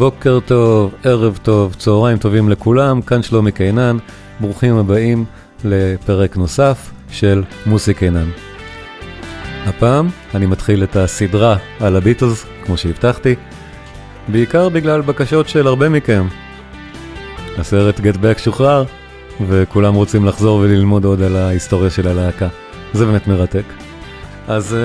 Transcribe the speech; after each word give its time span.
בוקר 0.00 0.38
טוב, 0.46 0.94
ערב 1.04 1.38
טוב, 1.42 1.74
צהריים 1.74 2.18
טובים 2.18 2.48
לכולם, 2.48 3.02
כאן 3.02 3.22
שלומי 3.22 3.52
קינן, 3.52 3.96
ברוכים 4.40 4.76
הבאים 4.76 5.24
לפרק 5.64 6.36
נוסף 6.36 6.90
של 7.10 7.42
מוסי 7.66 7.94
קינן. 7.94 8.28
הפעם 9.66 10.08
אני 10.34 10.46
מתחיל 10.46 10.84
את 10.84 10.96
הסדרה 10.96 11.56
על 11.80 11.96
הביטלס, 11.96 12.46
כמו 12.64 12.76
שהבטחתי, 12.76 13.34
בעיקר 14.28 14.68
בגלל 14.68 15.00
בקשות 15.00 15.48
של 15.48 15.66
הרבה 15.66 15.88
מכם. 15.88 16.26
הסרט 17.58 18.00
Get 18.00 18.16
Back 18.16 18.38
שוחרר, 18.38 18.84
וכולם 19.48 19.94
רוצים 19.94 20.24
לחזור 20.24 20.58
וללמוד 20.58 21.04
עוד 21.04 21.22
על 21.22 21.36
ההיסטוריה 21.36 21.90
של 21.90 22.08
הלהקה. 22.08 22.48
זה 22.92 23.06
באמת 23.06 23.26
מרתק. 23.26 23.64
אז 24.48 24.76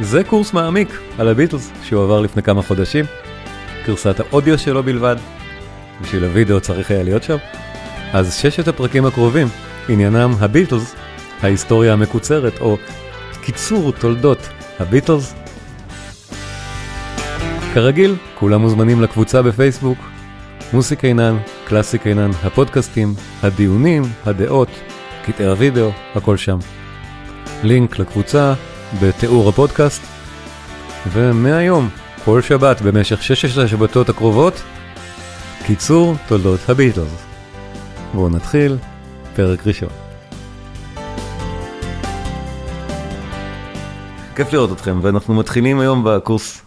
uh, 0.00 0.04
זה 0.04 0.24
קורס 0.24 0.52
מעמיק 0.52 1.00
על 1.18 1.28
הביטלס 1.28 1.70
שהועבר 1.82 2.20
לפני 2.20 2.42
כמה 2.42 2.62
חודשים. 2.62 3.04
גרסת 3.86 4.20
האודיו 4.20 4.58
שלו 4.58 4.82
בלבד, 4.82 5.16
בשביל 6.00 6.24
הוידאו 6.24 6.60
צריך 6.60 6.90
היה 6.90 7.02
להיות 7.02 7.22
שם. 7.22 7.36
אז 8.12 8.34
ששת 8.34 8.68
הפרקים 8.68 9.06
הקרובים, 9.06 9.48
עניינם 9.88 10.30
הביטלס, 10.40 10.94
ההיסטוריה 11.42 11.92
המקוצרת, 11.92 12.60
או 12.60 12.76
קיצור 13.42 13.92
תולדות 13.92 14.48
הביטלס. 14.80 15.34
כרגיל, 17.74 18.16
כולם 18.38 18.60
מוזמנים 18.60 19.02
לקבוצה 19.02 19.42
בפייסבוק, 19.42 19.98
מוסי 20.72 20.96
קינן, 20.96 21.36
קלאסי 21.64 21.98
קינן, 21.98 22.30
הפודקאסטים, 22.42 23.14
הדיונים, 23.42 24.02
הדעות, 24.26 24.68
קטעי 25.26 25.46
הוידאו, 25.46 25.90
הכל 26.14 26.36
שם. 26.36 26.58
לינק 27.62 27.98
לקבוצה 27.98 28.54
בתיאור 29.02 29.48
הפודקאסט, 29.48 30.02
ומהיום 31.12 31.88
כל 32.24 32.42
שבת 32.42 32.80
במשך 32.80 33.22
ששת 33.22 33.58
השבתות 33.58 34.08
הקרובות, 34.08 34.62
קיצור 35.66 36.14
תולדות 36.28 36.60
הביטלס. 36.68 37.26
בואו 38.14 38.28
נתחיל, 38.28 38.76
פרק 39.36 39.66
ראשון. 39.66 39.88
כיף 44.36 44.52
לראות 44.52 44.72
אתכם, 44.72 44.98
ואנחנו 45.02 45.34
מתחילים 45.34 45.80
היום 45.80 46.04
בקורס, 46.04 46.62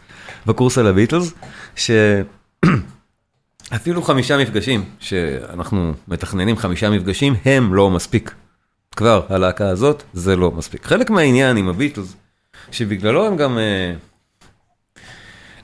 בקורס 0.45 0.77
על 0.77 0.87
הביטלס, 0.87 1.33
שאפילו 1.75 4.01
חמישה 4.07 4.37
מפגשים, 4.37 4.85
שאנחנו 4.99 5.93
מתכננים 6.07 6.57
חמישה 6.57 6.89
מפגשים, 6.89 7.35
הם 7.45 7.73
לא 7.73 7.89
מספיק. 7.89 8.33
כבר, 8.95 9.25
הלהקה 9.29 9.69
הזאת, 9.69 10.03
זה 10.13 10.35
לא 10.35 10.51
מספיק. 10.51 10.85
חלק 10.85 11.09
מהעניין 11.09 11.57
עם 11.57 11.69
הביטלס, 11.69 12.15
שבגללו 12.71 13.27
הם 13.27 13.37
גם... 13.37 13.57
Uh, 13.57 14.14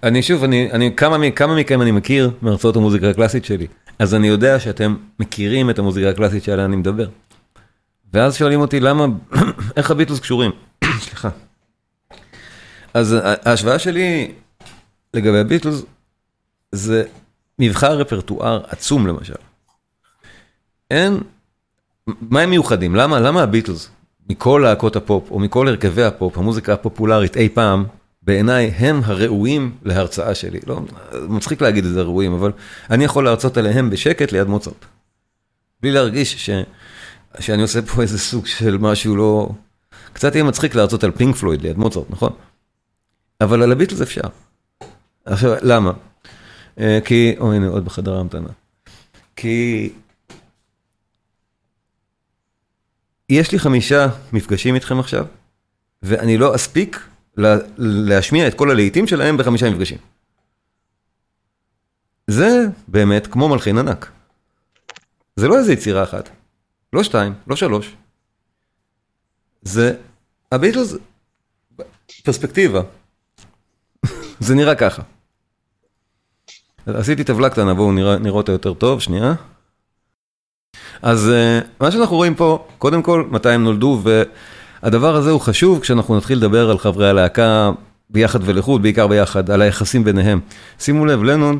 אני 0.03 0.23
שוב, 0.23 0.43
אני, 0.43 0.71
אני, 0.71 0.95
כמה, 0.95 1.31
כמה 1.35 1.55
מכם 1.55 1.81
אני 1.81 1.91
מכיר 1.91 2.31
מארצות 2.41 2.75
המוזיקה 2.75 3.09
הקלאסית 3.09 3.45
שלי, 3.45 3.67
אז 3.99 4.15
אני 4.15 4.27
יודע 4.27 4.59
שאתם 4.59 4.95
מכירים 5.19 5.69
את 5.69 5.79
המוזיקה 5.79 6.09
הקלאסית 6.09 6.43
שעליה 6.43 6.65
אני 6.65 6.75
מדבר. 6.75 7.07
ואז 8.13 8.35
שואלים 8.35 8.61
אותי 8.61 8.79
למה, 8.79 9.05
איך 9.77 9.91
הביטלס 9.91 10.19
קשורים? 10.19 10.51
סליחה. 11.05 11.29
אז 12.93 13.15
ההשוואה 13.23 13.79
שלי 13.79 14.31
לגבי 15.13 15.39
הביטלס 15.39 15.83
זה 16.71 17.03
מבחר 17.59 17.97
רפרטואר 17.97 18.61
עצום 18.67 19.07
למשל. 19.07 19.33
אין, 20.91 21.17
מה 22.07 22.41
הם 22.41 22.49
מיוחדים? 22.49 22.95
למה, 22.95 23.19
למה 23.19 23.43
הביטלס, 23.43 23.89
מכל 24.29 24.61
להקות 24.63 24.95
הפופ 24.95 25.31
או 25.31 25.39
מכל 25.39 25.67
הרכבי 25.67 26.03
הפופ, 26.03 26.37
המוזיקה 26.37 26.73
הפופולרית 26.73 27.37
אי 27.37 27.49
פעם, 27.49 27.85
בעיניי 28.21 28.65
הם 28.65 29.01
הראויים 29.05 29.77
להרצאה 29.83 30.35
שלי. 30.35 30.59
לא, 30.67 30.81
מצחיק 31.29 31.61
להגיד 31.61 31.85
את 31.85 31.93
זה 31.93 32.01
ראויים, 32.01 32.33
אבל 32.33 32.51
אני 32.89 33.03
יכול 33.03 33.25
להרצות 33.25 33.57
עליהם 33.57 33.89
בשקט 33.89 34.31
ליד 34.31 34.47
מוצרט. 34.47 34.85
בלי 35.81 35.91
להרגיש 35.91 36.45
ש, 36.45 36.49
שאני 37.39 37.61
עושה 37.61 37.81
פה 37.81 38.01
איזה 38.01 38.19
סוג 38.19 38.45
של 38.45 38.77
משהו 38.77 39.15
לא... 39.15 39.49
קצת 40.13 40.35
יהיה 40.35 40.43
מצחיק 40.43 40.75
להרצות 40.75 41.03
על 41.03 41.11
פינק 41.11 41.35
פלויד 41.35 41.61
ליד 41.61 41.77
מוצרט, 41.77 42.05
נכון? 42.09 42.33
אבל 43.41 43.63
על 43.63 43.71
הביטלס 43.71 44.01
אפשר. 44.01 44.21
עכשיו, 45.25 45.55
למה? 45.61 45.91
אה, 46.79 46.99
כי, 47.05 47.35
או 47.39 47.53
הנה, 47.53 47.67
עוד 47.67 47.85
בחדר 47.85 48.15
ההמתנה. 48.15 48.49
כי 49.35 49.89
יש 53.29 53.51
לי 53.51 53.59
חמישה 53.59 54.07
מפגשים 54.33 54.75
איתכם 54.75 54.99
עכשיו, 54.99 55.25
ואני 56.03 56.37
לא 56.37 56.55
אספיק 56.55 56.99
להשמיע 57.77 58.47
את 58.47 58.53
כל 58.53 58.71
הלהיטים 58.71 59.07
שלהם 59.07 59.37
בחמישה 59.37 59.69
מפגשים. 59.69 59.97
זה 62.27 62.65
באמת 62.87 63.27
כמו 63.27 63.49
מלחין 63.49 63.77
ענק. 63.77 64.11
זה 65.35 65.47
לא 65.47 65.57
איזה 65.57 65.73
יצירה 65.73 66.03
אחת, 66.03 66.29
לא 66.93 67.03
שתיים, 67.03 67.33
לא 67.47 67.55
שלוש. 67.55 67.95
זה, 69.61 69.95
הביטלס, 70.51 70.95
פרספקטיבה, 72.23 72.81
זה 74.39 74.55
נראה 74.55 74.75
ככה. 74.75 75.03
עשיתי 76.85 77.23
טבלה 77.23 77.49
קטנה, 77.49 77.73
בואו 77.73 77.91
נראה, 77.91 78.17
נראה 78.17 78.35
אותה 78.35 78.51
יותר 78.51 78.73
טוב, 78.73 79.01
שנייה. 79.01 79.33
אז 81.01 81.29
uh, 81.29 81.67
מה 81.79 81.91
שאנחנו 81.91 82.15
רואים 82.15 82.35
פה, 82.35 82.67
קודם 82.77 83.03
כל, 83.03 83.27
מתי 83.31 83.49
הם 83.49 83.63
נולדו, 83.63 84.01
והדבר 84.83 85.15
הזה 85.15 85.31
הוא 85.31 85.41
חשוב 85.41 85.79
כשאנחנו 85.79 86.17
נתחיל 86.17 86.37
לדבר 86.37 86.69
על 86.69 86.77
חברי 86.77 87.09
הלהקה 87.09 87.71
ביחד 88.09 88.39
ולחוד, 88.43 88.81
בעיקר 88.81 89.07
ביחד, 89.07 89.51
על 89.51 89.61
היחסים 89.61 90.03
ביניהם. 90.03 90.39
שימו 90.79 91.05
לב, 91.05 91.23
לנון, 91.23 91.59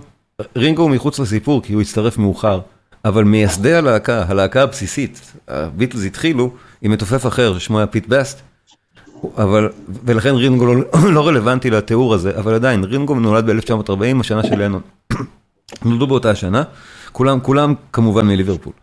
רינגו 0.55 0.81
הוא 0.81 0.91
מחוץ 0.91 1.19
לסיפור 1.19 1.61
כי 1.61 1.73
הוא 1.73 1.81
הצטרף 1.81 2.17
מאוחר, 2.17 2.59
אבל 3.05 3.23
מייסדי 3.23 3.73
הלהקה, 3.73 4.25
הלהקה 4.27 4.63
הבסיסית, 4.63 5.33
הביטלס 5.47 6.05
התחילו 6.05 6.51
עם 6.81 6.91
מתופף 6.91 7.27
אחר 7.27 7.59
ששמו 7.59 7.77
היה 7.77 7.87
פיט 7.87 8.07
בסט, 8.07 8.41
אבל, 9.37 9.69
ולכן 10.05 10.35
רינגו 10.35 10.65
לא, 10.65 10.81
לא 11.15 11.27
רלוונטי 11.27 11.69
לתיאור 11.69 12.13
הזה, 12.13 12.37
אבל 12.37 12.53
עדיין, 12.53 12.83
רינגו 12.83 13.15
נולד 13.15 13.49
ב-1940, 13.49 14.19
השנה 14.19 14.43
של 14.43 14.63
לנון. 14.63 14.81
נולדו 15.85 16.07
באותה 16.07 16.29
השנה, 16.29 16.63
כולם, 17.11 17.39
כולם 17.39 17.73
כמובן 17.93 18.27
מליברפול. 18.27 18.73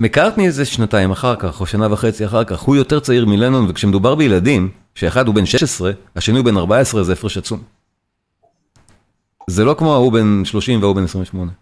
מקארטני 0.00 0.46
איזה 0.46 0.64
שנתיים 0.64 1.10
אחר 1.10 1.36
כך, 1.36 1.60
או 1.60 1.66
שנה 1.66 1.92
וחצי 1.92 2.26
אחר 2.26 2.44
כך, 2.44 2.60
הוא 2.60 2.76
יותר 2.76 3.00
צעיר 3.00 3.26
מלנון, 3.26 3.66
וכשמדובר 3.68 4.14
בילדים, 4.14 4.70
שאחד 4.94 5.26
הוא 5.26 5.34
בן 5.34 5.46
16, 5.46 5.90
השני 6.16 6.38
הוא 6.38 6.44
בן 6.44 6.56
14, 6.56 7.02
זה 7.02 7.12
הפרש 7.12 7.38
עצום. 7.38 7.62
זה 9.50 9.64
לא 9.64 9.74
כמו 9.78 9.94
ההוא 9.94 10.12
בן 10.12 10.44
30 10.44 10.80
וההוא 10.82 10.96
בן 10.96 11.04
28. 11.04 11.52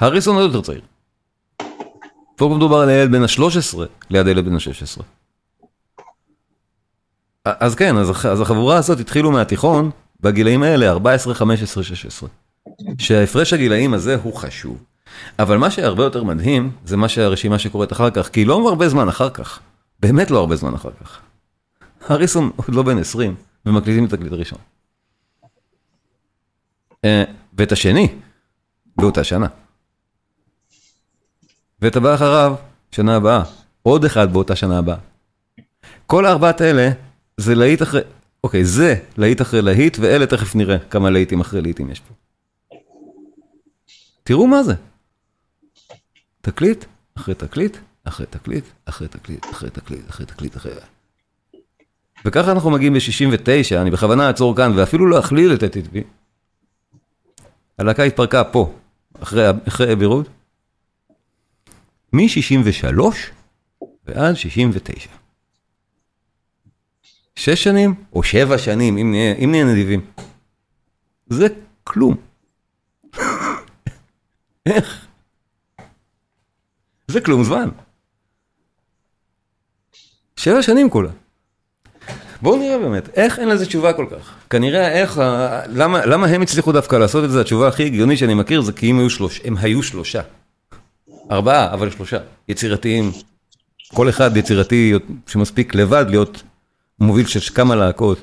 הריסון 0.00 0.36
עוד 0.36 0.44
יותר 0.44 0.60
צעיר. 0.60 0.80
פה 2.36 2.54
מדובר 2.56 2.76
על 2.76 2.88
הילד 2.88 3.12
בן 3.12 3.22
ה-13 3.22 3.78
ליד 4.10 4.26
הילד 4.26 4.44
בן 4.44 4.54
ה-16. 4.54 5.02
אז 7.44 7.74
כן, 7.74 7.96
אז, 7.96 8.10
אז 8.26 8.40
החבורה 8.40 8.76
הזאת 8.76 9.00
התחילו 9.00 9.30
מהתיכון 9.30 9.90
בגילאים 10.20 10.62
האלה, 10.62 10.90
14, 10.90 11.34
15, 11.34 11.84
16. 11.84 12.28
שההפרש 12.98 13.52
הגילאים 13.52 13.94
הזה 13.94 14.16
הוא 14.22 14.34
חשוב. 14.34 14.78
אבל 15.38 15.56
מה 15.56 15.70
שהרבה 15.70 16.04
יותר 16.04 16.24
מדהים, 16.24 16.70
זה 16.84 16.96
מה 16.96 17.08
שהרשימה 17.08 17.58
שקורית 17.58 17.92
אחר 17.92 18.10
כך, 18.10 18.28
כי 18.28 18.44
לא 18.44 18.68
הרבה 18.68 18.88
זמן 18.88 19.08
אחר 19.08 19.30
כך, 19.30 19.60
באמת 20.00 20.30
לא 20.30 20.38
הרבה 20.38 20.56
זמן 20.56 20.74
אחר 20.74 20.90
כך. 21.00 21.20
הריסון 22.08 22.50
עוד 22.56 22.74
לא 22.74 22.82
בן 22.82 22.98
20, 22.98 23.34
ומקליטים 23.66 24.04
את 24.04 24.12
התקליט 24.12 24.32
הראשון. 24.32 24.58
אה, 27.04 27.24
ואת 27.58 27.72
השני, 27.72 28.08
באותה 28.96 29.24
שנה. 29.24 29.46
ואת 31.82 31.96
הבא 31.96 32.14
אחריו, 32.14 32.54
שנה 32.90 33.16
הבאה. 33.16 33.42
עוד 33.82 34.04
אחד 34.04 34.32
באותה 34.32 34.56
שנה 34.56 34.78
הבאה. 34.78 34.96
כל 36.06 36.26
הארבעת 36.26 36.60
האלה 36.60 36.90
זה 37.36 37.54
להיט 37.54 37.82
אחרי, 37.82 38.00
אוקיי, 38.44 38.64
זה 38.64 38.94
להיט 39.16 39.40
אחרי 39.40 39.62
להיט, 39.62 39.96
ואלה 40.00 40.26
תכף 40.26 40.54
נראה 40.54 40.78
כמה 40.78 41.10
להיטים 41.10 41.40
אחרי 41.40 41.60
להיטים 41.62 41.90
יש 41.90 42.00
פה. 42.00 42.14
תראו 44.22 44.46
מה 44.46 44.62
זה. 44.62 44.74
תקליט, 46.40 46.84
אחרי 47.14 47.34
תקליט, 47.34 47.76
אחרי 48.04 48.26
תקליט, 48.26 48.64
אחרי 48.84 49.08
תקליט, 49.08 49.46
אחרי 49.50 49.70
תקליט, 49.70 50.10
אחרי 50.10 50.26
תקליט, 50.26 50.56
אחרי... 50.56 50.72
וככה 52.24 52.52
אנחנו 52.52 52.70
מגיעים 52.70 52.94
ב-69, 52.94 53.76
אני 53.80 53.90
בכוונה 53.90 54.26
אעצור 54.26 54.56
כאן, 54.56 54.72
ואפילו 54.76 55.06
לא 55.06 55.18
אכליל 55.20 55.54
את 55.54 55.62
ה-TTV. 55.62 55.98
הלהקה 57.78 58.02
התפרקה 58.02 58.44
פה, 58.44 58.74
אחרי 59.68 59.92
אבי 59.92 60.04
רוד, 60.04 60.28
מ-63 62.12 63.00
ועד 64.06 64.34
69. 64.34 65.10
שש 67.36 67.64
שנים 67.64 67.94
או 68.12 68.22
שבע 68.22 68.58
שנים, 68.58 68.98
אם 68.98 69.10
נהיה, 69.10 69.34
אם 69.34 69.50
נהיה 69.50 69.64
נדיבים. 69.64 70.00
זה 71.28 71.46
כלום. 71.84 72.16
איך? 74.66 75.09
זה 77.10 77.20
כלום 77.20 77.44
זמן. 77.44 77.68
שבע 80.36 80.62
שנים 80.62 80.90
כולה. 80.90 81.08
בואו 82.42 82.56
נראה 82.56 82.78
באמת, 82.78 83.08
איך 83.18 83.38
אין 83.38 83.48
לזה 83.48 83.66
תשובה 83.66 83.92
כל 83.92 84.06
כך? 84.10 84.34
כנראה 84.50 84.92
איך, 84.92 85.20
למה, 85.68 86.06
למה 86.06 86.26
הם 86.26 86.42
הצליחו 86.42 86.72
דווקא 86.72 86.96
לעשות 86.96 87.24
את 87.24 87.30
זה? 87.30 87.40
התשובה 87.40 87.68
הכי 87.68 87.84
הגיונית 87.86 88.18
שאני 88.18 88.34
מכיר 88.34 88.60
זה 88.60 88.72
כי 88.72 88.90
הם 88.90 88.98
היו, 88.98 89.10
שלוש, 89.10 89.40
הם 89.44 89.56
היו 89.56 89.82
שלושה. 89.82 90.20
ארבעה, 91.30 91.72
אבל 91.74 91.90
שלושה. 91.90 92.18
יצירתיים. 92.48 93.12
כל 93.94 94.08
אחד 94.08 94.36
יצירתי 94.36 94.92
שמספיק 95.26 95.74
לבד 95.74 96.04
להיות 96.08 96.42
מוביל 97.00 97.26
של 97.26 97.54
כמה 97.54 97.74
להקות. 97.76 98.18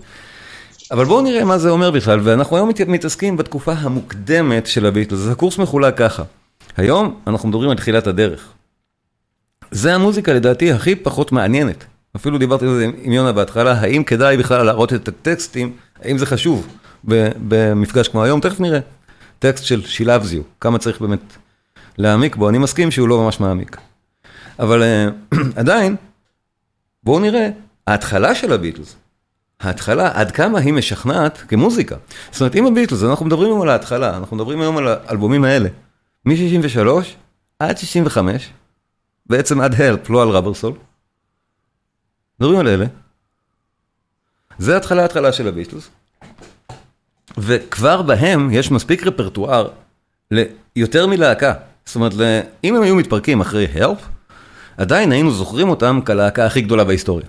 אבל 0.92 1.06
בואו 1.06 1.22
נראה 1.22 1.46
מה 1.46 1.58
זה 1.58 1.70
אומר 1.70 1.92
בכלל, 1.92 2.20
ואנחנו 2.24 2.56
היום 2.56 2.70
מת- 2.70 2.82
מתעסקים 2.88 3.38
בתקופה 3.38 3.72
המוקדמת 3.74 4.68
של 4.68 4.86
הביטלס, 4.86 5.28
הקורס 5.28 5.58
מחולק 5.58 5.98
ככה. 5.98 6.24
היום 6.78 7.20
אנחנו 7.28 7.50
מדברים 7.50 7.70
על 7.70 7.78
תחילת 7.78 8.08
הדרך. 8.08 8.48
זה 9.72 9.96
המוזיקה 9.96 10.34
לדעתי 10.34 10.72
הכי 10.72 10.96
פחות 10.96 11.32
מעניינת. 11.32 11.86
אפילו 12.16 12.38
דיברתי 12.38 12.66
על 12.66 12.76
זה 12.76 12.86
עם 13.04 13.12
יונה 13.12 13.32
בהתחלה, 13.32 13.72
האם 13.72 14.04
כדאי 14.04 14.38
בכלל 14.38 14.64
להראות 14.64 14.94
את 14.94 15.08
הטקסטים, 15.08 15.74
האם 16.04 16.18
זה 16.18 16.26
חשוב 16.26 16.68
במפגש 17.48 18.08
כמו 18.08 18.24
היום, 18.24 18.40
תכף 18.40 18.60
נראה. 18.60 18.80
טקסט 19.40 19.64
של 19.64 20.10
You, 20.10 20.42
כמה 20.62 20.78
צריך 20.78 21.02
באמת 21.02 21.34
להעמיק 21.98 22.36
בו, 22.36 22.50
אני 22.50 22.58
מסכים 22.58 22.92
שהוא 22.92 23.08
לא 23.08 23.24
ממש 23.24 23.40
מעמיק. 23.40 23.78
אבל 24.60 24.84
אה, 24.84 25.08
עדיין, 25.62 25.96
בואו 27.04 27.20
נראה, 27.20 27.50
ההתחלה 27.88 28.36
של 28.36 28.54
הביטלס, 28.54 28.96
ההתחלה, 29.62 30.12
עד 30.14 30.32
כמה 30.32 30.60
היא 30.60 30.74
משכנעת 30.74 31.38
כמוזיקה. 31.48 31.96
זאת 32.32 32.42
אומרת, 32.42 32.56
עם 32.56 32.66
הביטלס, 32.66 33.04
אנחנו 33.04 33.26
מדברים 33.26 33.50
היום 33.50 33.62
על 33.62 33.70
ההתחלה, 33.70 34.18
אנחנו 34.18 34.36
מדברים 34.36 34.62
היום 34.62 34.78
על 34.78 34.88
האלבומים 34.88 35.44
האלה. 35.44 35.70
מ-63 36.26 36.88
עד 37.60 37.78
65, 37.78 38.50
בעצם 39.30 39.62
עד 39.62 39.82
הלפ, 39.82 40.10
לא 40.10 40.22
על 40.22 40.30
רברסול. 40.30 40.74
מדברים 42.40 42.60
על 42.60 42.68
אלה. 42.68 42.86
זה 44.60 44.78
התחלה 44.78 45.06
התחלה 45.06 45.34
של 45.34 45.48
הביטלס. 45.48 45.90
וכבר 47.38 48.02
בהם 48.02 48.50
יש 48.52 48.72
מספיק 48.72 49.08
רפרטואר 49.08 49.68
ליותר 50.76 51.08
מלהקה. 51.08 51.54
זאת 51.86 51.96
אומרת, 51.96 52.14
אם 52.64 52.76
הם 52.76 52.82
היו 52.82 52.96
מתפרקים 52.96 53.42
אחרי 53.42 53.66
הלפ, 53.66 54.00
עדיין 54.78 55.12
היינו 55.12 55.32
זוכרים 55.32 55.70
אותם 55.70 56.00
כלהקה 56.06 56.46
הכי 56.46 56.62
גדולה 56.62 56.84
בהיסטוריה. 56.84 57.26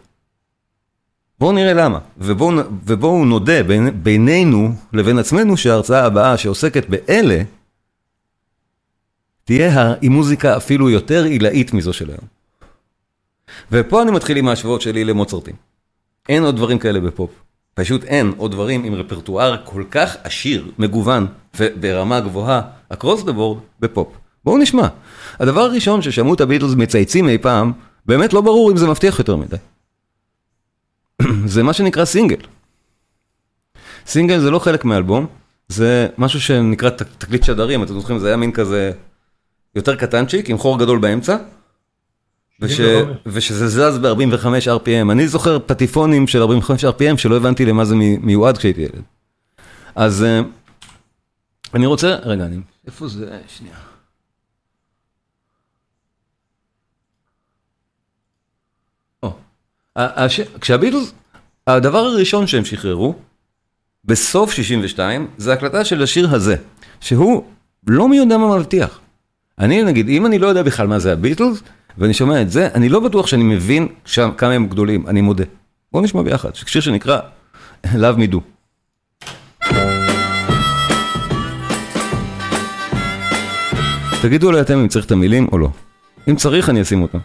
בואו 1.40 1.52
נראה 1.52 1.72
למה, 1.72 1.98
ובואו 2.18 2.52
ובוא 2.84 3.26
נודה 3.26 3.62
בין, 3.62 4.02
בינינו 4.02 4.72
לבין 4.92 5.18
עצמנו 5.18 5.56
שההרצאה 5.56 6.04
הבאה 6.04 6.36
שעוסקת 6.36 6.88
באלה, 6.88 7.42
תהיה 9.48 9.94
עם 10.02 10.12
מוזיקה 10.12 10.56
אפילו 10.56 10.90
יותר 10.90 11.24
עילאית 11.24 11.72
מזו 11.72 11.92
של 11.92 12.10
היום. 12.10 12.26
ופה 13.72 14.02
אני 14.02 14.10
מתחיל 14.10 14.36
עם 14.36 14.48
ההשוואות 14.48 14.80
שלי 14.80 15.04
למוצרטים. 15.04 15.54
אין 16.28 16.42
עוד 16.42 16.56
דברים 16.56 16.78
כאלה 16.78 17.00
בפופ. 17.00 17.30
פשוט 17.74 18.04
אין 18.04 18.32
עוד 18.36 18.50
דברים 18.50 18.84
עם 18.84 18.94
רפרטואר 18.94 19.56
כל 19.64 19.84
כך 19.90 20.16
עשיר, 20.24 20.70
מגוון 20.78 21.26
וברמה 21.60 22.20
גבוהה, 22.20 22.62
across 22.92 23.24
the 23.24 23.30
board, 23.30 23.58
בפופ. 23.80 24.08
בואו 24.44 24.58
נשמע. 24.58 24.88
הדבר 25.40 25.60
הראשון 25.60 26.02
ששמעו 26.02 26.34
את 26.34 26.40
הביטלס 26.40 26.74
מצייצים 26.76 27.28
אי 27.28 27.38
פעם, 27.38 27.72
באמת 28.06 28.32
לא 28.32 28.40
ברור 28.40 28.70
אם 28.70 28.76
זה 28.76 28.86
מבטיח 28.86 29.18
יותר 29.18 29.36
מדי. 29.36 29.56
זה 31.54 31.62
מה 31.62 31.72
שנקרא 31.72 32.04
סינגל. 32.04 32.40
סינגל 34.06 34.40
זה 34.40 34.50
לא 34.50 34.58
חלק 34.58 34.84
מאלבום, 34.84 35.26
זה 35.68 36.08
משהו 36.18 36.40
שנקרא 36.40 36.90
תקליט 36.90 37.44
שדרים, 37.44 37.82
אתם 37.82 37.94
זוכרים, 37.94 38.18
זה 38.18 38.26
היה 38.26 38.36
מין 38.36 38.52
כזה 38.52 38.92
יותר 39.78 39.96
קטנצ'יק 39.96 40.50
עם 40.50 40.58
חור 40.58 40.78
גדול 40.78 40.98
באמצע. 40.98 41.36
וש... 42.60 42.72
75. 42.76 43.16
ושזה 43.26 43.68
זז 43.68 43.98
ב-45 43.98 44.44
RPM. 44.78 45.12
אני 45.12 45.28
זוכר 45.28 45.58
פטיפונים 45.66 46.26
של 46.26 46.40
45 46.42 46.84
RPM 46.84 47.16
שלא 47.16 47.36
הבנתי 47.36 47.64
למה 47.64 47.84
זה 47.84 47.94
מי- 47.94 48.16
מיועד 48.16 48.58
כשהייתי 48.58 48.80
ילד. 48.80 49.02
אז 49.94 50.22
אה, 50.24 50.40
אני 51.74 51.86
רוצה, 51.86 52.16
רגע, 52.22 52.44
אני, 52.44 52.56
איפה 52.86 53.08
זה? 53.08 53.38
שנייה. 53.48 53.74
או, 59.22 59.32
הש- 59.96 60.40
כשהביטלס, 60.60 61.12
הדבר 61.66 61.98
הראשון 61.98 62.46
שהם 62.46 62.64
שחררו, 62.64 63.14
בסוף 64.04 64.52
62, 64.52 65.28
זה 65.36 65.52
הקלטה 65.52 65.84
של 65.84 66.02
השיר 66.02 66.34
הזה, 66.34 66.56
שהוא 67.00 67.44
לא 67.86 68.08
מי 68.08 68.16
יודע 68.16 68.38
מה 68.38 68.56
מבטיח. 68.58 69.00
אני 69.60 69.82
נגיד, 69.82 70.08
אם 70.08 70.26
אני 70.26 70.38
לא 70.38 70.46
יודע 70.46 70.62
בכלל 70.62 70.86
מה 70.86 70.98
זה 70.98 71.12
הביטלס, 71.12 71.62
ואני 71.98 72.14
שומע 72.14 72.42
את 72.42 72.50
זה, 72.50 72.68
אני 72.74 72.88
לא 72.88 73.00
בטוח 73.00 73.26
שאני 73.26 73.42
מבין 73.42 73.88
שם 74.04 74.30
כמה 74.36 74.52
הם 74.52 74.66
גדולים, 74.66 75.06
אני 75.06 75.20
מודה. 75.20 75.44
בואו 75.92 76.04
נשמע 76.04 76.22
ביחד, 76.22 76.54
שיר 76.54 76.82
שנקרא 76.82 77.20
Love 77.86 78.18
Me 78.18 78.32
Do. 78.32 78.38
תגידו 84.22 84.52
לי 84.52 84.60
אתם 84.60 84.78
אם 84.78 84.88
צריך 84.88 85.06
את 85.06 85.12
המילים 85.12 85.48
או 85.52 85.58
לא. 85.58 85.68
אם 86.28 86.36
צריך 86.36 86.68
אני 86.68 86.82
אשים 86.82 87.02
אותם. 87.02 87.18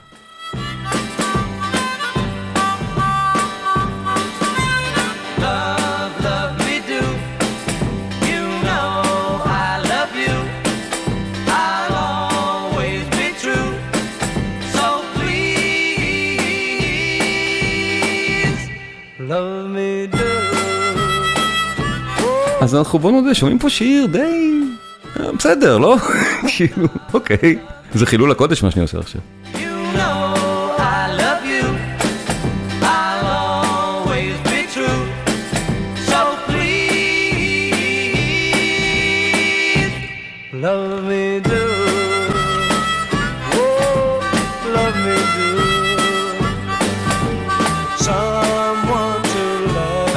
אז 22.73 22.77
אנחנו 22.77 22.99
בוא 22.99 23.11
נודה, 23.11 23.33
שומעים 23.33 23.59
פה 23.59 23.69
שיר 23.69 24.05
די... 24.05 24.61
אה, 25.19 25.31
בסדר, 25.31 25.77
לא? 25.77 25.97
כאילו, 26.57 26.87
אוקיי. 27.13 27.59
זה 27.93 28.05
חילול 28.05 28.31
הקודש 28.31 28.63
מה 28.63 28.71
שאני 28.71 28.81
עושה 28.81 28.99
עכשיו. 28.99 29.21
Oh. 43.51 43.55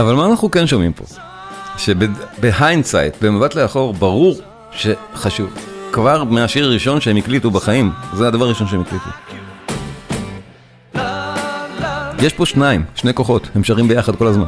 אבל 0.01 0.15
מה 0.15 0.27
אנחנו 0.27 0.51
כן 0.51 0.67
שומעים 0.67 0.93
פה? 0.93 1.26
שב 1.87 2.16
hindsight, 2.16 3.15
במבט 3.23 3.55
לאחור, 3.55 3.95
ברור 3.95 4.41
שחשוב. 4.73 5.55
כבר 5.93 6.25
מהשיר 6.25 6.65
הראשון 6.65 7.01
שהם 7.01 7.17
הקליטו 7.17 7.51
בחיים, 7.51 7.91
זה 8.15 8.29
הדבר 8.29 8.45
הראשון 8.45 8.67
שהם 8.67 8.81
הקליטו. 8.81 9.11
יש 12.19 12.33
פה 12.33 12.47
שניים, 12.47 12.85
שני 12.95 13.15
כוחות, 13.15 13.49
הם 13.55 13.65
שרים 13.65 13.89
ביחד 13.89 14.17
כל 14.17 14.27
הזמן. 14.27 14.47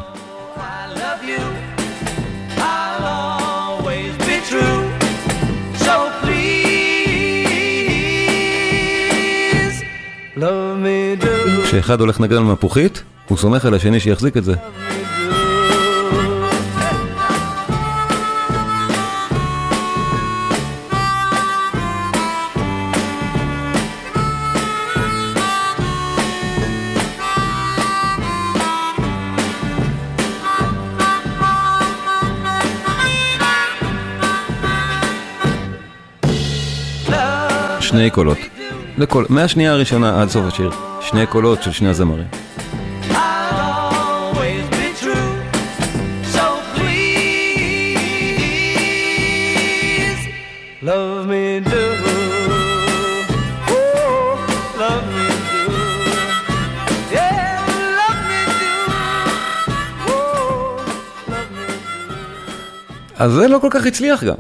כשאחד 11.65 12.01
הולך 12.01 12.21
לנגן 12.21 12.37
על 12.37 12.43
מפוחית, 12.43 13.03
הוא 13.29 13.39
סומך 13.39 13.65
על 13.65 13.75
השני 13.75 14.01
שיחזיק 14.01 14.37
את 14.37 14.45
זה. 14.45 14.55
שני 37.99 38.11
קולות. 38.11 38.39
לכל, 38.99 39.25
מהשנייה 39.29 39.73
הראשונה 39.73 40.23
עד 40.23 40.29
סוף 40.29 40.45
השיר. 40.47 40.71
שני 41.01 41.27
קולות 41.27 41.63
של 41.63 41.73
שני 41.73 41.89
הזמרים. 41.89 42.27
אז 63.17 63.33
זה 63.33 63.49
לא 63.49 63.59
כל 63.59 63.69
כך 63.71 63.87
הצליח 63.87 64.25
גם. 64.25 64.35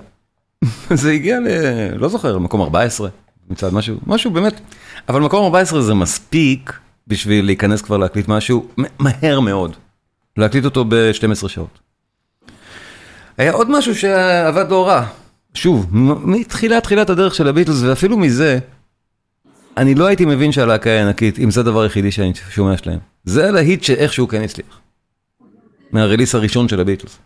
זה 1.02 1.10
הגיע 1.10 1.40
ל... 1.40 1.48
לא 1.96 2.08
זוכר, 2.08 2.38
מקום 2.38 2.60
14, 2.60 3.08
מצד 3.50 3.74
משהו, 3.74 3.96
משהו 4.06 4.30
באמת, 4.30 4.60
אבל 5.08 5.20
מקום 5.20 5.44
14 5.44 5.82
זה 5.82 5.94
מספיק 5.94 6.72
בשביל 7.06 7.44
להיכנס 7.44 7.82
כבר 7.82 7.96
להקליט 7.96 8.28
משהו 8.28 8.68
מהר 8.98 9.40
מאוד. 9.40 9.76
להקליט 10.36 10.64
אותו 10.64 10.84
ב-12 10.84 11.48
שעות. 11.48 11.78
היה 13.38 13.52
עוד 13.52 13.70
משהו 13.70 13.94
שעבד 13.94 14.70
לא 14.70 14.88
רע, 14.88 15.06
שוב, 15.54 15.86
מתחילת 16.24 16.82
תחילת 16.82 17.10
הדרך 17.10 17.34
של 17.34 17.48
הביטלס, 17.48 17.82
ואפילו 17.82 18.18
מזה, 18.18 18.58
אני 19.76 19.94
לא 19.94 20.06
הייתי 20.06 20.24
מבין 20.24 20.52
שהלהקה 20.52 20.90
היא 20.90 21.00
ענקית, 21.00 21.38
אם 21.38 21.50
זה 21.50 21.60
הדבר 21.60 21.80
היחידי 21.80 22.10
שאני 22.10 22.32
שומע 22.50 22.76
שלהם. 22.76 22.98
זה 23.24 23.48
הלהיט 23.48 23.82
שאיכשהו 23.82 24.28
כן 24.28 24.42
הצליח. 24.42 24.80
מהרליס 25.92 26.34
הראשון 26.34 26.68
של 26.68 26.80
הביטלס. 26.80 27.18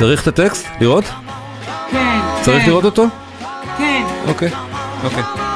צריך 0.00 0.22
את 0.22 0.26
הטקסט? 0.28 0.66
לראות? 0.80 1.04
כן, 1.90 2.20
צריך 2.42 2.62
כן, 2.62 2.68
לראות 2.68 2.84
אותו? 2.84 3.06
כן. 3.78 4.04
אוקיי, 4.28 4.50
אוקיי. 5.04 5.49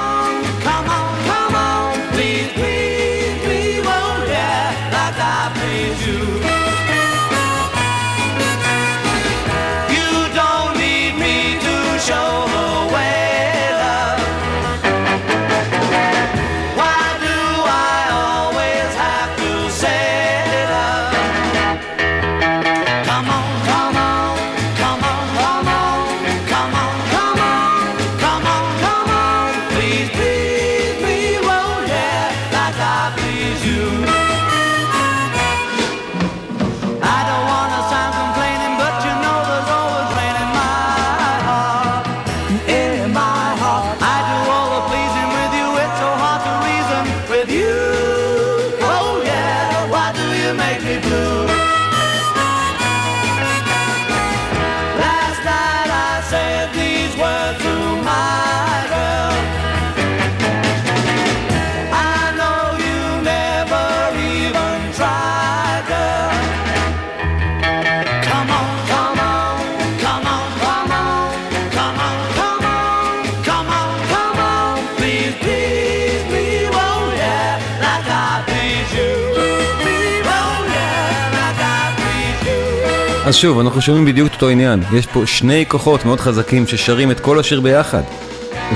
אז 83.27 83.37
שוב, 83.37 83.59
אנחנו 83.59 83.81
שומעים 83.81 84.05
בדיוק 84.05 84.29
את 84.29 84.35
אותו 84.35 84.49
עניין. 84.49 84.83
יש 84.93 85.07
פה 85.07 85.27
שני 85.27 85.65
כוחות 85.69 86.05
מאוד 86.05 86.21
חזקים 86.21 86.67
ששרים 86.67 87.11
את 87.11 87.21
כל 87.21 87.39
השיר 87.39 87.61
ביחד. 87.61 88.03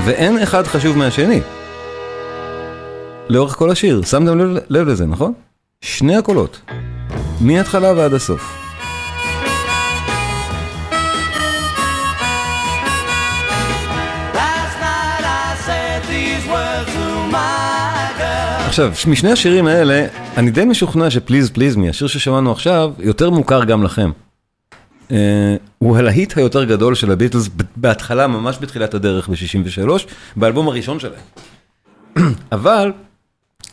ואין 0.04 0.38
אחד 0.42 0.66
חשוב 0.66 0.98
מהשני. 0.98 1.40
לאורך 3.28 3.54
כל 3.54 3.70
השיר, 3.70 4.02
שמתם 4.02 4.38
לב, 4.38 4.58
לב 4.68 4.88
לזה, 4.88 5.06
נכון? 5.06 5.32
שני 5.80 6.16
הקולות. 6.16 6.60
מההתחלה 7.40 7.92
ועד 7.92 8.14
הסוף. 8.14 8.58
עכשיו, 18.66 18.92
משני 19.08 19.32
השירים 19.32 19.66
האלה, 19.66 20.06
אני 20.36 20.50
די 20.50 20.64
משוכנע 20.64 21.10
ש 21.10 21.20
Please 21.20 21.50
Please 21.50 21.76
Me, 21.76 21.88
השיר 21.88 22.06
ששמענו 22.06 22.52
עכשיו, 22.52 22.92
יותר 22.98 23.30
מוכר 23.30 23.64
גם 23.64 23.82
לכם. 23.82 24.10
אה, 25.08 25.10
הוא 25.78 25.96
הלהיט 25.96 26.38
היותר 26.38 26.64
גדול 26.64 26.94
של 26.94 27.10
הביטלס 27.10 27.48
בהתחלה, 27.76 28.26
ממש 28.26 28.58
בתחילת 28.60 28.94
הדרך 28.94 29.28
ב-63, 29.28 29.88
באלבום 30.36 30.68
הראשון 30.68 30.98
שלהם. 31.00 31.20
אבל, 32.52 32.92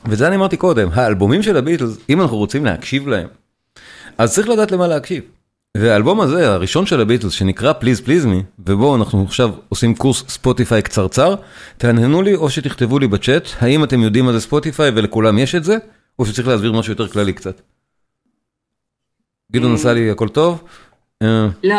וזה 0.06 0.28
אני 0.28 0.36
אמרתי 0.36 0.58
קודם, 0.58 0.90
האלבומים 0.94 1.44
של 1.44 1.58
הביטלס, 1.58 1.98
אם 2.10 2.22
אנחנו 2.22 2.38
רוצים 2.38 2.66
להקשיב 2.66 3.08
להם, 3.08 3.28
אז 4.18 4.34
צריך 4.34 4.50
לדעת 4.50 4.72
למה 4.72 4.88
להקשיב. 4.88 5.24
והאלבום 5.78 6.22
הזה, 6.22 6.54
הראשון 6.54 6.86
של 6.86 7.02
הביטלס, 7.02 7.32
שנקרא 7.34 7.74
Please 7.74 8.02
Please 8.02 8.26
Me, 8.26 8.44
ובו 8.60 8.96
אנחנו 8.96 9.24
עכשיו 9.24 9.52
עושים 9.70 9.96
קורס 9.96 10.24
ספוטיפיי 10.28 10.82
קצרצר, 10.82 11.36
תעננו 11.78 12.22
לי 12.22 12.36
או 12.36 12.50
שתכתבו 12.50 13.00
לי 13.00 13.08
בצ'אט, 13.08 13.48
האם 13.60 13.84
אתם 13.84 14.02
יודעים 14.02 14.26
מה 14.26 14.34
זה 14.34 14.40
ספוטיפיי 14.40 14.92
ולכולם 14.96 15.38
יש 15.38 15.56
את 15.56 15.64
זה, 15.64 15.78
או 16.20 16.26
שצריך 16.26 16.48
להסביר 16.48 16.72
משהו 16.72 16.92
יותר 16.92 17.08
כללי 17.08 17.34
קצת. 17.34 17.62
גדעון 19.52 19.74
עשה 19.74 19.94
לי 19.94 20.12
הכל 20.12 20.30
טוב. 20.30 20.64
אה, 21.24 21.48
לא, 21.64 21.76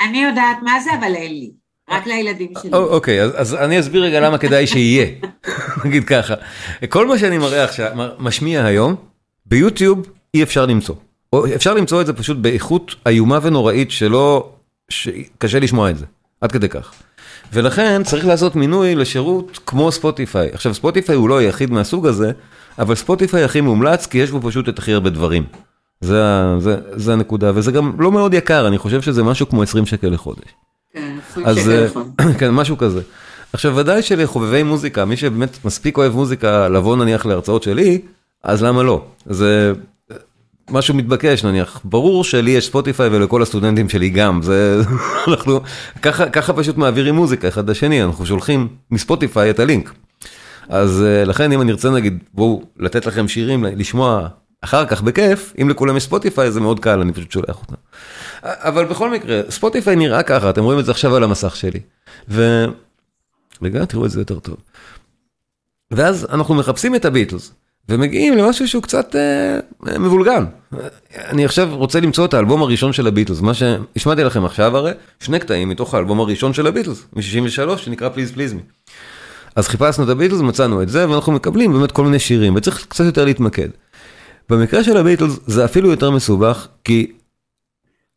אני- 0.00 0.22
יודעת 0.22 0.56
מה 0.62 0.80
זה, 0.84 0.90
אבל 0.98 1.14
אין 1.14 1.32
לי. 1.32 1.50
רק 1.90 2.06
לילדים 2.06 2.52
שלי. 2.62 2.70
א- 2.72 2.76
אוקיי, 2.76 3.22
אז, 3.22 3.32
אז 3.36 3.54
אני 3.54 3.80
אסביר 3.80 4.02
רגע 4.04 4.20
למה 4.20 4.38
כדאי 4.38 4.66
שיהיה, 4.66 5.06
נגיד 5.84 6.04
ככה. 6.04 6.34
כל 6.88 7.06
מה 7.06 7.18
שאני 7.18 7.38
מראה 7.38 7.64
עכשיו, 7.64 7.90
משמיע 8.18 8.64
היום, 8.64 8.94
ביוטיוב 9.46 10.06
אי 10.34 10.42
אפשר 10.42 10.66
למצוא. 10.66 10.94
או 11.32 11.54
אפשר 11.54 11.74
למצוא 11.74 12.00
את 12.00 12.06
זה 12.06 12.12
פשוט 12.12 12.36
באיכות 12.36 12.94
איומה 13.06 13.38
ונוראית 13.42 13.90
שלא, 13.90 14.52
שקשה 14.88 15.58
לשמוע 15.60 15.90
את 15.90 15.98
זה, 15.98 16.04
עד 16.40 16.52
כדי 16.52 16.68
כך. 16.68 16.92
ולכן 17.52 18.02
צריך 18.02 18.26
לעשות 18.26 18.56
מינוי 18.56 18.94
לשירות 18.94 19.58
כמו 19.66 19.92
ספוטיפיי. 19.92 20.48
עכשיו 20.52 20.74
ספוטיפיי 20.74 21.14
הוא 21.16 21.28
לא 21.28 21.38
היחיד 21.38 21.70
מהסוג 21.70 22.06
הזה, 22.06 22.30
אבל 22.78 22.94
ספוטיפיי 22.94 23.44
הכי 23.44 23.60
מומלץ 23.60 24.06
כי 24.06 24.18
יש 24.18 24.30
בו 24.30 24.40
פשוט 24.50 24.68
את 24.68 24.78
הכי 24.78 24.92
הרבה 24.92 25.10
דברים. 25.10 25.44
זה, 26.00 26.22
זה, 26.58 26.76
זה 26.92 27.12
הנקודה, 27.12 27.52
וזה 27.54 27.72
גם 27.72 27.92
לא 27.98 28.12
מאוד 28.12 28.34
יקר, 28.34 28.68
אני 28.68 28.78
חושב 28.78 29.02
שזה 29.02 29.22
משהו 29.22 29.48
כמו 29.48 29.62
20 29.62 29.86
שקל 29.86 30.08
לחודש. 30.08 30.54
כן, 30.92 31.16
עשרים 31.30 31.46
אז 31.46 31.56
שקל 31.58 31.70
אה, 31.70 31.86
נכון. 31.86 32.12
כן, 32.38 32.50
משהו 32.50 32.78
כזה. 32.78 33.00
עכשיו 33.52 33.76
ודאי 33.76 34.02
שלחובבי 34.02 34.62
מוזיקה, 34.62 35.04
מי 35.04 35.16
שבאמת 35.16 35.64
מספיק 35.64 35.98
אוהב 35.98 36.14
מוזיקה 36.14 36.68
לבוא 36.68 36.96
נניח 36.96 37.26
להרצאות 37.26 37.62
שלי, 37.62 38.00
אז 38.44 38.62
למה 38.62 38.82
לא? 38.82 39.04
זה 39.26 39.72
משהו 40.70 40.94
מתבקש 40.94 41.44
נניח, 41.44 41.80
ברור 41.84 42.24
שלי 42.24 42.50
יש 42.50 42.66
ספוטיפיי 42.66 43.08
ולכל 43.12 43.42
הסטודנטים 43.42 43.88
שלי 43.88 44.08
גם, 44.08 44.42
זה 44.42 44.82
אנחנו 45.28 45.60
ככה 46.02 46.28
ככה 46.28 46.52
פשוט 46.52 46.76
מעבירים 46.76 47.14
מוזיקה 47.14 47.48
אחד 47.48 47.70
לשני, 47.70 48.02
אנחנו 48.04 48.26
שולחים 48.26 48.68
מספוטיפיי 48.90 49.50
את 49.50 49.60
הלינק. 49.60 49.92
אז 50.68 51.02
אה, 51.02 51.24
לכן 51.24 51.52
אם 51.52 51.60
אני 51.60 51.72
ארצה 51.72 51.90
נגיד 51.90 52.18
בואו 52.34 52.62
לתת 52.76 53.06
לכם 53.06 53.28
שירים 53.28 53.64
לשמוע 53.64 54.28
אחר 54.66 54.86
כך 54.86 55.02
בכיף, 55.02 55.52
אם 55.62 55.68
לכולם 55.68 55.96
יש 55.96 56.02
ספוטיפיי 56.02 56.50
זה 56.50 56.60
מאוד 56.60 56.80
קל, 56.80 57.00
אני 57.00 57.12
פשוט 57.12 57.30
שולח 57.30 57.56
אותם. 57.62 57.74
אבל 58.42 58.84
בכל 58.84 59.10
מקרה, 59.10 59.40
ספוטיפיי 59.50 59.96
נראה 59.96 60.22
ככה, 60.22 60.50
אתם 60.50 60.62
רואים 60.62 60.80
את 60.80 60.84
זה 60.84 60.90
עכשיו 60.90 61.16
על 61.16 61.24
המסך 61.24 61.56
שלי. 61.56 61.80
ו... 62.28 62.64
רגע, 63.62 63.84
תראו 63.84 64.06
את 64.06 64.10
זה 64.10 64.20
יותר 64.20 64.38
טוב. 64.38 64.56
ואז 65.90 66.26
אנחנו 66.30 66.54
מחפשים 66.54 66.94
את 66.94 67.04
הביטלס, 67.04 67.52
ומגיעים 67.88 68.38
למשהו 68.38 68.68
שהוא 68.68 68.82
קצת 68.82 69.16
אה, 69.16 69.98
מבולגן. 69.98 70.44
אני 71.14 71.44
עכשיו 71.44 71.68
רוצה 71.76 72.00
למצוא 72.00 72.24
את 72.24 72.34
האלבום 72.34 72.62
הראשון 72.62 72.92
של 72.92 73.06
הביטלס, 73.06 73.40
מה 73.40 73.54
שהשמעתי 73.54 74.24
לכם 74.24 74.44
עכשיו 74.44 74.76
הרי, 74.76 74.92
שני 75.20 75.38
קטעים 75.38 75.68
מתוך 75.68 75.94
האלבום 75.94 76.20
הראשון 76.20 76.52
של 76.52 76.66
הביטלס, 76.66 77.06
מ-63, 77.12 77.76
שנקרא 77.76 78.08
Please 78.08 78.32
Please 78.32 78.52
Me. 78.52 78.62
אז 79.56 79.68
חיפשנו 79.68 80.04
את 80.04 80.08
הביטלס, 80.08 80.40
מצאנו 80.40 80.82
את 80.82 80.88
זה, 80.88 81.10
ואנחנו 81.10 81.32
מקבלים 81.32 81.72
באמת 81.72 81.92
כל 81.92 82.04
מיני 82.04 82.18
שירים, 82.18 82.54
וצריך 82.56 82.86
קצת 82.88 83.04
יותר 83.04 83.24
להתמקד. 83.24 83.68
במקרה 84.50 84.84
של 84.84 84.96
הביטלס 84.96 85.38
זה 85.46 85.64
אפילו 85.64 85.90
יותר 85.90 86.10
מסובך, 86.10 86.68
כי 86.84 87.12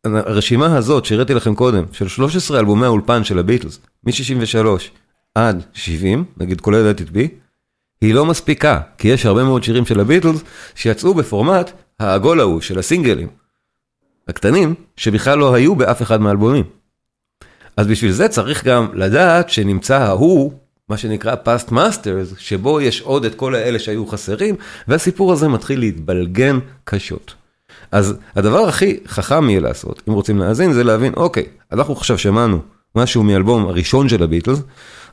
הרשימה 0.03 0.77
הזאת 0.77 1.05
שהראיתי 1.05 1.33
לכם 1.33 1.55
קודם, 1.55 1.83
של 1.91 2.07
13 2.07 2.59
אלבומי 2.59 2.85
האולפן 2.85 3.23
של 3.23 3.39
הביטלס, 3.39 3.79
מ-63 4.03 4.67
עד 5.35 5.63
70, 5.73 6.25
נגיד 6.37 6.61
כולל 6.61 6.91
את 6.91 7.01
בי, 7.01 7.27
היא 8.01 8.13
לא 8.13 8.25
מספיקה, 8.25 8.81
כי 8.97 9.07
יש 9.07 9.25
הרבה 9.25 9.43
מאוד 9.43 9.63
שירים 9.63 9.85
של 9.85 9.99
הביטלס 9.99 10.43
שיצאו 10.75 11.13
בפורמט 11.13 11.71
העגול 11.99 12.39
ההוא 12.39 12.61
של 12.61 12.79
הסינגלים, 12.79 13.27
הקטנים, 14.27 14.75
שבכלל 14.95 15.37
לא 15.37 15.53
היו 15.53 15.75
באף 15.75 16.01
אחד 16.01 16.21
מהאלבומים. 16.21 16.63
אז 17.77 17.87
בשביל 17.87 18.11
זה 18.11 18.27
צריך 18.27 18.65
גם 18.65 18.87
לדעת 18.93 19.49
שנמצא 19.49 19.97
ההוא 19.97 20.53
מה 20.89 20.97
שנקרא 20.97 21.35
past 21.45 21.71
masters, 21.71 22.37
שבו 22.37 22.81
יש 22.81 23.01
עוד 23.01 23.25
את 23.25 23.35
כל 23.35 23.55
האלה 23.55 23.79
שהיו 23.79 24.07
חסרים, 24.07 24.55
והסיפור 24.87 25.33
הזה 25.33 25.47
מתחיל 25.47 25.79
להתבלגן 25.79 26.59
קשות. 26.83 27.35
אז 27.91 28.13
הדבר 28.35 28.67
הכי 28.67 28.99
חכם 29.07 29.49
יהיה 29.49 29.59
לעשות, 29.59 30.01
אם 30.09 30.13
רוצים 30.13 30.37
להאזין, 30.37 30.73
זה 30.73 30.83
להבין, 30.83 31.13
אוקיי, 31.13 31.45
אנחנו 31.71 31.93
עכשיו 31.93 32.17
שמענו 32.17 32.59
משהו 32.95 33.23
מאלבום 33.23 33.65
הראשון 33.65 34.09
של 34.09 34.23
הביטלס, 34.23 34.59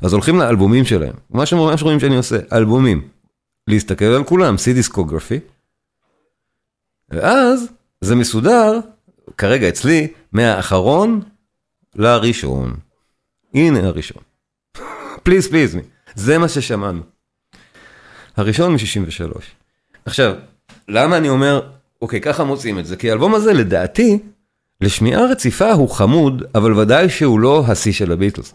אז 0.01 0.13
הולכים 0.13 0.39
לאלבומים 0.39 0.85
שלהם. 0.85 1.15
מה 1.31 1.47
שממש 1.47 1.83
רואים 1.83 2.01
שאני 2.01 2.17
עושה, 2.17 2.37
אלבומים. 2.53 3.09
להסתכל 3.69 4.05
על 4.05 4.25
כולם, 4.25 4.55
see 4.55 4.75
דיסקוגרפי. 4.75 5.41
ואז 7.11 7.69
זה 8.01 8.15
מסודר, 8.15 8.81
כרגע 9.39 9.69
אצלי, 9.69 10.09
מהאחרון 10.33 11.21
לראשון. 11.95 12.75
הנה 13.55 13.87
הראשון. 13.87 14.23
פליז 15.27 15.49
פליז 15.49 15.75
מי. 15.75 15.83
זה 16.15 16.39
מה 16.39 16.49
ששמענו. 16.49 17.03
הראשון 18.37 18.73
מ-63. 18.73 19.41
עכשיו, 20.05 20.35
למה 20.89 21.17
אני 21.17 21.29
אומר, 21.29 21.61
אוקיי, 22.03 22.21
ככה 22.21 22.45
מוצאים 22.45 22.79
את 22.79 22.87
זה? 22.87 22.97
כי 22.97 23.11
האלבום 23.11 23.35
הזה, 23.35 23.53
לדעתי, 23.53 24.19
לשמיעה 24.81 25.25
רציפה 25.25 25.73
הוא 25.73 25.89
חמוד, 25.89 26.43
אבל 26.55 26.73
ודאי 26.73 27.09
שהוא 27.09 27.41
לא 27.41 27.65
השיא 27.69 27.93
של 27.93 28.13
הביטלס. 28.13 28.55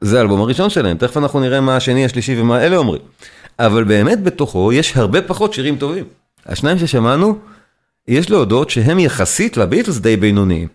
זה 0.00 0.18
האלבום 0.18 0.40
הראשון 0.40 0.70
שלהם, 0.70 0.96
תכף 0.98 1.16
אנחנו 1.16 1.40
נראה 1.40 1.60
מה 1.60 1.76
השני, 1.76 2.04
השלישי 2.04 2.40
ומה 2.40 2.62
אלה 2.62 2.76
אומרים. 2.76 3.02
אבל 3.58 3.84
באמת 3.84 4.22
בתוכו 4.22 4.72
יש 4.72 4.96
הרבה 4.96 5.22
פחות 5.22 5.52
שירים 5.52 5.76
טובים. 5.76 6.04
השניים 6.46 6.78
ששמענו, 6.78 7.38
יש 8.08 8.30
להודות 8.30 8.70
שהם 8.70 8.98
יחסית 8.98 9.56
לביטלס 9.56 9.98
די 9.98 10.16
בינוניים. 10.16 10.68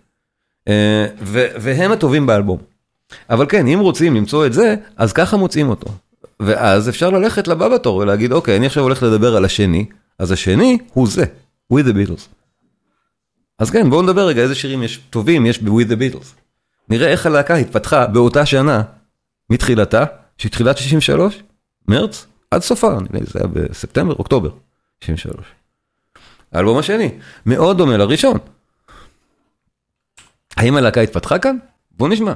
אה, 0.67 1.07
והם 1.59 1.91
הטובים 1.91 2.25
באלבום. 2.25 2.76
אבל 3.29 3.45
כן, 3.49 3.67
אם 3.67 3.79
רוצים 3.79 4.15
למצוא 4.15 4.45
את 4.45 4.53
זה, 4.53 4.75
אז 4.97 5.13
ככה 5.13 5.37
מוצאים 5.37 5.69
אותו. 5.69 5.87
ואז 6.39 6.89
אפשר 6.89 7.09
ללכת 7.09 7.47
לבא 7.47 7.69
בתור 7.69 7.97
ולהגיד, 7.97 8.31
אוקיי, 8.31 8.57
אני 8.57 8.65
עכשיו 8.65 8.83
הולך 8.83 9.03
לדבר 9.03 9.35
על 9.35 9.45
השני, 9.45 9.85
אז 10.19 10.31
השני 10.31 10.77
הוא 10.93 11.07
זה, 11.07 11.25
with 11.73 11.85
the 11.85 11.93
Beatles. 11.93 12.27
אז 13.59 13.69
כן, 13.69 13.89
בואו 13.89 14.01
נדבר 14.01 14.27
רגע 14.27 14.41
איזה 14.41 14.55
שירים 14.55 14.83
יש 14.83 14.97
טובים 15.09 15.45
יש 15.45 15.59
ב-with 15.59 15.87
the 15.87 15.95
Beatles. 15.95 16.27
נראה 16.89 17.07
איך 17.07 17.25
הלהקה 17.25 17.55
התפתחה 17.55 18.07
באותה 18.07 18.45
שנה, 18.45 18.81
מתחילתה, 19.49 20.05
שתחילת 20.37 20.77
63, 20.77 21.43
מרץ, 21.87 22.25
עד 22.51 22.61
סופה, 22.61 22.89
נראה 22.89 23.19
לי 23.19 23.25
זה 23.25 23.39
היה 23.39 23.47
בספטמבר, 23.47 24.13
אוקטובר, 24.13 24.49
63. 25.01 25.45
האלבום 26.51 26.77
השני, 26.77 27.11
מאוד 27.45 27.77
דומה 27.77 27.97
לראשון. 27.97 28.37
האם 30.57 30.77
הלהקה 30.77 31.01
התפתחה 31.01 31.39
כאן? 31.39 31.57
בואו 31.91 32.09
נשמע. 32.09 32.33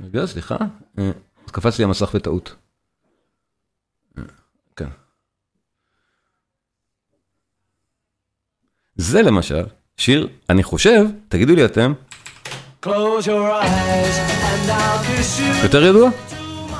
רגע, 0.00 0.26
סליחה, 0.26 0.56
אה, 0.98 1.10
קפץ 1.46 1.78
לי 1.78 1.84
המסך 1.84 2.14
בטעות. 2.14 2.54
אה, 4.18 4.22
כן. 4.76 4.88
זה 8.96 9.22
למשל, 9.22 9.64
שיר, 9.96 10.28
אני 10.50 10.62
חושב, 10.62 11.04
תגידו 11.28 11.54
לי 11.54 11.64
אתם. 11.64 11.92
יותר 15.62 15.84
ידוע? 15.84 16.10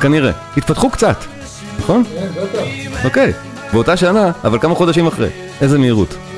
כנראה. 0.03 0.33
התפתחו 0.57 0.91
קצת, 0.91 1.17
נכון? 1.79 2.03
אוקיי, 3.05 3.33
באותה 3.73 3.97
שנה, 3.97 4.33
אבל 4.45 4.59
כמה 4.59 4.75
חודשים 4.75 5.07
אחרי. 5.07 5.31
איזה 5.61 5.79
מהירות. 5.79 6.34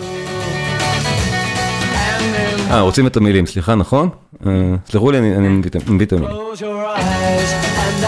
אה, 2.70 2.80
רוצים 2.80 3.06
את 3.06 3.16
המילים, 3.16 3.46
סליחה, 3.46 3.74
נכון? 3.74 4.08
אה, 4.46 4.50
סלחו 4.90 5.10
לי, 5.10 5.18
אני 5.18 5.36
אני 5.36 5.48
מביא 5.48 5.70
את- 5.70 5.76
את 6.06 6.12
המילים. 6.12 6.30
Close 6.30 6.60
your 6.60 6.98
eyes 6.98 7.50
and 7.82 8.06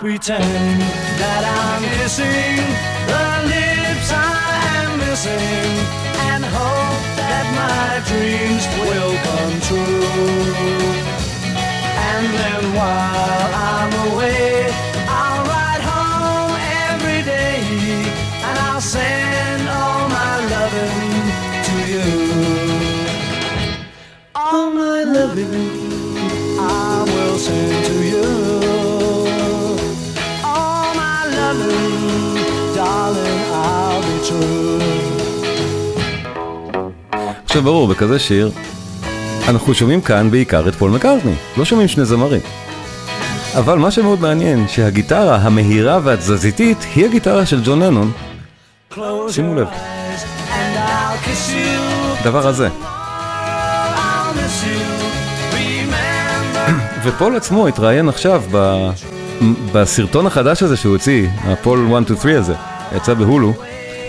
pretend 0.00 0.80
that 1.20 1.44
I'm 1.44 1.84
kissing 2.00 2.56
the 3.04 3.26
lips 3.52 4.08
I 4.08 4.56
am 4.80 4.96
missing 4.96 5.68
and 6.24 6.42
hope 6.42 7.04
that 7.20 7.44
my 7.60 8.00
dreams 8.08 8.64
will 8.80 9.12
come 9.28 9.56
true. 9.68 10.80
And 12.08 12.24
then 12.32 12.62
while 12.80 13.50
I'm 13.52 13.92
away, 14.08 14.69
עכשיו 37.50 37.62
ברור, 37.62 37.88
בכזה 37.88 38.18
שיר, 38.18 38.50
אנחנו 39.48 39.74
שומעים 39.74 40.00
כאן 40.00 40.30
בעיקר 40.30 40.68
את 40.68 40.74
פול 40.74 40.90
מקארטני, 40.90 41.34
לא 41.56 41.64
שומעים 41.64 41.88
שני 41.88 42.04
זמרים. 42.04 42.40
אבל 43.58 43.78
מה 43.78 43.90
שמאוד 43.90 44.20
מעניין, 44.20 44.68
שהגיטרה 44.68 45.36
המהירה 45.36 46.00
והתזזיתית 46.04 46.78
היא 46.94 47.04
הגיטרה 47.04 47.46
של 47.46 47.60
ג'ון 47.64 47.82
לנון, 47.82 48.12
שימו 49.28 49.54
לב. 49.54 49.68
הדבר 52.20 52.46
הזה. 52.46 52.68
ופול 57.04 57.36
עצמו 57.36 57.66
התראיין 57.66 58.08
עכשיו 58.08 58.42
ב... 58.52 58.88
בסרטון 59.72 60.26
החדש 60.26 60.62
הזה 60.62 60.76
שהוא 60.76 60.92
הוציא, 60.92 61.28
הפול 61.44 61.86
1, 61.94 62.04
2, 62.04 62.18
3 62.20 62.34
הזה, 62.34 62.54
יצא 62.96 63.14
בהולו, 63.14 63.54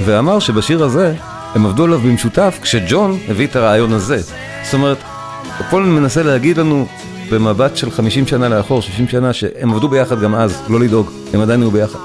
ואמר 0.05 0.39
שבשיר 0.39 0.83
הזה 0.83 1.13
הם 1.55 1.65
עבדו 1.65 1.83
עליו 1.83 1.99
במשותף 1.99 2.59
כשג'ון 2.61 3.17
הביא 3.27 3.47
את 3.47 3.55
הרעיון 3.55 3.93
הזה. 3.93 4.21
זאת 4.63 4.73
אומרת, 4.73 4.97
פול 5.69 5.83
מנסה 5.83 6.23
להגיד 6.23 6.57
לנו 6.57 6.87
במבט 7.31 7.77
של 7.77 7.91
50 7.91 8.27
שנה 8.27 8.49
לאחור, 8.49 8.81
60 8.81 9.07
שנה, 9.07 9.33
שהם 9.33 9.73
עבדו 9.73 9.87
ביחד 9.87 10.21
גם 10.21 10.35
אז, 10.35 10.61
לא 10.69 10.79
לדאוג, 10.79 11.11
הם 11.33 11.41
עדיין 11.41 11.61
היו 11.61 11.71
ביחד. 11.71 11.99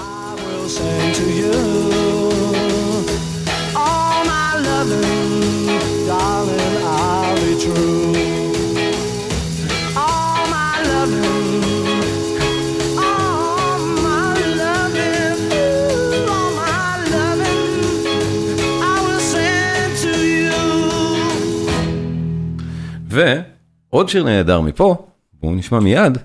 ועוד 23.96 24.08
שיר 24.08 24.24
נהדר 24.24 24.60
מפה, 24.60 25.06
בואו 25.32 25.54
נשמע 25.54 25.80
מיד. 25.80 26.18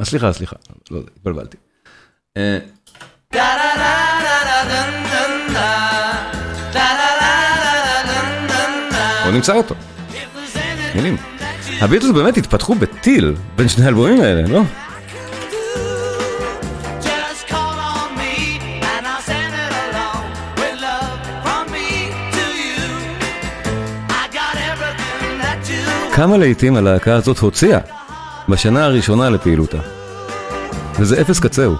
אה, 0.00 0.04
סליחה, 0.04 0.32
סליחה, 0.32 0.56
לא, 0.90 1.00
התבלבלתי. 1.16 1.56
אה, 2.36 2.58
בואו 9.22 9.34
נמצא 9.34 9.54
אותו. 9.54 9.74
מילים. 10.94 11.16
הביטלס 11.80 12.10
באמת 12.10 12.36
התפתחו 12.36 12.74
בטיל 12.74 13.34
בין 13.56 13.68
שני 13.68 13.84
האלבומים 13.84 14.20
האלה, 14.20 14.42
לא? 14.48 14.62
כמה 26.12 26.36
להיטים 26.36 26.76
הלהקה 26.76 27.14
הזאת 27.14 27.38
הוציאה 27.38 27.78
בשנה 28.48 28.84
הראשונה 28.84 29.30
לפעילותה. 29.30 29.78
וזה 31.00 31.20
אפס 31.20 31.40
קצהו. 31.40 31.74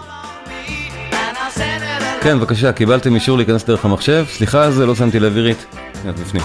כן, 2.21 2.39
בבקשה, 2.39 2.73
קיבלתם 2.73 3.15
אישור 3.15 3.37
להיכנס 3.37 3.65
דרך 3.65 3.85
המחשב, 3.85 4.25
סליחה 4.29 4.71
זה, 4.71 4.87
לא 4.87 4.95
שמתי 4.95 5.21
לב 5.21 5.37
עירית. 5.37 5.67
בפנים. 6.05 6.43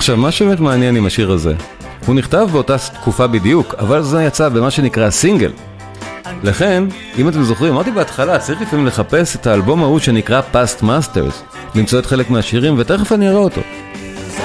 עכשיו, 0.00 0.16
מה 0.16 0.30
שבאמת 0.30 0.60
מעניין 0.60 0.96
עם 0.96 1.06
השיר 1.06 1.30
הזה, 1.30 1.54
הוא 2.06 2.14
נכתב 2.14 2.48
באותה 2.52 2.78
תקופה 2.78 3.26
בדיוק, 3.26 3.74
אבל 3.78 4.02
זה 4.02 4.22
יצא 4.22 4.48
במה 4.48 4.70
שנקרא 4.70 5.10
סינגל. 5.10 5.52
לכן, 6.42 6.84
אם 7.18 7.28
אתם 7.28 7.42
זוכרים, 7.42 7.72
אמרתי 7.72 7.90
בהתחלה, 7.90 8.38
צריך 8.38 8.62
לפעמים 8.62 8.86
לחפש 8.86 9.36
את 9.36 9.46
האלבום 9.46 9.82
ההוא 9.82 9.98
שנקרא 9.98 10.40
Past 10.52 10.82
Masters, 10.82 11.56
למצוא 11.74 11.98
את 11.98 12.06
חלק 12.06 12.30
מהשירים, 12.30 12.74
ותכף 12.78 13.12
אני 13.12 13.28
אראה 13.28 13.38
אותו. 13.38 13.60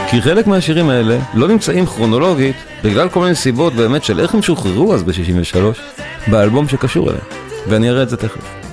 כי 0.09 0.21
חלק 0.21 0.47
מהשירים 0.47 0.89
האלה 0.89 1.17
לא 1.33 1.47
נמצאים 1.47 1.85
כרונולוגית, 1.85 2.55
בגלל 2.83 3.09
כל 3.09 3.19
מיני 3.19 3.35
סיבות 3.35 3.73
באמת 3.73 4.03
של 4.03 4.19
איך 4.19 4.33
הם 4.33 4.41
שוחררו 4.41 4.93
אז 4.93 5.03
ב-63, 5.03 5.57
באלבום 6.27 6.67
שקשור 6.67 7.09
אליהם. 7.09 7.25
ואני 7.67 7.89
אראה 7.89 8.03
את 8.03 8.09
זה 8.09 8.17
תכף. 8.17 8.64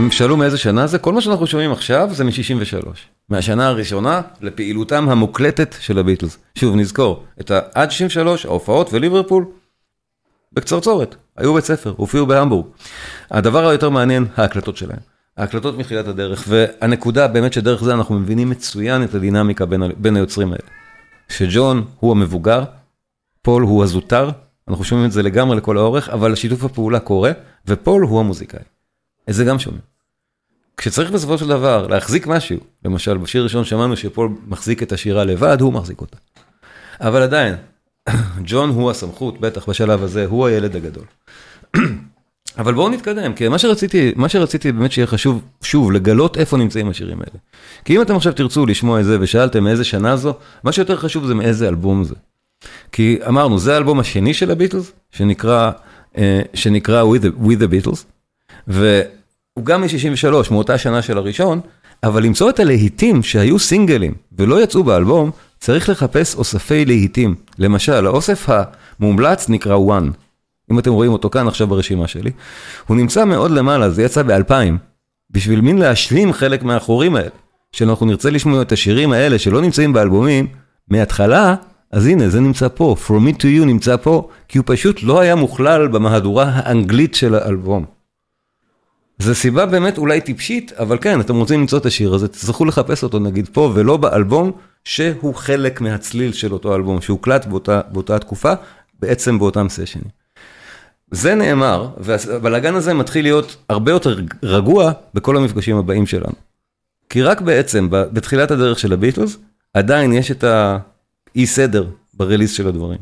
הם 0.00 0.10
שאלו 0.10 0.36
מאיזה 0.36 0.58
שנה 0.58 0.86
זה, 0.86 0.98
כל 0.98 1.12
מה 1.12 1.20
שאנחנו 1.20 1.46
שומעים 1.46 1.72
עכשיו 1.72 2.08
זה 2.12 2.24
מ-63. 2.24 2.86
מהשנה 3.28 3.68
הראשונה 3.68 4.20
לפעילותם 4.40 5.08
המוקלטת 5.08 5.74
של 5.80 5.98
הביטלס. 5.98 6.38
שוב, 6.54 6.76
נזכור, 6.76 7.24
את 7.40 7.50
ה- 7.50 7.60
עד 7.74 7.90
63, 7.90 8.46
ההופעות 8.46 8.92
וליברפול, 8.92 9.44
בקצרצורת, 10.52 11.14
היו 11.36 11.54
בית 11.54 11.64
ספר, 11.64 11.94
הופיעו 11.96 12.26
בהמבורג. 12.26 12.66
הדבר 13.30 13.66
היותר 13.68 13.90
מעניין, 13.90 14.26
ההקלטות 14.36 14.76
שלהם. 14.76 14.98
ההקלטות 15.36 15.78
מתחילת 15.78 16.08
הדרך, 16.08 16.44
והנקודה 16.48 17.28
באמת 17.28 17.52
שדרך 17.52 17.84
זה 17.84 17.94
אנחנו 17.94 18.18
מבינים 18.18 18.50
מצוין 18.50 19.04
את 19.04 19.14
הדינמיקה 19.14 19.66
בין, 19.66 19.82
ה- 19.82 19.88
בין 19.96 20.16
היוצרים 20.16 20.48
האלה. 20.52 20.62
שג'ון 21.28 21.84
הוא 22.00 22.12
המבוגר, 22.12 22.64
פול 23.42 23.62
הוא 23.62 23.82
הזוטר, 23.84 24.30
אנחנו 24.68 24.84
שומעים 24.84 25.06
את 25.06 25.12
זה 25.12 25.22
לגמרי 25.22 25.56
לכל 25.56 25.78
האורך, 25.78 26.08
אבל 26.08 26.34
שיתוף 26.34 26.64
הפעולה 26.64 27.00
קורה, 27.00 27.32
ופול 27.66 28.02
הוא 28.02 28.20
המוזיקאי. 28.20 28.60
את 29.30 29.34
זה 29.34 29.44
גם 29.44 29.58
שומעים. 29.58 29.89
כשצריך 30.80 31.10
בסופו 31.10 31.38
של 31.38 31.48
דבר 31.48 31.86
להחזיק 31.86 32.26
משהו, 32.26 32.56
למשל 32.84 33.16
בשיר 33.16 33.40
הראשון 33.40 33.64
שמענו 33.64 33.96
שפול 33.96 34.30
מחזיק 34.46 34.82
את 34.82 34.92
השירה 34.92 35.24
לבד, 35.24 35.60
הוא 35.60 35.72
מחזיק 35.72 36.00
אותה. 36.00 36.16
אבל 37.00 37.22
עדיין, 37.22 37.54
ג'ון 38.46 38.70
הוא 38.70 38.90
הסמכות, 38.90 39.40
בטח 39.40 39.68
בשלב 39.68 40.02
הזה, 40.02 40.26
הוא 40.26 40.46
הילד 40.46 40.76
הגדול. 40.76 41.04
אבל 42.58 42.74
בואו 42.74 42.88
נתקדם, 42.88 43.32
כי 43.34 43.48
מה 43.48 43.58
שרציתי, 43.58 44.12
מה 44.16 44.28
שרציתי 44.28 44.72
באמת 44.72 44.92
שיהיה 44.92 45.06
חשוב, 45.06 45.42
שוב, 45.62 45.92
לגלות 45.92 46.36
איפה 46.36 46.56
נמצאים 46.56 46.88
השירים 46.88 47.18
האלה. 47.18 47.38
כי 47.84 47.96
אם 47.96 48.02
אתם 48.02 48.16
עכשיו 48.16 48.32
תרצו 48.32 48.66
לשמוע 48.66 49.00
את 49.00 49.04
זה 49.04 49.18
ושאלתם 49.20 49.64
מאיזה 49.64 49.84
שנה 49.84 50.16
זו, 50.16 50.34
מה 50.64 50.72
שיותר 50.72 50.96
חשוב 50.96 51.26
זה 51.26 51.34
מאיזה 51.34 51.68
אלבום 51.68 52.04
זה. 52.04 52.14
כי 52.92 53.18
אמרנו, 53.28 53.58
זה 53.58 53.74
האלבום 53.74 54.00
השני 54.00 54.34
של 54.34 54.50
הביטלס, 54.50 54.92
שנקרא, 55.10 55.70
אה, 56.18 56.40
שנקרא 56.54 57.04
With 57.04 57.22
the, 57.22 57.46
With 57.46 57.60
the 57.62 57.86
Beatles, 57.86 58.04
והוא 59.56 59.66
גם 59.66 59.80
מ-63, 59.80 60.50
מאותה 60.50 60.78
שנה 60.78 61.02
של 61.02 61.18
הראשון, 61.18 61.60
אבל 62.04 62.22
למצוא 62.22 62.50
את 62.50 62.60
הלהיטים 62.60 63.22
שהיו 63.22 63.58
סינגלים 63.58 64.14
ולא 64.38 64.62
יצאו 64.62 64.84
באלבום, 64.84 65.30
צריך 65.58 65.88
לחפש 65.88 66.34
אוספי 66.34 66.84
להיטים. 66.84 67.34
למשל, 67.58 68.06
האוסף 68.06 68.48
המומלץ 68.48 69.48
נקרא 69.48 69.76
One. 69.76 70.12
אם 70.72 70.78
אתם 70.78 70.92
רואים 70.92 71.12
אותו 71.12 71.30
כאן 71.30 71.48
עכשיו 71.48 71.66
ברשימה 71.66 72.08
שלי, 72.08 72.30
הוא 72.86 72.96
נמצא 72.96 73.24
מאוד 73.24 73.50
למעלה, 73.50 73.90
זה 73.90 74.02
יצא 74.02 74.22
ב-2000, 74.22 74.52
בשביל 75.30 75.60
מין 75.60 75.78
להשלים 75.78 76.32
חלק 76.32 76.62
מהחורים 76.62 77.16
האלה, 77.16 77.28
שאנחנו 77.72 78.06
נרצה 78.06 78.30
לשמוע 78.30 78.62
את 78.62 78.72
השירים 78.72 79.12
האלה 79.12 79.38
שלא 79.38 79.60
נמצאים 79.60 79.92
באלבומים, 79.92 80.46
מההתחלה, 80.88 81.54
אז 81.90 82.06
הנה, 82.06 82.28
זה 82.28 82.40
נמצא 82.40 82.68
פה, 82.68 82.96
From 83.06 83.10
Me 83.10 83.40
to 83.40 83.44
You 83.44 83.64
נמצא 83.64 83.96
פה, 83.96 84.28
כי 84.48 84.58
הוא 84.58 84.64
פשוט 84.66 85.02
לא 85.02 85.20
היה 85.20 85.34
מוכלל 85.34 85.88
במהדורה 85.88 86.50
האנגלית 86.54 87.14
של 87.14 87.34
האלבום. 87.34 87.99
זו 89.20 89.34
סיבה 89.34 89.66
באמת 89.66 89.98
אולי 89.98 90.20
טיפשית, 90.20 90.72
אבל 90.72 90.98
כן, 91.00 91.20
אתם 91.20 91.36
רוצים 91.36 91.60
למצוא 91.60 91.78
את 91.78 91.86
השיר 91.86 92.14
הזה, 92.14 92.28
תצטרכו 92.28 92.64
לחפש 92.64 93.02
אותו 93.02 93.18
נגיד 93.18 93.48
פה, 93.52 93.72
ולא 93.74 93.96
באלבום 93.96 94.52
שהוא 94.84 95.34
חלק 95.34 95.80
מהצליל 95.80 96.32
של 96.32 96.52
אותו 96.52 96.76
אלבום, 96.76 97.00
שהוקלט 97.00 97.46
באותה, 97.46 97.80
באותה 97.92 98.18
תקופה, 98.18 98.52
בעצם 99.00 99.38
באותם 99.38 99.68
סשנים. 99.68 100.04
זה 101.10 101.34
נאמר, 101.34 101.88
והבלאגן 101.98 102.74
הזה 102.74 102.94
מתחיל 102.94 103.24
להיות 103.24 103.56
הרבה 103.68 103.92
יותר 103.92 104.20
רגוע 104.42 104.92
בכל 105.14 105.36
המפגשים 105.36 105.76
הבאים 105.76 106.06
שלנו. 106.06 106.34
כי 107.08 107.22
רק 107.22 107.40
בעצם, 107.40 107.88
בתחילת 107.90 108.50
הדרך 108.50 108.78
של 108.78 108.92
הביטלס, 108.92 109.36
עדיין 109.74 110.12
יש 110.12 110.30
את 110.30 110.44
האי 110.44 111.46
סדר 111.46 111.86
ברליס 112.14 112.52
של 112.52 112.68
הדברים. 112.68 112.98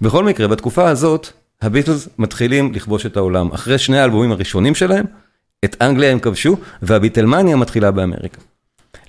בכל 0.00 0.24
מקרה, 0.24 0.48
בתקופה 0.48 0.88
הזאת, 0.88 1.28
הביטלס 1.62 2.08
מתחילים 2.18 2.72
לכבוש 2.74 3.06
את 3.06 3.16
העולם. 3.16 3.52
אחרי 3.52 3.78
שני 3.78 3.98
האלבומים 3.98 4.32
הראשונים 4.32 4.74
שלהם, 4.74 5.04
את 5.64 5.76
אנגליה 5.82 6.12
הם 6.12 6.18
כבשו, 6.18 6.56
והביטלמניה 6.82 7.56
מתחילה 7.56 7.90
באמריקה. 7.90 8.40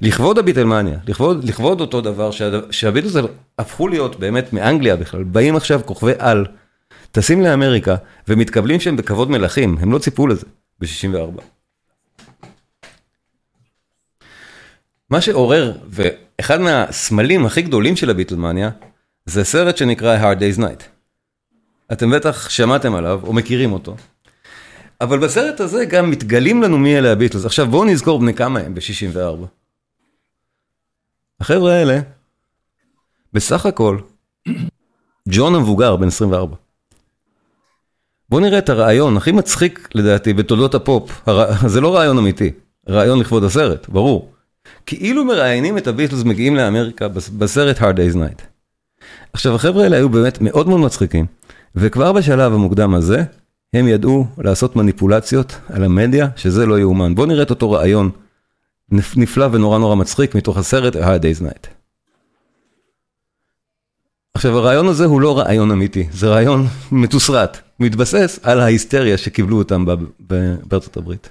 לכבוד 0.02 0.38
הביטלמניה, 0.38 0.98
לכבוד, 1.08 1.44
לכבוד 1.44 1.82
אותו 1.82 2.02
דבר 2.02 2.32
שה, 2.32 2.50
שהביטלס 2.72 3.16
הפכו 3.60 3.88
להיות 3.88 4.20
באמת 4.20 4.54
מאנגליה 4.54 4.96
בכלל, 4.96 5.24
באים 5.24 5.56
עכשיו 5.56 5.82
כוכבי 5.86 6.12
על, 6.20 6.46
טסים 7.12 7.42
לאמריקה 7.42 7.96
ומתקבלים 8.28 8.80
שם 8.80 8.98
בכבוד 8.98 9.32
מלכים, 9.32 9.78
הם 9.80 9.92
לא 9.92 10.00
ציפו 10.00 10.28
לזה 10.28 10.46
ב-64. 10.80 11.42
מה 15.10 15.22
שעורר, 15.22 15.74
ואחד 15.90 16.62
מהסמלים 16.62 17.46
הכי 17.46 17.62
גדולים 17.62 17.96
של 17.96 18.10
הביטלמניה, 18.10 18.70
זה 19.26 19.44
סרט 19.44 19.78
שנקרא 19.78 20.18
Hard 20.20 20.38
Day's 20.38 20.60
Night. 20.60 20.84
אתם 21.92 22.12
בטח 22.12 22.50
שמעתם 22.50 22.96
עליו 22.96 23.20
או 23.24 23.34
מכירים 23.34 23.74
אותו. 23.74 23.96
אבל 25.04 25.20
בסרט 25.20 25.60
הזה 25.60 25.86
גם 25.86 26.12
מתגלים 26.12 26.64
לנו 26.64 26.78
מי 26.78 26.98
אלה 26.98 27.12
הביטלס. 27.12 27.46
עכשיו 27.46 27.68
בואו 27.68 27.86
נזכור 27.86 28.20
בני 28.20 28.34
כמה 28.34 28.60
הם 28.60 28.76
ב-64. 28.76 29.46
החבר'ה 31.40 31.74
האלה, 31.74 32.00
בסך 33.34 33.66
הכל, 33.66 33.98
ג'ון 35.30 35.56
המבוגר 35.56 35.96
בן 35.96 36.08
24. 36.08 36.56
בואו 38.30 38.42
נראה 38.42 38.58
את 38.58 38.70
הרעיון 38.70 39.18
הכי 39.18 39.32
מצחיק 39.32 39.90
לדעתי 39.96 40.34
בתולדות 40.34 40.76
הפופ, 40.76 41.22
הר... 41.28 41.68
זה 41.68 41.82
לא 41.82 41.96
רעיון 41.96 42.18
אמיתי, 42.18 42.52
רעיון 42.90 43.20
לכבוד 43.20 43.44
הסרט, 43.44 43.90
ברור. 43.90 44.34
כאילו 44.86 45.26
מראיינים 45.26 45.78
את 45.78 45.88
הביטלס 45.88 46.24
מגיעים 46.24 46.56
לאמריקה 46.56 47.08
בס- 47.08 47.30
בסרט 47.30 47.78
Hard 47.78 47.96
Day's 47.96 48.16
Night. 48.16 48.42
עכשיו 49.34 49.56
החבר'ה 49.56 49.84
האלה 49.84 49.98
היו 49.98 50.10
באמת 50.10 50.38
מאוד 50.42 50.68
מאוד 50.68 50.80
מצחיקים, 50.80 51.26
וכבר 51.76 52.12
בשלב 52.14 52.54
המוקדם 52.54 52.94
הזה, 52.94 53.24
הם 53.74 53.88
ידעו 53.88 54.28
לעשות 54.38 54.76
מניפולציות 54.76 55.56
על 55.70 55.84
המדיה, 55.84 56.28
שזה 56.36 56.66
לא 56.66 56.80
יאומן. 56.80 57.16
בואו 57.16 57.28
נראה 57.28 57.44
את 57.44 57.50
אותו 57.50 57.72
רעיון 57.72 58.10
נפ- 58.92 59.18
נפלא 59.18 59.48
ונורא 59.52 59.78
נורא 59.80 59.96
מצחיק 59.96 60.36
מתוך 60.36 60.58
הסרט 60.58 60.96
Hard 60.96 61.00
Day's 61.22 61.42
Night. 61.42 61.68
עכשיו 64.34 64.58
הרעיון 64.58 64.88
הזה 64.88 65.06
הוא 65.06 65.22
לא 65.22 65.38
רעיון 65.40 65.72
אמיתי, 65.72 66.08
זה 66.12 66.28
רעיון 66.30 66.66
מתוסרט, 66.92 67.58
מתבסס 67.80 68.40
על 68.44 68.60
ההיסטריה 68.60 69.18
שקיבלו 69.18 69.58
אותם 69.58 69.86
בארצות 70.68 70.98
הברית. 70.98 71.30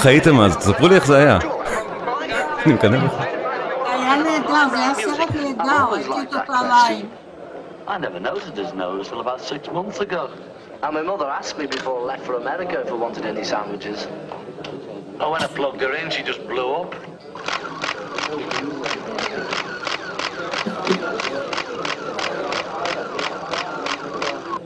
חייתם 0.00 0.40
אז, 0.40 0.56
תספרו 0.56 0.88
לי 0.88 0.94
איך 0.94 1.06
זה 1.06 1.16
היה. 1.16 1.38
אני 2.66 2.74
מקנא 2.74 2.98
בך. 2.98 3.12
היה 3.86 4.16
נהדר, 4.16 4.68
זה 4.70 4.76
היה 4.78 4.94
סרט 4.94 5.30
נהדר, 5.34 5.84
ראיתי 5.90 6.10
אותו 6.10 6.38
פעמיים. 6.46 7.08
I 7.88 7.98
never 7.98 8.18
noticed 8.18 8.56
his 8.56 8.72
nose 8.74 9.08
till 9.08 9.20
about 9.20 9.40
six 9.40 9.70
months 9.70 10.00
ago. 10.00 10.28
And 10.82 10.92
my 10.94 11.02
mother 11.02 11.26
asked 11.38 11.56
me 11.56 11.66
before 11.66 12.00
I 12.00 12.04
left 12.12 12.24
for 12.26 12.34
America 12.34 12.76
if 12.84 12.90
I 12.90 12.94
wanted 13.04 13.24
any 13.24 13.44
sandwiches. 13.44 14.08
Oh, 15.20 15.30
when 15.32 15.42
I 15.42 15.48
plugged 15.58 15.80
her 15.80 15.92
in, 16.00 16.10
she 16.10 16.22
just 16.22 16.42
blew 16.50 16.68
up. 16.80 16.90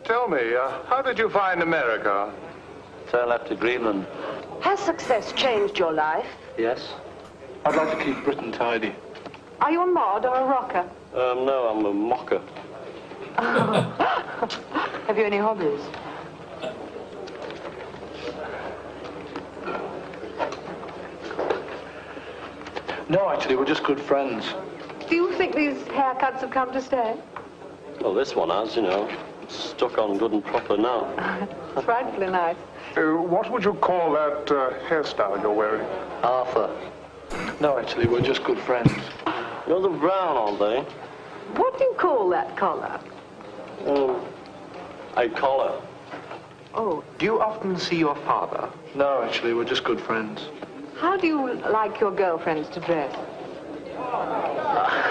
Tell 0.09 0.21
tell 0.21 0.27
me, 0.29 0.45
uh, 0.57 0.71
how 0.91 1.01
did 1.03 1.19
you 1.19 1.29
find 1.29 1.63
America? 1.63 2.33
Sail 3.11 3.27
left 3.27 3.47
to 3.49 3.55
Greenland. 3.55 4.07
Has 4.66 4.80
success 4.80 5.32
changed 5.34 5.78
your 5.78 5.94
life? 5.94 6.26
Yes? 6.58 6.96
I'd 7.66 7.76
like 7.76 8.00
to 8.00 8.04
keep 8.04 8.24
Britain 8.24 8.52
tidy. 8.52 8.96
Are 9.62 9.72
you 9.72 9.84
a 9.84 9.86
mod 9.86 10.26
or 10.26 10.36
a 10.36 10.44
rocker? 10.44 10.90
Um, 11.14 11.46
no, 11.46 11.68
I'm 11.68 11.86
a 11.86 11.94
mocker. 11.94 12.42
Have 13.38 15.20
you 15.20 15.24
any 15.24 15.38
hobbies? 15.38 15.80
No, 23.08 23.30
actually, 23.30 23.58
we're 23.58 23.66
just 23.66 23.84
good 23.84 24.02
friends. 24.02 24.56
Do 25.08 25.16
you 25.16 25.32
think 25.34 25.56
these 25.56 25.78
haircuts 25.90 26.40
have 26.40 26.50
come 26.50 26.74
to 26.74 26.82
stay? 26.82 27.16
Well, 28.02 28.16
this 28.16 28.36
one 28.36 28.50
has, 28.50 28.76
you 28.76 28.82
know. 28.82 29.16
Stuck 29.48 30.00
on 30.00 30.18
good 30.18 30.32
and 30.32 30.44
proper 30.44 30.76
now. 30.76 31.48
It's 31.76 31.86
frightfully 31.86 32.32
nice. 32.32 32.56
Uh, 32.98 33.02
what 33.22 33.52
would 33.52 33.64
you 33.64 33.74
call 33.74 34.14
that 34.14 34.50
uh, 34.52 34.74
hairstyle 34.88 35.42
you're 35.42 35.52
wearing? 35.52 35.86
Arthur. 36.24 36.70
No, 37.60 37.78
actually, 37.78 38.08
we're 38.08 38.22
just 38.22 38.44
good 38.44 38.60
friends. 38.60 38.92
You're 39.68 39.82
the 39.82 39.90
brown, 39.90 40.38
aren't 40.38 40.60
they? 40.60 40.80
What 41.60 41.78
do 41.78 41.84
you 41.84 41.94
call 41.98 42.30
that 42.30 42.56
collar? 42.56 43.00
Um, 43.86 44.22
a 45.18 45.28
collar. 45.30 45.82
Oh, 46.74 47.04
Do 47.20 47.26
you 47.26 47.42
often 47.42 47.78
see 47.78 47.98
your 47.98 48.16
father? 48.16 48.70
No, 48.96 49.24
actually, 49.24 49.54
we're 49.54 49.66
just 49.66 49.84
good 49.84 50.00
friends. 50.00 50.42
how 50.98 51.18
do 51.18 51.28
you 51.28 51.54
like 51.56 52.00
your 52.00 52.12
girlfriends 52.12 52.70
to 52.70 52.80
dress? 52.80 53.14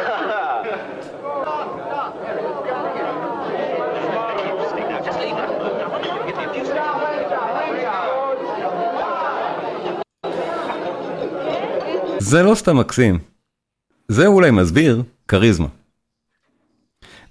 זה 12.24 12.42
לא 12.42 12.54
סתם 12.54 12.76
מקסים, 12.76 13.18
זה 14.08 14.26
אולי 14.26 14.50
מסביר 14.50 15.02
כריזמה. 15.28 15.66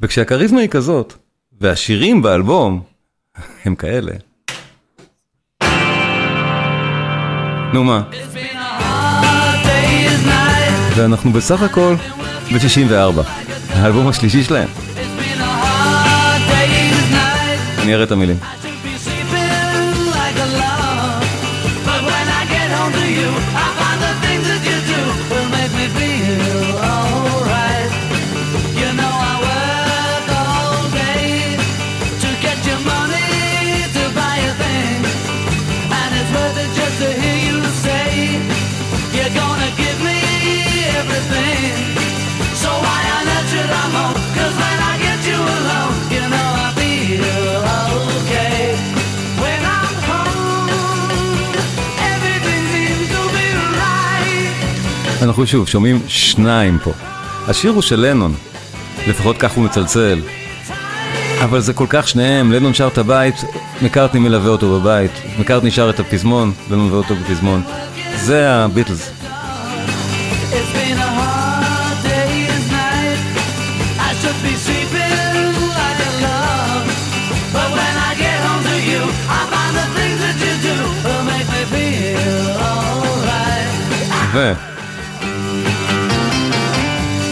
וכשהכריזמה 0.01 0.59
היא 0.59 0.69
כזאת, 0.69 1.13
והשירים 1.61 2.21
באלבום 2.21 2.83
הם 3.65 3.75
כאלה. 3.75 4.11
נו 7.73 7.83
מה? 7.83 8.03
ואנחנו 10.95 11.31
בסך 11.31 11.61
הכל 11.61 11.95
ב-64, 12.53 13.21
האלבום 13.69 14.07
השלישי 14.07 14.43
שלהם. 14.43 14.69
אני 17.83 17.93
אראה 17.93 18.03
את 18.03 18.11
המילים. 18.11 18.37
אנחנו 55.23 55.47
שוב 55.47 55.67
שומעים 55.67 55.99
שניים 56.07 56.77
פה. 56.83 56.91
השיר 57.47 57.71
הוא 57.71 57.81
של 57.81 57.99
לנון, 57.99 58.35
לפחות 59.07 59.37
כך 59.37 59.51
הוא 59.51 59.63
מצלצל. 59.65 60.21
אבל 61.43 61.59
זה 61.59 61.73
כל 61.73 61.85
כך 61.89 62.07
שניהם, 62.07 62.51
לנון 62.51 62.73
שר 62.73 62.87
את 62.87 62.97
הבית, 62.97 63.35
מקארטני 63.81 64.19
מלווה 64.19 64.49
אותו 64.49 64.79
בבית, 64.79 65.11
מקארטני 65.39 65.71
שר 65.71 65.89
את 65.89 65.99
הפזמון, 65.99 66.53
לנון 66.69 66.85
מלווה 66.85 66.97
אותו 66.97 67.15
בפזמון. 67.15 67.61
זה 68.15 68.51
הביטלס. 68.51 69.11
ו... 84.33 84.72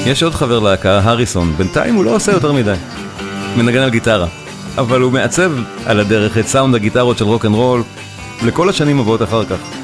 יש 0.05 0.23
עוד 0.23 0.33
חבר 0.33 0.59
להקה, 0.59 0.99
הריסון, 1.03 1.53
בינתיים 1.57 1.95
הוא 1.95 2.05
לא 2.05 2.15
עושה 2.15 2.31
יותר 2.31 2.51
מדי. 2.51 2.73
מנגן 3.57 3.81
על 3.81 3.89
גיטרה. 3.89 4.27
אבל 4.77 5.01
הוא 5.01 5.11
מעצב 5.11 5.51
על 5.85 5.99
הדרך 5.99 6.37
את 6.37 6.47
סאונד 6.47 6.75
הגיטרות 6.75 7.17
של 7.17 7.25
רוק 7.25 7.45
אנד 7.45 7.55
רול 7.55 7.83
לכל 8.45 8.69
השנים 8.69 8.99
הבאות 8.99 9.21
אחר 9.21 9.45
כך. 9.45 9.80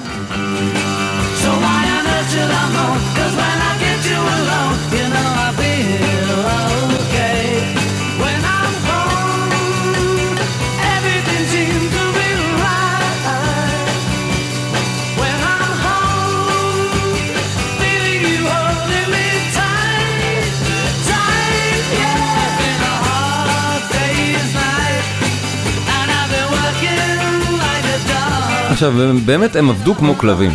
עכשיו, 28.78 28.94
באמת 29.26 29.56
הם 29.56 29.70
עבדו 29.70 29.96
כמו 29.96 30.18
כלבים. 30.18 30.52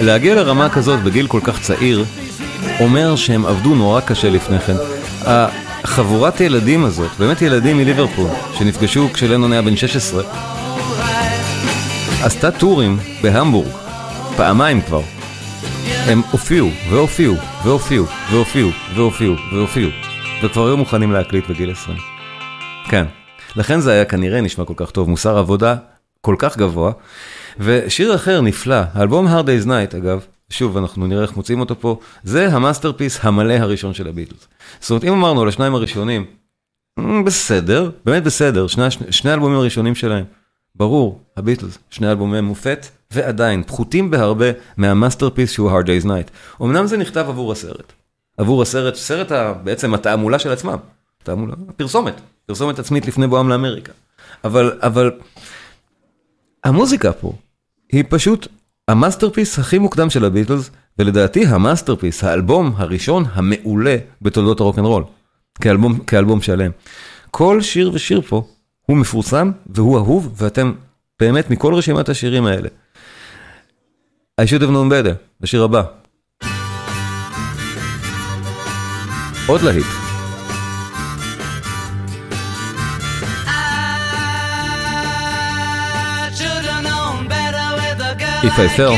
להגיע 0.00 0.34
לרמה 0.34 0.68
כזאת 0.68 1.02
בגיל 1.02 1.26
כל 1.26 1.40
כך 1.44 1.60
צעיר, 1.60 2.04
אומר 2.80 3.16
שהם 3.16 3.46
עבדו 3.46 3.74
נורא 3.74 4.00
קשה 4.00 4.30
לפני 4.30 4.58
כן. 4.58 4.74
החבורת 5.24 6.40
ילדים 6.40 6.84
הזאת, 6.84 7.10
באמת 7.18 7.42
ילדים 7.42 7.76
מליברפול, 7.76 8.30
שנפגשו 8.52 9.08
כשלנון 9.12 9.52
היה 9.52 9.62
בן 9.62 9.76
16, 9.76 10.22
עשתה 12.22 12.50
טורים 12.50 12.98
בהמבורג, 13.22 13.72
פעמיים 14.36 14.80
כבר. 14.80 15.02
הם 16.06 16.22
הופיעו, 16.30 16.68
והופיעו, 16.90 17.36
והופיעו, 17.64 18.06
והופיעו, 18.30 18.70
והופיעו, 18.94 19.34
והופיעו, 19.52 19.90
וכבר 20.42 20.66
היו 20.66 20.76
מוכנים 20.76 21.12
להקליט 21.12 21.50
בגיל 21.50 21.70
20. 21.70 21.98
כן. 22.88 23.04
לכן 23.56 23.80
זה 23.80 23.92
היה 23.92 24.04
כנראה 24.04 24.40
נשמע 24.40 24.64
כל 24.64 24.74
כך 24.76 24.90
טוב, 24.90 25.08
מוסר 25.08 25.38
עבודה 25.38 25.74
כל 26.20 26.36
כך 26.38 26.56
גבוה. 26.56 26.92
ושיר 27.58 28.14
אחר 28.14 28.40
נפלא, 28.40 28.82
האלבום 28.92 29.26
Hard 29.26 29.46
Day's 29.46 29.66
Night 29.66 29.96
אגב, 29.96 30.26
שוב 30.50 30.76
אנחנו 30.76 31.06
נראה 31.06 31.22
איך 31.22 31.36
מוצאים 31.36 31.60
אותו 31.60 31.80
פה, 31.80 31.98
זה 32.24 32.48
ה 32.52 32.58
masterpiece 32.58 33.18
המלא 33.22 33.54
הראשון 33.54 33.94
של 33.94 34.08
הביטלס. 34.08 34.48
זאת 34.80 34.90
אומרת 34.90 35.04
אם 35.04 35.12
אמרנו 35.12 35.42
על 35.42 35.48
השניים 35.48 35.74
הראשונים, 35.74 36.26
"מ, 36.98 37.24
בסדר, 37.24 37.90
באמת 38.04 38.22
בסדר, 38.22 38.66
שני, 38.66 38.84
שני, 39.10 39.30
האלבומים 39.30 39.58
הראשונים 39.58 39.94
שלהם, 39.94 40.24
ברור, 40.74 41.20
הביטלס, 41.36 41.78
שני 41.90 42.10
אלבומי 42.10 42.40
מופת, 42.40 42.86
ועדיין 43.10 43.62
פחותים 43.62 44.10
בהרבה 44.10 44.46
מה 44.76 44.87
masterpiece 44.87 45.50
שהוא 45.50 45.70
Hard 45.70 45.84
Day's 45.84 46.06
Night. 46.06 46.62
אמנם 46.62 46.86
זה 46.86 46.96
נכתב 46.96 47.24
עבור 47.28 47.52
הסרט, 47.52 47.92
עבור 48.38 48.62
הסרט, 48.62 48.94
סרט 48.94 49.32
ה, 49.32 49.52
בעצם 49.52 49.94
התעמולה 49.94 50.38
של 50.38 50.52
עצמם, 50.52 50.76
תעמולה, 51.22 51.54
פרסומת, 51.76 52.20
פרסומת 52.46 52.78
עצמית 52.78 53.06
לפני 53.06 53.26
בואם 53.26 53.48
לאמריקה. 53.48 53.92
אבל, 54.44 54.78
אבל 54.82 55.10
המוזיקה 56.64 57.12
פה 57.12 57.32
היא 57.94 58.04
פשוט 58.08 58.48
ה 58.88 58.94
masterpiece 58.94 59.58
הכי 59.58 59.78
מוקדם 59.78 60.10
של 60.10 60.24
הביטלס, 60.24 60.70
ולדעתי 60.98 61.46
ה 61.46 61.52
masterpiece, 61.52 62.24
האלבום 62.24 62.72
הראשון 62.76 63.24
המעולה 63.32 63.96
בתולדות 64.22 64.60
הרוקנרול, 64.60 65.04
כאלבום, 65.60 65.98
כאלבום 65.98 66.42
שלם. 66.42 66.70
כל 67.30 67.60
שיר 67.60 67.90
ושיר 67.94 68.20
פה 68.20 68.46
הוא 68.86 68.96
מפורסם 68.96 69.50
והוא 69.66 69.96
אהוב, 69.98 70.34
ואתם 70.36 70.72
באמת 71.20 71.50
מכל 71.50 71.74
רשימת 71.74 72.08
השירים 72.08 72.46
האלה. 72.46 72.68
I 74.40 74.44
should 74.44 74.62
have 74.62 74.70
known 74.70 74.90
better, 74.90 75.14
בשיר 75.40 75.64
הבא. 75.64 75.82
עוד 79.46 79.62
להיט. 79.62 80.03
If 88.46 88.58
I 88.58 88.68
fell, 88.78 88.92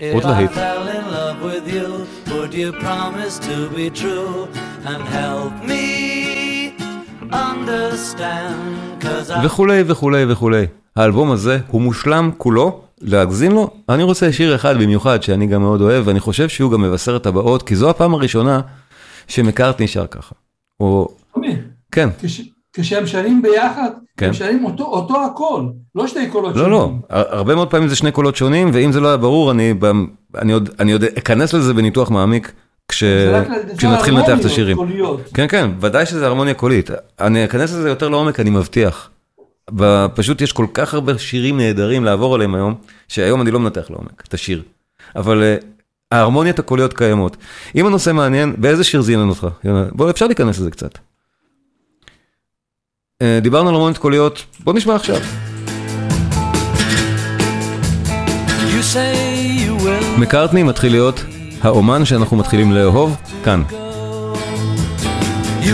you. 0.00 0.04
עוד 0.14 0.24
להיט. 0.24 0.50
fell 0.50 0.88
in 0.88 1.04
love 1.12 1.42
with 1.42 1.66
you, 1.74 1.88
would 2.30 2.54
you 2.54 2.72
promise 2.80 3.38
to 3.38 3.56
be 3.76 3.90
true 4.02 4.48
and 4.86 5.02
help 5.18 5.52
me 5.68 5.84
understand. 7.32 9.06
וכולי 9.44 9.82
וכולי 9.86 10.24
וכולי. 10.32 10.66
האלבום 10.96 11.30
הזה 11.30 11.58
הוא 11.68 11.82
מושלם 11.82 12.30
כולו, 12.38 12.80
להגזים 13.00 13.52
לו. 13.52 13.70
אני 13.88 14.02
רוצה 14.02 14.32
שיר 14.32 14.54
אחד 14.54 14.74
במיוחד 14.78 15.22
שאני 15.22 15.46
גם 15.46 15.62
מאוד 15.62 15.80
אוהב, 15.80 16.06
ואני 16.08 16.20
חושב 16.20 16.48
שהוא 16.48 16.72
גם 16.72 16.82
מבשר 16.82 17.16
את 17.16 17.26
הבאות, 17.26 17.62
כי 17.62 17.76
זו 17.76 17.90
הפעם 17.90 18.14
הראשונה 18.14 18.60
שמקארטני 19.28 19.88
שר 19.88 20.06
ככה. 20.06 20.34
או... 20.80 21.08
כן, 21.92 22.08
כש- 22.22 22.40
כשהם 22.72 23.06
שרים 23.06 23.42
ביחד, 23.42 23.90
כן. 24.16 24.32
שרים 24.32 24.64
אותו, 24.64 24.84
אותו 24.84 25.24
הקול, 25.24 25.72
לא 25.94 26.06
שתי 26.06 26.28
קולות 26.28 26.56
לא, 26.56 26.70
לא, 26.70 26.78
שונים. 26.78 27.00
הר- 27.10 27.36
הרבה 27.36 27.54
מאוד 27.54 27.70
פעמים 27.70 27.88
זה 27.88 27.96
שני 27.96 28.12
קולות 28.12 28.36
שונים, 28.36 28.70
ואם 28.72 28.92
זה 28.92 29.00
לא 29.00 29.08
היה 29.08 29.16
ברור, 29.16 29.50
אני, 29.50 29.74
אני, 30.38 30.52
עוד, 30.52 30.70
אני 30.80 30.92
עוד 30.92 31.04
אכנס 31.18 31.52
לזה 31.54 31.74
בניתוח 31.74 32.10
מעמיק, 32.10 32.52
כש... 32.88 33.04
זה 33.04 33.42
כשנתחיל 33.78 34.14
לנתח 34.14 34.40
את 34.40 34.44
השירים. 34.44 34.76
קוליות. 34.76 35.20
כן, 35.34 35.46
כן, 35.48 35.70
ודאי 35.80 36.06
שזה 36.06 36.26
הרמוניה 36.26 36.54
קולית. 36.54 36.90
אני 37.20 37.44
אכנס 37.44 37.72
לזה 37.72 37.88
יותר 37.88 38.08
לעומק, 38.08 38.40
אני 38.40 38.50
מבטיח. 38.50 39.10
פשוט 40.14 40.40
יש 40.40 40.52
כל 40.52 40.66
כך 40.74 40.94
הרבה 40.94 41.18
שירים 41.18 41.56
נהדרים 41.56 42.04
לעבור 42.04 42.34
עליהם 42.34 42.54
היום, 42.54 42.74
שהיום 43.08 43.40
אני 43.42 43.50
לא 43.50 43.60
מנתח 43.60 43.86
לעומק 43.90 44.22
את 44.28 44.34
השיר. 44.34 44.62
אבל 45.16 45.42
אה, 45.42 45.56
ההרמוניות 46.12 46.58
הקוליות 46.58 46.92
קיימות. 46.92 47.36
אם 47.76 47.86
הנושא 47.86 48.12
מעניין, 48.12 48.54
באיזה 48.58 48.84
שיר 48.84 49.00
זיינן 49.02 49.28
אותך? 49.28 49.46
בוא, 49.92 50.10
אפשר 50.10 50.26
להיכנס 50.26 50.58
לזה 50.58 50.70
קצת. 50.70 50.98
אה, 53.24 53.40
דיברנו 53.40 53.68
על 53.68 53.74
הרמוניות 53.74 53.98
קוליות, 53.98 54.44
בוא 54.64 54.72
נשמע 54.74 54.94
עכשיו. 54.94 55.16
מקארטני 60.18 60.62
מתחיל 60.62 60.92
להיות 60.92 61.24
האומן 61.62 62.04
שאנחנו 62.04 62.36
מתחילים 62.36 62.72
לאהוב 62.72 63.16
כאן. 63.44 63.62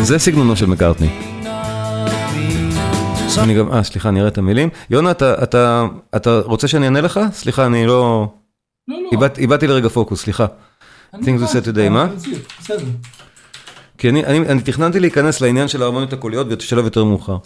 זה 0.03 0.19
סגנונו 0.19 0.57
של 0.57 0.67
מקארטני. 0.67 1.09
אני 3.39 3.55
גם, 3.55 3.73
אה, 3.73 3.83
סליחה, 3.83 4.09
אני 4.09 4.21
אראה 4.21 4.29
את 4.31 4.39
המילים. 4.39 4.69
יונה, 4.91 5.11
אתה, 5.11 5.43
אתה, 5.43 5.85
אתה 6.17 6.41
רוצה 6.45 6.69
שאני 6.69 6.85
אענה 6.85 7.01
לך? 7.01 7.21
סליחה, 7.33 7.67
אני 7.67 7.87
לא... 7.87 8.29
לא, 8.89 8.97
לא. 9.03 9.09
איבד- 9.13 9.39
איבדתי 9.39 9.67
לרגע 9.67 9.89
פוקוס, 9.89 10.23
סליחה. 10.23 10.47
אני 11.15 11.23
things 11.23 11.41
we 11.41 11.53
said 11.53 11.65
today, 11.65 11.89
מה? 11.91 12.07
בסדר. 12.61 12.85
כי 14.01 14.09
אני, 14.09 14.25
אני, 14.25 14.39
אני 14.39 14.61
תכננתי 14.61 15.01
להיכנס 15.01 15.41
לעניין 15.41 15.69
של 15.69 15.83
ההרמוניות 15.83 16.13
הקוליות 16.13 16.49
בשלב 16.49 16.85
יותר 16.85 17.05
מאוחר. 17.05 17.37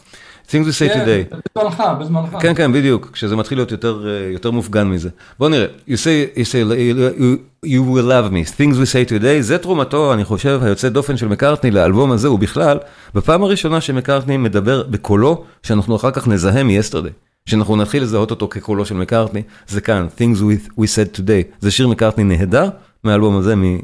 things 0.48 0.52
we 0.52 0.72
say 0.72 0.94
כן, 0.94 1.04
today. 1.04 1.36
בזמנך, 1.56 1.82
בזמנך. 2.00 2.36
כן, 2.40 2.54
כן, 2.54 2.72
בדיוק, 2.72 3.10
כשזה 3.12 3.36
מתחיל 3.36 3.58
להיות 3.58 3.70
יותר, 3.70 4.06
אה, 4.06 4.32
יותר 4.32 4.50
מופגן 4.50 4.88
מזה. 4.88 5.08
בוא 5.38 5.48
נראה, 5.48 5.66
you 5.88 5.92
say, 5.92 6.38
you 6.38 6.44
say, 6.44 6.70
you, 7.18 7.66
you 7.66 7.80
will 7.80 8.06
love 8.06 8.32
me, 8.32 8.60
things 8.60 8.74
we 8.74 8.86
say 8.92 9.10
today, 9.10 9.40
זה 9.40 9.58
תרומתו, 9.58 10.14
אני 10.14 10.24
חושב, 10.24 10.60
היוצא 10.62 10.88
דופן 10.88 11.16
של 11.16 11.28
מקארטני 11.28 11.70
לאלבום 11.70 12.12
הזה, 12.12 12.30
ובכלל, 12.30 12.78
בפעם 13.14 13.42
הראשונה 13.42 13.80
שמקארטני 13.80 14.36
מדבר 14.36 14.82
בקולו, 14.82 15.44
שאנחנו 15.62 15.96
אחר 15.96 16.10
כך 16.10 16.28
נזהה 16.28 16.62
מ-yesterday, 16.62 17.12
שאנחנו 17.46 17.76
נתחיל 17.76 18.02
לזהות 18.02 18.30
אותו 18.30 18.48
כקולו 18.48 18.84
של 18.84 18.94
מקארטני, 18.94 19.42
זה 19.68 19.80
כאן, 19.80 20.06
things 20.18 20.38
we, 20.38 20.70
we 20.80 20.84
said 20.84 21.18
today, 21.18 21.60
זה 21.60 21.70
שיר 21.70 21.88
מקארטני 21.88 22.24
נהדר, 22.24 22.68
מהאלבום 23.03 23.37
הזה, 23.37 23.55
מ- 23.55 23.79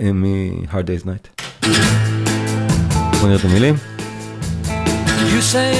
אה, 0.00 0.10
מ-hard 0.12 0.86
day's 0.86 1.04
night. 1.06 1.44
בוא 3.20 3.28
נראה 3.28 3.36
את 3.40 3.44
המילים. 3.44 3.74
You 5.34 5.40
say 5.54 5.74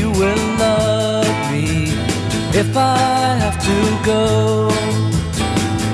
you 0.00 0.08
will 0.20 0.44
love 0.64 1.36
me 1.52 1.66
if 2.62 2.70
I 2.76 3.38
have 3.44 3.58
to 3.68 3.76
go. 4.10 4.22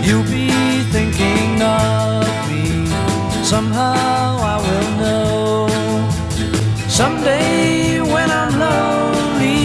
You'll 0.07 0.29
be 0.39 0.49
thinking 0.95 1.53
of 1.63 2.27
me. 2.51 2.65
Somehow 3.53 4.31
I 4.55 4.57
will 4.67 4.91
know. 5.03 5.69
Someday 7.01 8.01
when 8.15 8.29
I'm 8.41 8.53
lonely, 8.67 9.63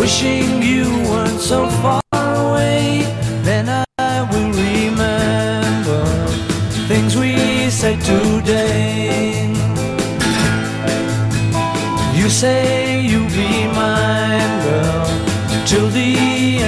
wishing 0.00 0.48
you 0.72 0.84
weren't 1.10 1.40
so 1.52 1.58
far 1.82 2.02
away, 2.44 2.80
then 3.48 3.64
I 4.12 4.12
will 4.30 4.50
remember 4.66 4.91
Today. 7.99 9.49
You 12.17 12.27
say 12.41 13.01
you'll 13.09 13.33
be 13.41 13.51
mine, 13.79 14.55
girl, 14.65 15.07
till 15.69 15.87
the 15.99 16.11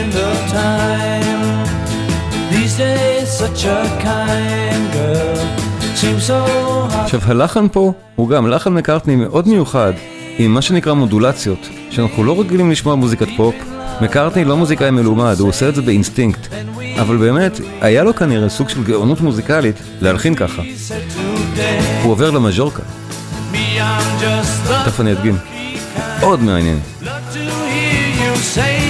end 0.02 0.16
of 0.30 0.36
time. 0.64 1.44
These 2.52 2.74
days, 2.84 3.28
such 3.42 3.62
a 3.66 3.80
kind 4.08 4.86
girl. 4.94 5.36
עכשיו 7.04 7.20
הלחן 7.24 7.68
פה 7.72 7.94
הוא 8.16 8.30
גם 8.30 8.48
לחן 8.48 8.74
מקארטני 8.74 9.16
מאוד 9.16 9.48
מיוחד 9.48 9.94
עם 10.38 10.54
מה 10.54 10.62
שנקרא 10.62 10.94
מודולציות 10.94 11.70
שאנחנו 11.90 12.24
לא 12.24 12.40
רגילים 12.40 12.72
לשמוע 12.72 12.96
מוזיקת 12.96 13.28
פופ. 13.38 13.56
מקארטני 14.02 14.46
לא 14.46 14.58
מוזיקאי 14.58 14.92
מלומד, 14.92 15.36
הוא 15.40 15.50
עושה 15.50 15.70
את 15.70 15.76
זה 15.76 15.82
באינסטינקט. 15.82 16.48
אבל 17.02 17.18
באמת, 17.18 17.60
היה 17.82 18.04
לו 18.04 18.16
כנראה 18.16 18.50
סוג 18.50 18.70
של 18.70 18.84
גאונות 18.84 19.22
מוזיקלית 19.22 19.76
להלחין 20.02 20.36
ככה. 20.36 20.62
הוא 22.04 22.12
עובר 22.12 22.32
למז'ורקה, 22.32 22.84
תכף 24.86 25.00
אני 25.00 25.12
אדגים. 25.12 25.38
מאוד 26.20 26.40
מעניין. 26.40 26.80
say 28.56 28.85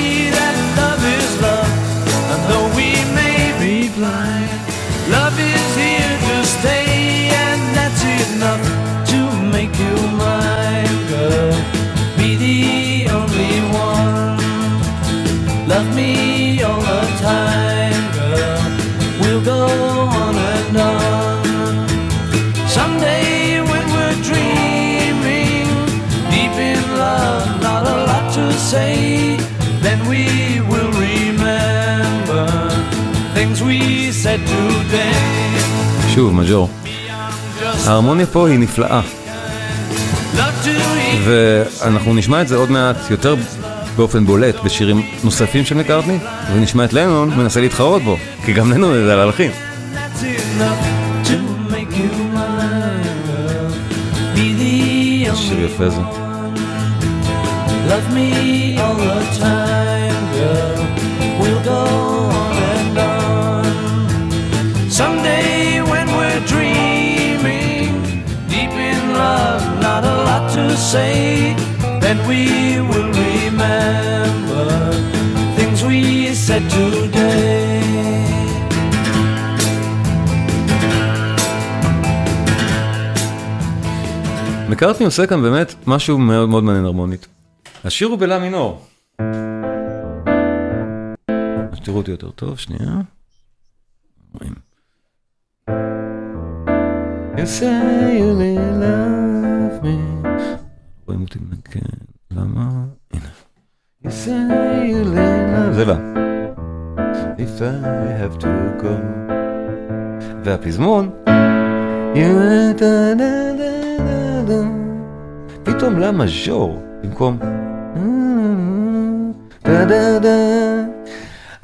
שוב. 36.15 36.39
Just 36.39 37.89
ההרמוניה 37.89 38.25
פה 38.25 38.47
היא 38.47 38.59
נפלאה, 38.59 39.01
ואנחנו 41.25 42.13
נשמע 42.13 42.41
את 42.41 42.47
זה 42.47 42.55
עוד 42.55 42.71
מעט 42.71 42.95
יותר 43.09 43.35
באופן 43.95 44.25
בולט 44.25 44.55
בשירים 44.63 45.05
נוספים 45.23 45.65
של 45.65 45.75
מקארטני, 45.75 46.17
ונשמע 46.53 46.85
את 46.85 46.93
לנון 46.93 47.29
מנסה 47.37 47.61
להתחרות 47.61 48.01
בו, 48.01 48.17
כי 48.45 48.53
גם 48.53 48.71
לנון 48.71 48.95
יודע 48.95 49.15
להלחין. 49.15 49.51
שיר 55.35 55.65
יפה 55.65 55.89
זה. 55.89 56.01
Love 57.89 58.07
me 58.15 58.79
all 58.79 58.95
the 58.95 59.19
time, 59.39 60.23
girl. 60.35 60.81
We'll 61.39 61.61
go 61.65 62.14
to 70.75 70.81
say, 70.81 71.55
then 72.03 72.17
we 72.29 72.41
will 72.89 73.09
remember 73.27 74.67
things 75.57 75.79
we 75.89 75.99
said 76.45 76.63
today. 76.69 77.81
מקארטני 84.69 85.05
עושה 85.05 85.27
כאן 85.27 85.41
באמת 85.41 85.75
משהו 85.87 86.17
מאוד 86.17 86.49
מאוד 86.49 86.63
מעניין 86.63 86.85
הרמונית. 86.85 87.27
השיר 87.83 88.07
הוא 88.07 88.19
בלה 88.19 88.39
מינור. 88.39 88.85
אז 91.71 91.79
תראו 91.83 91.97
אותי 91.97 92.11
יותר 92.11 92.31
טוב, 92.31 92.59
שנייה. 92.59 92.91
You 97.37 97.47
say 97.59 98.19
you 98.19 98.29
really 98.39 98.57
love. 98.81 99.44
רואים 101.07 101.21
אותי 101.21 101.39
מנגן, 101.39 101.89
למה? 102.31 102.85
הנה. 103.13 103.29
Love 104.05 105.73
זה 105.73 105.85
לה. 105.85 105.97
If 107.37 107.61
I 107.61 108.21
have 108.21 108.41
to 108.41 108.47
go. 108.81 108.93
והפזמון. 110.43 111.09
פתאום 115.63 115.99
לה 115.99 116.11
מז'ור 116.11 116.81
במקום. 117.03 117.39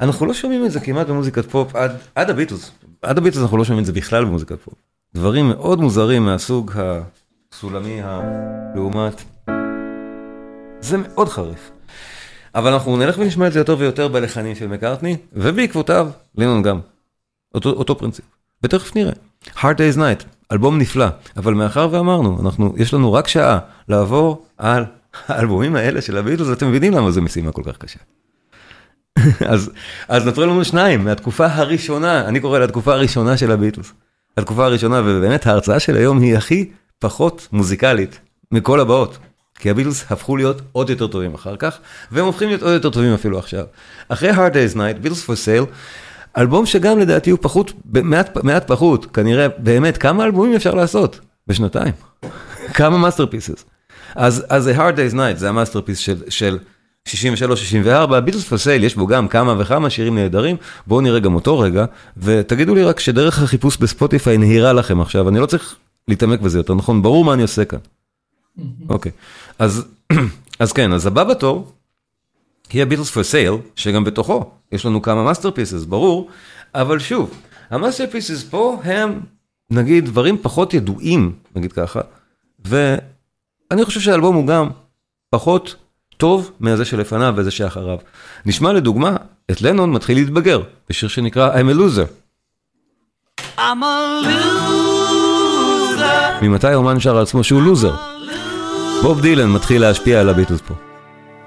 אנחנו 0.00 0.26
לא 0.26 0.34
שומעים 0.34 0.64
את 0.64 0.70
זה 0.70 0.80
כמעט 0.80 1.06
במוזיקת 1.06 1.44
פופ 1.50 1.76
עד, 1.76 1.90
עד 2.14 2.30
הביטלס. 2.30 2.70
עד 3.02 3.18
הביטלס 3.18 3.42
אנחנו 3.42 3.56
לא 3.56 3.64
שומעים 3.64 3.80
את 3.80 3.86
זה 3.86 3.92
בכלל 3.92 4.24
במוזיקת 4.24 4.60
פופ. 4.60 4.74
דברים 5.14 5.48
מאוד 5.48 5.80
מוזרים 5.80 6.24
מהסוג 6.24 6.72
הסולמי 6.74 8.00
הלעומת 8.04 9.22
זה 10.82 10.96
מאוד 10.98 11.28
חריף. 11.28 11.70
אבל 12.54 12.72
אנחנו 12.72 12.96
נלך 12.96 13.18
ונשמע 13.18 13.46
את 13.46 13.52
זה 13.52 13.60
יותר 13.60 13.76
ויותר 13.78 14.08
בלחנים 14.08 14.54
של 14.54 14.66
מקארטני, 14.66 15.16
ובעקבותיו, 15.32 16.08
לנון 16.38 16.62
גם. 16.62 16.80
אותו, 17.54 17.70
אותו 17.70 17.98
פרינציפ. 17.98 18.24
ותכף 18.62 18.96
נראה. 18.96 19.12
Hard 19.46 19.76
Day's 19.76 19.96
Night, 19.96 20.24
אלבום 20.52 20.78
נפלא, 20.78 21.06
אבל 21.36 21.54
מאחר 21.54 21.88
ואמרנו, 21.90 22.38
אנחנו, 22.42 22.74
יש 22.76 22.94
לנו 22.94 23.12
רק 23.12 23.28
שעה 23.28 23.58
לעבור 23.88 24.46
על 24.58 24.84
האלבומים 25.26 25.76
האלה 25.76 26.02
של 26.02 26.16
הביטלס, 26.16 26.48
אתם 26.52 26.68
מבינים 26.68 26.92
למה 26.92 27.10
זו 27.10 27.22
משימה 27.22 27.52
כל 27.52 27.62
כך 27.66 27.76
קשה. 27.76 27.98
אז, 29.52 29.70
אז 30.08 30.26
נותרו 30.26 30.44
לנו 30.46 30.64
שניים 30.64 31.04
מהתקופה 31.04 31.46
הראשונה, 31.46 32.28
אני 32.28 32.40
קורא 32.40 32.58
לתקופה 32.58 32.94
הראשונה 32.94 33.36
של 33.36 33.50
הביטלס. 33.50 33.92
התקופה 34.36 34.64
הראשונה, 34.64 35.00
ובאמת 35.04 35.46
ההרצאה 35.46 35.80
של 35.80 35.96
היום 35.96 36.20
היא 36.20 36.36
הכי 36.36 36.70
פחות 36.98 37.48
מוזיקלית 37.52 38.20
מכל 38.52 38.80
הבאות. 38.80 39.18
כי 39.62 39.70
הביטלס 39.70 40.04
הפכו 40.10 40.36
להיות 40.36 40.62
עוד 40.72 40.90
יותר 40.90 41.06
טובים 41.06 41.34
אחר 41.34 41.56
כך, 41.56 41.78
והם 42.12 42.24
הופכים 42.24 42.48
להיות 42.48 42.62
עוד 42.62 42.72
יותר 42.72 42.90
טובים 42.90 43.14
אפילו 43.14 43.38
עכשיו. 43.38 43.64
אחרי 44.08 44.30
Hard 44.30 44.52
Day's 44.52 44.74
Night, 44.76 45.06
Beatles 45.06 45.26
for 45.26 45.32
Sale, 45.32 45.66
אלבום 46.36 46.66
שגם 46.66 46.98
לדעתי 46.98 47.30
הוא 47.30 47.38
פחות, 47.42 47.72
מעט, 47.84 48.36
מעט 48.44 48.66
פחות, 48.66 49.06
כנראה 49.06 49.46
באמת, 49.58 49.96
כמה 49.96 50.24
אלבומים 50.24 50.54
אפשר 50.54 50.74
לעשות 50.74 51.20
בשנתיים? 51.46 51.92
כמה 52.78 52.98
masterpieces. 52.98 53.64
אז, 54.14 54.44
אז 54.48 54.68
The 54.68 54.78
Hard 54.78 54.96
Day's 54.96 55.14
Night 55.14 55.36
זה 55.36 55.48
ה 55.48 55.52
masterpiece 55.52 55.98
של, 55.98 56.16
של 56.28 56.58
63-64, 57.08 58.20
Beatles 58.24 58.52
for 58.52 58.56
Sale 58.66 58.82
יש 58.82 58.96
בו 58.96 59.06
גם 59.06 59.28
כמה 59.28 59.54
וכמה 59.58 59.90
שירים 59.90 60.14
נהדרים, 60.14 60.56
בואו 60.86 61.00
נראה 61.00 61.20
גם 61.20 61.34
אותו 61.34 61.58
רגע, 61.58 61.84
ותגידו 62.16 62.74
לי 62.74 62.84
רק 62.84 63.00
שדרך 63.00 63.42
החיפוש 63.42 63.76
בספוטיפיי 63.76 64.38
נהירה 64.38 64.72
לכם 64.72 65.00
עכשיו, 65.00 65.28
אני 65.28 65.38
לא 65.38 65.46
צריך 65.46 65.76
להתעמק 66.08 66.40
בזה 66.40 66.58
יותר, 66.58 66.74
נכון? 66.74 67.02
ברור 67.02 67.24
מה 67.24 67.34
אני 67.34 67.42
עושה 67.42 67.64
כאן. 67.64 67.78
אוקיי, 68.88 69.12
אז, 69.58 69.84
אז 70.58 70.72
כן, 70.72 70.92
אז 70.92 71.06
הבא 71.06 71.24
בתור, 71.24 71.72
היא 72.72 72.82
ה 72.82 72.86
Beatles 72.86 73.16
for 73.16 73.20
Sale, 73.20 73.56
שגם 73.76 74.04
בתוכו 74.04 74.50
יש 74.72 74.86
לנו 74.86 75.02
כמה 75.02 75.24
masterpieces, 75.24 75.84
ברור, 75.84 76.28
אבל 76.74 76.98
שוב, 76.98 77.30
ה 77.70 77.75
masterpieces 77.75 78.42
פה 78.42 78.80
הם, 78.84 79.20
נגיד, 79.70 80.04
דברים 80.04 80.38
פחות 80.42 80.74
ידועים, 80.74 81.32
נגיד 81.56 81.72
ככה, 81.72 82.00
ואני 82.64 83.84
חושב 83.84 84.00
שהאלבום 84.00 84.36
הוא 84.36 84.46
גם 84.46 84.68
פחות 85.30 85.74
טוב 86.16 86.50
מהזה 86.60 86.84
שלפניו 86.84 87.34
וזה 87.36 87.50
שאחריו. 87.50 87.98
נשמע 88.46 88.72
לדוגמה, 88.72 89.16
את 89.50 89.62
לנון 89.62 89.92
מתחיל 89.92 90.18
להתבגר, 90.18 90.62
בשיר 90.88 91.08
שנקרא 91.08 91.54
I'm 91.54 91.74
a 91.74 91.78
loser. 91.78 92.08
I'm 93.58 93.60
a 93.60 94.26
loser. 94.26 94.82
ממתי 96.42 96.66
האומן 96.66 97.00
שר 97.00 97.16
על 97.16 97.22
עצמו 97.22 97.44
שהוא 97.44 97.62
לוזר? 97.62 98.11
בוב 99.01 99.21
דילן 99.21 99.49
מתחיל 99.49 99.81
להשפיע 99.81 100.19
על 100.19 100.29
הביטלס 100.29 100.61
פה. 100.67 100.73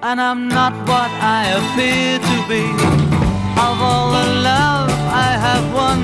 And 0.03 0.18
I'm 0.18 0.43
not 0.49 0.74
what 0.89 1.11
I 1.39 1.41
appear 1.59 2.18
to 2.31 2.37
be. 2.51 2.64
Of 3.66 3.76
all 3.89 4.09
the 4.18 4.28
love 4.51 4.91
I 5.28 5.31
have 5.47 5.66
won 5.81 6.01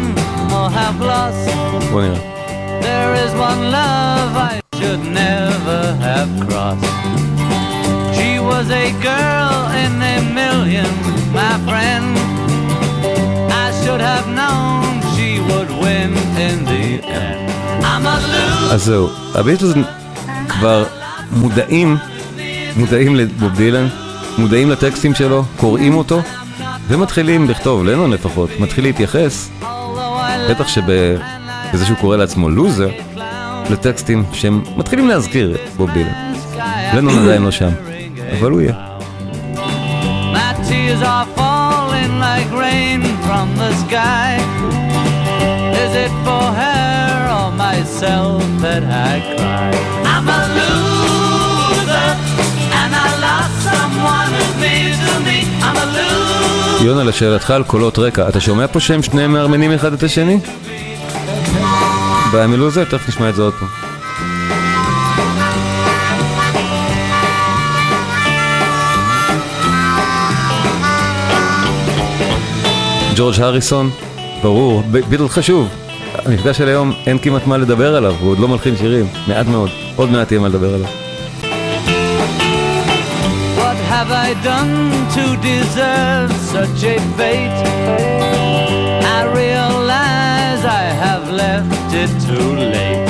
or 0.56 0.66
have 0.80 0.98
lost, 1.00 1.50
בוא 1.92 2.02
נראה. 2.02 2.20
there 2.82 3.12
is 3.24 3.32
one 3.48 3.60
love 3.78 4.32
I 4.52 4.54
should 4.78 5.02
never 5.22 5.80
have 6.08 6.30
crossed. 6.46 6.94
She 8.16 8.30
was 8.50 8.66
a 8.84 8.86
girl 9.10 9.54
in 9.82 9.92
a 10.14 10.16
million, 10.40 10.90
my 11.40 11.54
friend. 11.68 12.06
I 13.64 13.66
should 13.80 14.02
have 14.12 14.26
known 14.40 14.82
she 15.14 15.28
would 15.48 15.70
win 15.82 16.10
in 16.46 16.56
the 16.72 16.84
end. 17.24 17.44
I'm 17.90 18.04
a 18.14 18.16
loser. 18.32 18.74
אז 18.74 18.84
זהו, 18.84 19.08
הביטלס 19.34 19.72
כבר 20.48 20.84
מודעים, 21.31 21.97
מודעים 22.75 23.15
לבוב 23.15 23.55
דילן, 23.55 23.87
מודעים 24.37 24.69
לטקסטים 24.69 25.15
שלו, 25.15 25.43
קוראים 25.57 25.95
אותו, 25.95 26.21
ומתחילים 26.87 27.49
לכתוב, 27.49 27.85
לנון 27.85 28.11
לפחות, 28.11 28.49
מתחיל 28.59 28.83
להתייחס, 28.83 29.49
בטח 30.49 30.67
שבזה 30.67 31.85
שהוא 31.85 31.97
קורא 31.97 32.17
לעצמו 32.17 32.49
לוזר, 32.49 32.89
לטקסטים 33.69 34.23
שהם 34.33 34.61
מתחילים 34.77 35.07
להזכיר 35.07 35.55
את 35.55 35.69
בוב 35.77 35.91
דילן. 35.91 36.33
לנון 36.93 37.17
עדיין 37.23 37.43
לא 37.43 37.51
שם, 37.51 37.69
אבל 38.39 38.51
הוא 38.51 38.61
יהיה. 38.61 38.73
Tears 40.69 41.01
are 41.15 41.27
falling 41.39 42.13
like 42.27 42.49
rain 42.65 43.01
from 43.25 43.47
the 43.61 43.71
sky. 43.83 44.31
Is 45.83 45.93
it 46.05 46.13
for 46.25 46.45
her 46.61 47.15
or 47.37 47.49
myself 47.65 48.41
that 48.63 48.83
I 49.11 49.13
cry? 49.35 49.71
I'm 50.13 50.27
a 50.37 50.39
loser, 50.55 50.90
יונה, 56.81 57.03
לשאלתך 57.03 57.51
על 57.51 57.63
קולות 57.63 57.99
רקע, 57.99 58.29
אתה 58.29 58.39
שומע 58.39 58.67
פה 58.67 58.79
שהם 58.79 59.03
שניהם 59.03 59.33
מארמנים 59.33 59.71
אחד 59.71 59.93
את 59.93 60.03
השני? 60.03 60.39
במילוזר, 62.33 62.83
תכף 62.83 63.09
נשמע 63.09 63.29
את 63.29 63.35
זה 63.35 63.41
עוד 63.41 63.53
פעם. 63.53 63.67
ג'ורג' 73.15 73.41
הריסון, 73.41 73.89
ברור, 74.43 74.83
ביטל 75.09 75.27
חשוב. 75.27 75.67
המפגש 76.25 76.57
של 76.57 76.67
היום 76.67 76.93
אין 77.07 77.17
כמעט 77.19 77.47
מה 77.47 77.57
לדבר 77.57 77.95
עליו, 77.95 78.15
הוא 78.19 78.31
עוד 78.31 78.39
לא 78.39 78.47
מלחין 78.47 78.77
שירים, 78.77 79.07
מעט 79.27 79.47
מאוד, 79.47 79.69
עוד 79.95 80.09
מעט 80.09 80.31
יהיה 80.31 80.41
מה 80.41 80.47
לדבר 80.47 80.73
עליו. 80.73 81.10
Have 83.95 84.11
I 84.27 84.29
done 84.41 84.75
to 85.17 85.25
deserve 85.51 86.31
such 86.55 86.79
a 86.93 86.97
fate? 87.17 87.59
I 89.17 89.19
realize 89.41 90.61
I 90.63 90.85
have 91.05 91.25
left 91.43 91.93
it 92.01 92.11
too 92.27 92.51
late. 92.75 93.09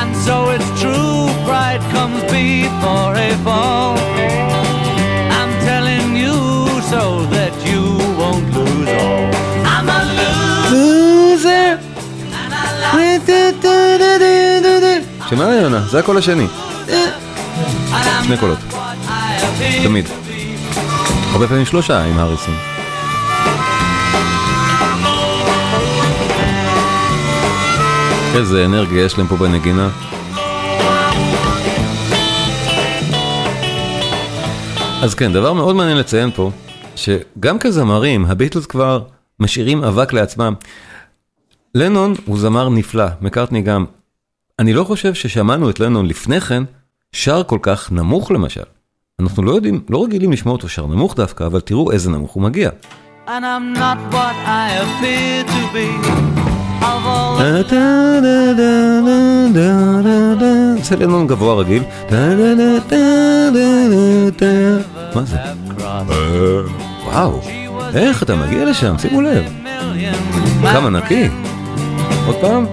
And 0.00 0.10
so 0.26 0.50
it's 0.54 0.70
true, 0.80 1.24
pride 1.48 1.82
comes 1.94 2.20
before 2.24 3.12
a 3.28 3.30
fall. 3.46 3.96
I'm 5.38 5.52
telling 5.68 6.08
you 6.24 6.36
so 6.92 7.02
that 7.34 7.54
you 7.68 7.82
won't 8.20 8.46
lose 8.56 8.90
all. 9.02 9.24
I'm 9.72 9.88
a 9.98 10.00
loser. 10.70 11.78
Love 12.82 13.40
שמע 15.30 15.44
יונה, 15.44 15.80
זה 15.80 15.98
הקול 15.98 16.18
השני, 16.18 16.46
שני 18.22 18.36
קולות, 18.36 18.58
תמיד. 19.84 20.04
הרבה 21.32 21.48
פעמים 21.48 21.64
שלושה 21.64 22.04
עם 22.04 22.18
הריסון. 22.18 22.54
איזה 28.34 28.64
אנרגיה 28.64 29.04
יש 29.04 29.18
להם 29.18 29.26
פה 29.26 29.36
בנגינה. 29.36 29.90
אז 35.02 35.14
כן, 35.14 35.32
דבר 35.32 35.52
מאוד 35.52 35.76
מעניין 35.76 35.98
לציין 35.98 36.30
פה, 36.30 36.50
שגם 36.96 37.58
כזמרים, 37.58 38.24
הביטלס 38.24 38.66
כבר 38.66 39.02
משאירים 39.40 39.84
אבק 39.84 40.12
לעצמם. 40.12 40.54
לנון 41.74 42.14
הוא 42.24 42.38
זמר 42.38 42.68
נפלא, 42.68 43.06
מקארטני 43.20 43.62
גם. 43.62 43.84
אני 44.58 44.72
לא 44.72 44.84
חושב 44.84 45.14
ששמענו 45.14 45.70
את 45.70 45.80
לנון 45.80 46.06
לפני 46.06 46.40
כן 46.40 46.62
שר 47.12 47.42
כל 47.46 47.58
כך 47.62 47.92
נמוך 47.92 48.30
למשל. 48.30 48.79
אנחנו 49.20 49.42
לא 49.42 49.52
יודעים, 49.52 49.80
לא 49.90 50.04
רגילים 50.04 50.32
לשמוע 50.32 50.52
אותו 50.52 50.68
שר 50.68 50.86
נמוך 50.86 51.16
דווקא, 51.16 51.46
אבל 51.46 51.60
תראו 51.60 51.92
איזה 51.92 52.10
נמוך 52.10 52.32
הוא 52.32 52.42
מגיע. 52.42 52.70
And 53.26 53.30
I'm 53.30 53.78
not 53.78 53.98
what 54.14 54.36
I 54.46 54.66
appear 54.84 55.44
to 55.54 55.62
be. 55.74 55.88
Of 56.82 57.02
all 57.12 57.38
the 57.38 57.74
זה 60.82 60.96
לנון 60.96 61.26
גבוה 61.26 61.54
רגיל. 61.54 61.82
מה 65.14 65.22
זה? 65.24 65.36
וואו, 67.04 67.40
איך 67.94 68.22
אתה 68.22 68.36
מגיע 68.36 68.64
לשם? 68.64 68.98
שימו 68.98 69.20
לב. 69.20 69.44
כמה 70.62 70.90
נקי. 70.90 71.28
עוד 72.26 72.36
פעם. 72.40 72.66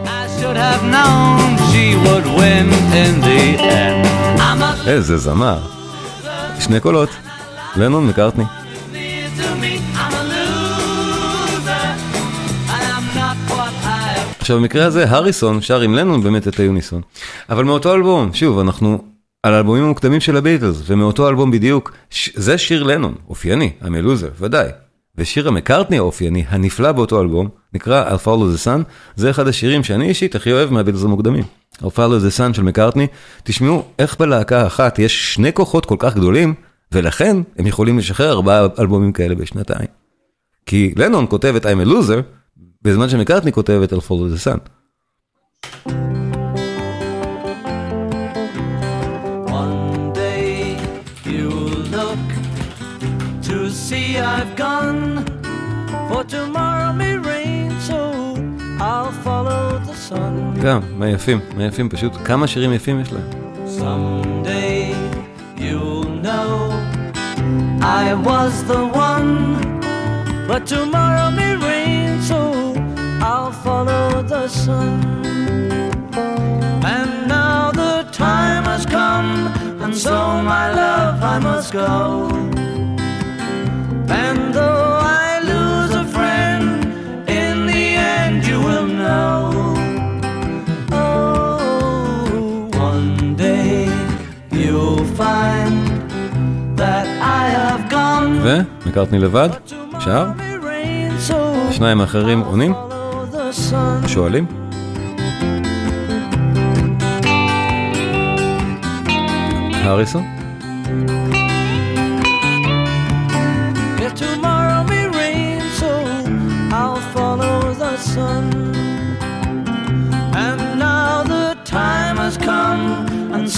איזה 4.88 5.18
זמר. 5.18 5.77
שני 6.60 6.80
קולות. 6.80 7.10
לנון 7.76 8.08
מקארטני. 8.08 8.44
עכשיו 14.40 14.58
במקרה 14.60 14.86
הזה 14.86 15.10
הריסון 15.10 15.62
שר 15.62 15.82
עם 15.82 15.94
לנון 15.96 16.24
באמת 16.24 16.48
את 16.48 16.60
היוניסון. 16.60 17.02
אבל 17.50 17.64
מאותו 17.64 17.94
אלבום, 17.96 18.34
שוב, 18.34 18.60
אנחנו 18.60 19.04
על 19.44 19.54
האלבומים 19.54 19.84
המוקדמים 19.84 20.20
של 20.20 20.38
הביטלס, 20.38 20.82
ומאותו 20.88 21.30
אלבום 21.30 21.52
בדיוק, 21.52 21.92
ש- 22.10 22.30
זה 22.36 22.58
שיר 22.58 22.84
לנון, 22.84 23.16
אופייני, 23.30 23.72
המלוזר, 23.82 24.30
ודאי. 24.40 24.70
ושיר 25.18 25.48
המקארטני 25.48 25.98
האופייני, 25.98 26.44
הנפלא 26.50 26.92
באותו 26.92 27.22
אלבום, 27.22 27.50
נקרא 27.74 28.10
I'll 28.10 28.26
Follow 28.26 28.58
the 28.58 28.66
Sun, 28.66 28.84
זה 29.16 29.30
אחד 29.30 29.48
השירים 29.48 29.84
שאני 29.84 30.10
אישית 30.10 30.36
הכי 30.36 30.52
אוהב 30.52 30.74
מהביטלס 30.74 31.04
המוקדמים. 31.04 31.44
I'll 31.76 31.80
follow 31.80 32.20
the 32.20 32.38
sun 32.38 32.54
של 32.54 32.64
מקארטני, 32.64 33.08
תשמעו 33.44 33.84
איך 34.00 34.20
בלהקה 34.20 34.68
אחת 34.68 35.00
יש 35.00 35.34
שני 35.34 35.54
כוחות 35.54 35.86
כל 35.86 35.96
כך 36.00 36.16
גדולים, 36.16 36.54
ולכן 36.92 37.38
הם 37.58 37.68
יכולים 37.68 37.98
לשחרר 37.98 38.32
ארבעה 38.32 38.68
אלבומים 38.80 39.12
כאלה 39.12 39.36
בשנתיים. 39.36 39.88
כי 40.66 40.94
לנון 40.98 41.26
כותב 41.30 41.54
את 41.58 41.66
I'm 41.66 41.88
a 41.88 41.90
loser, 41.90 42.22
בזמן 42.82 43.10
שמקארטני 43.10 43.52
כותב 43.52 43.82
את 43.84 43.94
I'll 43.94 43.96
follow 43.96 44.38
to 53.48 53.70
see 53.70 54.18
I've 54.18 54.54
gone. 54.56 55.26
For 56.10 56.24
tomorrow 56.24 56.77
גם, 60.64 60.80
מה 60.98 61.10
יפים, 61.10 61.40
מה 61.58 61.64
יפים 61.64 61.90
פשוט, 61.90 62.12
כמה 62.26 62.48
שירים 62.48 62.74
יפים 62.74 63.00
יש 63.00 63.12
להם. 63.12 63.30
Someday 63.68 64.94
you'll 65.58 66.24
know 66.24 66.72
I 67.82 68.14
was 68.28 68.54
the 68.72 68.82
one. 69.10 69.58
But 70.48 70.66
tomorrow 70.66 71.30
may 71.30 71.54
rain, 71.58 72.22
so 72.22 72.40
I'll 73.22 73.52
follow 73.52 74.24
the 74.34 74.48
sun. 74.48 74.94
And 76.94 77.12
now 77.28 77.72
the 77.72 77.96
time 78.14 78.64
has 78.72 78.86
come, 78.86 79.32
and 79.84 79.94
so 79.94 80.16
my 80.54 80.66
love 80.82 81.22
I 81.22 81.38
must 81.40 81.74
go. 81.74 82.30
And 84.24 84.54
though 84.56 84.87
gone. 98.48 98.86
ומקארטני 98.86 99.20
לבד, 99.20 99.50
שר, 100.00 100.28
השניים 101.70 102.02
האחרים 102.02 102.40
עונים. 102.40 102.74
שואלים. 104.08 104.46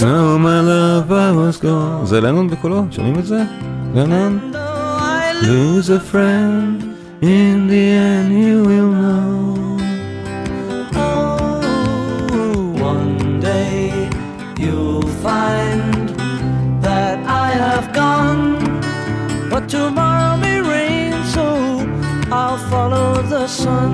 now 0.00 0.38
my 0.38 0.60
love 0.60 1.10
I 1.10 1.32
was 1.32 1.60
gone. 1.62 2.04
זה 2.04 2.20
לנון 2.20 2.50
בקולו, 2.50 2.84
שומעים 2.90 3.18
את 3.18 3.26
זה? 3.26 3.42
לנון? 3.94 4.59
though 5.39 5.39
I 5.39 5.41
Lose 5.41 5.89
a 5.89 5.99
friend, 5.99 6.75
in 7.21 7.67
the 7.67 7.85
end 8.09 8.29
you 8.45 8.57
will 8.69 8.91
know. 8.91 9.77
Oh, 10.95 11.59
one 12.91 13.39
day 13.39 14.09
you'll 14.63 15.09
find 15.27 16.09
that 16.87 17.17
I 17.45 17.49
have 17.65 17.87
gone, 17.93 18.43
but 19.51 19.63
tomorrow 19.69 20.37
may 20.45 20.59
rain, 20.61 21.13
so 21.35 21.45
I'll 22.31 22.61
follow 22.71 23.21
the 23.33 23.47
sun. 23.47 23.91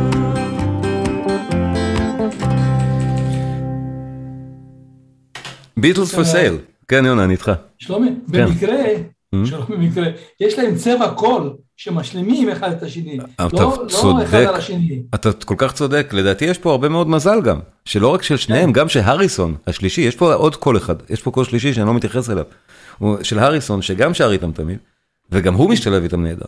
ביטלס 5.77 6.15
for 6.15 6.23
sale. 6.25 6.57
כן 6.87 7.05
יונה, 7.05 7.23
אני 7.23 7.33
איתך. 7.33 7.51
שלומי, 7.79 8.09
במקרה, 8.27 8.83
שלומי 9.44 9.76
במקרה, 9.76 10.06
יש 10.40 10.58
להם 10.58 10.74
צבע 10.74 11.08
קול 11.08 11.52
שמשלימים 11.76 12.48
אחד 12.48 12.72
את 12.72 12.82
השני. 12.82 13.18
לא 13.38 13.48
לא 14.02 14.22
אחד. 14.22 14.38
על 14.38 14.54
השני. 14.54 15.02
אתה 15.14 15.32
כל 15.32 15.54
כך 15.58 15.72
צודק, 15.72 16.10
לדעתי 16.12 16.44
יש 16.44 16.58
פה 16.58 16.70
הרבה 16.70 16.88
מאוד 16.88 17.08
מזל 17.08 17.40
גם, 17.40 17.60
שלא 17.84 18.08
רק 18.08 18.22
של 18.22 18.36
שניהם, 18.36 18.72
גם 18.72 18.88
שהריסון 18.88 19.54
השלישי, 19.66 20.00
יש 20.00 20.16
פה 20.16 20.34
עוד 20.34 20.56
קול 20.56 20.76
אחד, 20.76 20.94
יש 21.10 21.22
פה 21.22 21.30
קול 21.30 21.44
שלישי 21.44 21.74
שאני 21.74 21.86
לא 21.86 21.94
מתייחס 21.94 22.30
אליו, 22.30 22.44
הוא 22.98 23.16
של 23.22 23.38
הריסון 23.38 23.82
שגם 23.82 24.14
שר 24.14 24.30
איתם 24.32 24.52
תמיד, 24.52 24.78
וגם 25.32 25.54
הוא 25.54 25.70
משתלב 25.70 26.02
איתם 26.02 26.22
נהדר, 26.22 26.46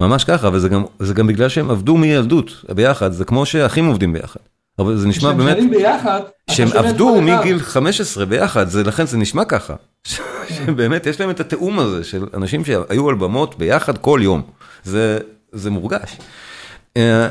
ממש 0.00 0.24
ככה, 0.24 0.48
וזה 0.52 0.68
גם, 0.68 0.84
גם 1.14 1.26
בגלל 1.26 1.48
שהם 1.48 1.70
עבדו 1.70 1.96
מילדות 1.96 2.64
ביחד, 2.74 3.12
זה 3.12 3.24
כמו 3.24 3.46
שאחים 3.46 3.86
עובדים 3.86 4.12
ביחד, 4.12 4.40
אבל 4.78 4.96
זה 4.96 5.08
נשמע 5.08 5.32
באמת, 5.32 5.56
שרים 5.56 5.70
ביחד, 5.70 6.20
שהם 6.50 6.68
עבדו. 6.74 7.20
מגיל 7.20 7.58
15 7.58 8.24
ביחד, 8.26 8.68
זה 8.68 8.82
לכן 8.82 9.06
זה 9.06 9.16
נשמע 9.18 9.44
ככה, 9.44 9.74
שבאמת 10.56 11.06
יש 11.06 11.20
להם 11.20 11.30
את 11.30 11.40
התיאום 11.40 11.78
הזה 11.78 12.04
של 12.04 12.26
אנשים 12.34 12.64
שהיו 12.64 13.08
על 13.08 13.14
במות 13.14 13.58
ביחד 13.58 13.98
כל 13.98 14.20
יום, 14.22 14.42
זה, 14.84 15.18
זה 15.52 15.70
מורגש. 15.70 16.18
אה, 16.96 17.28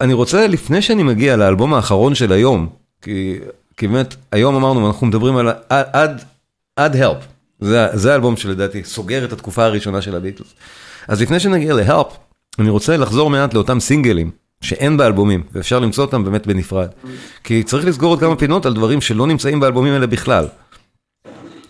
אני 0.00 0.12
רוצה, 0.12 0.46
לפני 0.46 0.82
שאני 0.82 1.02
מגיע 1.02 1.36
לאלבום 1.36 1.74
האחרון 1.74 2.14
של 2.14 2.32
היום, 2.32 2.68
כי, 3.02 3.38
כי 3.76 3.88
באמת, 3.88 4.14
היום 4.32 4.56
אמרנו, 4.56 4.86
אנחנו 4.86 5.06
מדברים 5.06 5.36
על 5.36 5.48
עד, 5.68 6.24
עד 6.76 6.96
help, 6.96 7.24
זה, 7.60 7.86
זה 7.92 8.12
האלבום 8.12 8.36
שלדעתי 8.36 8.84
סוגר 8.84 9.24
את 9.24 9.32
התקופה 9.32 9.64
הראשונה 9.64 10.02
של 10.02 10.16
הביטלס. 10.16 10.54
אז 11.08 11.22
לפני 11.22 11.40
שנגיע 11.40 11.74
ל-help, 11.74 12.14
אני 12.58 12.70
רוצה 12.70 12.96
לחזור 12.96 13.30
מעט 13.30 13.54
לאותם 13.54 13.80
סינגלים, 13.80 14.30
שאין 14.60 14.96
באלבומים, 14.96 15.42
ואפשר 15.52 15.78
למצוא 15.78 16.04
אותם 16.04 16.24
באמת 16.24 16.46
בנפרד. 16.46 16.88
כי 17.44 17.62
צריך 17.62 17.86
לסגור 17.86 18.10
עוד 18.10 18.20
כמה 18.20 18.36
פינות 18.36 18.66
על 18.66 18.74
דברים 18.74 19.00
שלא 19.00 19.26
נמצאים 19.26 19.60
באלבומים 19.60 19.92
האלה 19.92 20.06
בכלל. 20.06 20.46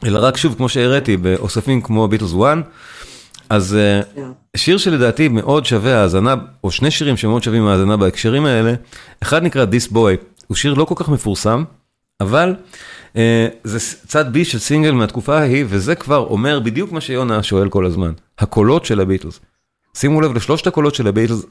אלא 0.05 0.19
רק 0.23 0.37
שוב, 0.37 0.55
כמו 0.55 0.69
שהראיתי, 0.69 1.17
באוספים 1.17 1.81
כמו 1.81 2.09
ביטלס 2.09 2.31
1, 2.31 2.59
אז 3.51 3.77
אה, 3.77 4.01
שיר 4.57 4.79
שלדעתי 4.79 5.29
מאוד 5.29 5.67
שווה 5.67 6.03
האזנה, 6.03 6.35
או 6.65 6.71
שני 6.71 6.91
שירים 6.91 7.17
שמאוד 7.17 7.43
שווים 7.43 7.67
האזנה 7.67 7.97
בהקשרים 7.97 8.47
האלה, 8.47 8.75
אחד 9.23 9.43
נקרא 9.43 9.65
This 9.65 9.93
Boy, 9.93 10.43
הוא 10.47 10.57
שיר 10.57 10.75
לא 10.75 10.85
כל 10.85 10.95
כך 10.97 11.09
מפורסם, 11.09 11.65
אבל 12.21 12.55
אה, 13.17 13.49
זה 13.65 13.79
צד 14.07 14.33
בי 14.33 14.45
של 14.45 14.59
סינגל 14.59 14.93
מהתקופה 14.93 15.39
ההיא, 15.39 15.65
וזה 15.69 15.95
כבר 15.95 16.19
אומר 16.19 16.61
בדיוק 16.61 16.93
מה 16.93 17.01
שיונה 17.01 17.43
שואל 17.43 17.69
כל 17.69 17.87
הזמן, 17.87 18.13
הקולות 18.39 18.85
של 18.85 19.01
הביטלס. 19.01 19.41
שימו 19.99 20.21
לב 20.21 20.35
לשלושת 20.35 20.67
הקולות 20.67 20.95
של 20.95 21.07
הביטלס, 21.07 21.47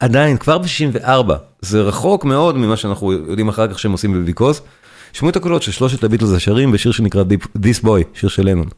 עדיין, 0.00 0.36
כבר 0.36 0.58
ב-64, 0.58 1.32
זה 1.60 1.80
רחוק 1.80 2.24
מאוד 2.24 2.56
ממה 2.56 2.76
שאנחנו 2.76 3.12
יודעים 3.12 3.48
אחר 3.48 3.68
כך 3.68 3.78
שהם 3.78 3.92
עושים 3.92 4.12
בביקוז. 4.12 4.60
שמעו 5.12 5.30
את 5.30 5.36
הקולות 5.36 5.62
של 5.62 5.72
שלושת 5.72 6.04
הביטלס 6.04 6.32
השרים 6.32 6.72
בשיר 6.72 6.92
שנקרא 6.92 7.24
This 7.58 7.84
Boy, 7.84 8.02
שיר 8.14 8.28
של 8.28 8.46
לנון. 8.48 8.68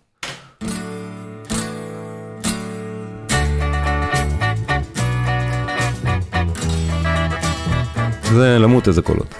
זה 8.32 8.58
למות 8.58 8.88
איזה 8.88 9.02
קולות. 9.02 9.34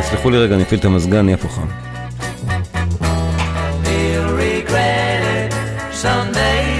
תסלחו 0.00 0.30
לי 0.30 0.38
רגע, 0.38 0.54
אני 0.54 0.62
אפעיל 0.62 0.80
את 0.80 0.84
המזגן, 0.84 1.24
נהיה 1.24 1.36
פה 1.36 1.48
חם. 1.48 1.89
Someday. 6.00 6.78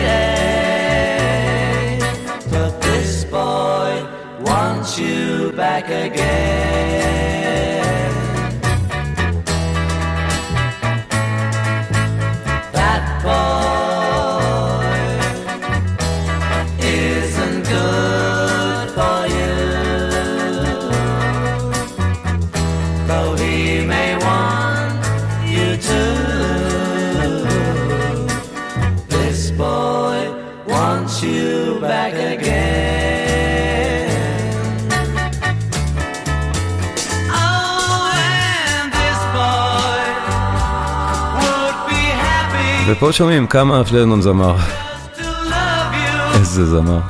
But 2.51 2.81
this 2.81 3.25
boy 3.27 4.03
wants 4.41 4.99
you 4.99 5.53
back 5.53 5.85
again. 5.91 6.80
ופה 43.01 43.13
שומעים 43.13 43.47
כמה 43.47 43.81
אף 43.81 43.93
לנון 43.93 44.23
זמר. 44.23 44.57
איזה 46.35 46.67
זמר. 46.67 47.01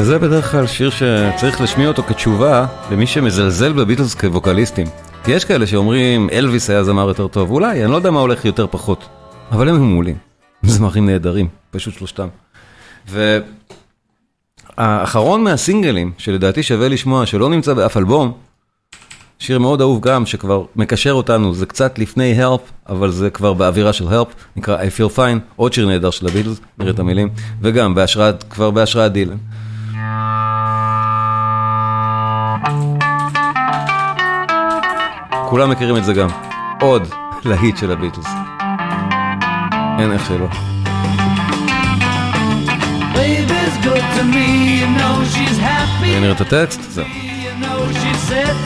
וזה 0.00 0.18
בדרך 0.18 0.50
כלל 0.50 0.66
שיר 0.66 0.90
שצריך 0.90 1.60
להשמיע 1.60 1.88
אותו 1.88 2.02
כתשובה 2.02 2.66
למי 2.90 3.06
שמזלזל 3.06 3.72
בביטלס 3.72 4.14
כווקליסטים. 4.14 4.86
כי 5.24 5.32
יש 5.32 5.44
כאלה 5.44 5.66
שאומרים 5.66 6.28
אלוויס 6.32 6.70
היה 6.70 6.84
זמר 6.84 7.08
יותר 7.08 7.28
טוב, 7.28 7.50
אולי, 7.50 7.84
אני 7.84 7.90
לא 7.90 7.96
יודע 7.96 8.10
מה 8.10 8.20
הולך 8.20 8.44
יותר 8.44 8.66
פחות. 8.70 9.08
אבל 9.50 9.68
הם 9.68 9.90
מעולים, 9.92 10.16
זמרים 10.62 11.06
נהדרים, 11.06 11.48
פשוט 11.70 11.94
שלושתם. 11.94 12.28
והאחרון 14.78 15.44
מהסינגלים, 15.44 16.12
שלדעתי 16.18 16.62
שווה 16.62 16.88
לשמוע, 16.88 17.26
שלא 17.26 17.50
נמצא 17.50 17.74
באף 17.74 17.96
אלבום, 17.96 18.32
שיר 19.38 19.58
מאוד 19.58 19.80
אהוב 19.80 20.00
גם, 20.00 20.26
שכבר 20.26 20.64
מקשר 20.76 21.12
אותנו, 21.12 21.54
זה 21.54 21.66
קצת 21.66 21.98
לפני 21.98 22.44
Help, 22.44 22.60
אבל 22.88 23.10
זה 23.10 23.30
כבר 23.30 23.52
באווירה 23.52 23.92
של 23.92 24.08
Help, 24.08 24.28
נקרא 24.56 24.78
I 24.78 24.98
Feel 24.98 25.16
Fine, 25.16 25.38
עוד 25.56 25.72
שיר 25.72 25.86
נהדר 25.86 26.10
של 26.10 26.26
הביטלס, 26.26 26.60
נראה 26.78 26.90
את 26.90 26.98
המילים, 26.98 27.28
וגם 27.62 27.94
בהשראת, 27.94 28.44
כבר 28.50 28.70
בהשראת 28.70 29.12
דילן. 29.12 29.36
כולם 35.48 35.70
מכירים 35.70 35.96
את 35.96 36.04
זה 36.04 36.12
גם. 36.12 36.28
עוד 36.80 37.08
להיט 37.44 37.76
של 37.76 37.92
הביטלס. 37.92 38.26
אין 39.98 40.12
איך 40.12 40.26
שלא. 40.26 40.48
Happy. 45.58 46.20
נראה 46.20 46.32
את 46.32 46.40
הטקסט? 46.40 46.80
זהו. 46.90 47.04
You 47.04 47.64
know 47.64 47.78
she 48.00 48.12
said 48.28 48.58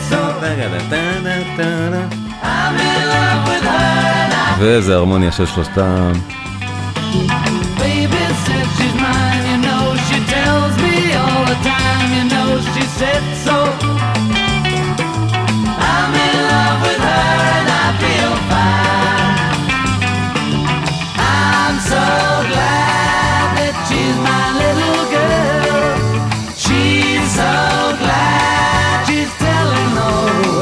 she 12.75 12.83
said 12.99 13.23
so. 13.45 13.57
I'm 15.91 16.13
in 16.27 16.37
love 16.53 16.79
with 16.87 17.03
her 17.09 17.31
and 17.57 17.69
I 17.83 17.87
feel 18.03 18.33
fine. 18.51 19.37
I'm 21.19 21.77
so 21.93 22.05
glad 22.53 23.47
that 23.59 23.75
she's 23.89 24.17
my 24.31 24.47
little 24.63 25.05
girl. 25.17 25.83
She's 26.65 27.27
so 27.35 27.53
glad 28.03 29.07
she's 29.09 29.33
telling 29.43 29.93
the 30.01 30.13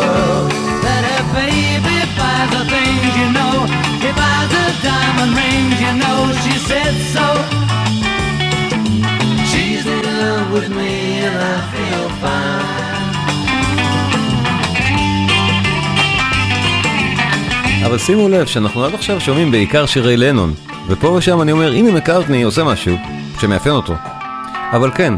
world 0.01 0.51
that 0.85 1.03
her 1.11 1.25
baby 1.37 1.99
buys 2.19 2.49
the 2.57 2.65
things 2.73 3.13
you 3.21 3.29
know. 3.37 3.57
He 4.01 4.11
buys 4.17 4.51
her 4.59 4.71
diamond 4.83 5.33
rings, 5.37 5.79
you 5.85 5.93
know 6.03 6.33
she 6.43 6.55
said 6.69 6.95
so. 7.15 7.60
אבל 17.87 17.99
שימו 17.99 18.29
לב 18.29 18.47
שאנחנו 18.47 18.85
עד 18.85 18.95
עכשיו 18.95 19.21
שומעים 19.21 19.51
בעיקר 19.51 19.87
שירי 19.87 20.17
לנון, 20.17 20.53
ופה 20.89 21.09
ושם 21.09 21.43
אני 21.43 21.53
אומר, 21.53 21.73
הנה 21.73 21.93
מקארטני 21.93 22.43
עושה 22.43 22.65
משהו 22.65 22.97
שמאפיין 23.41 23.75
אותו. 23.75 23.95
אבל 24.73 24.91
כן, 24.95 25.15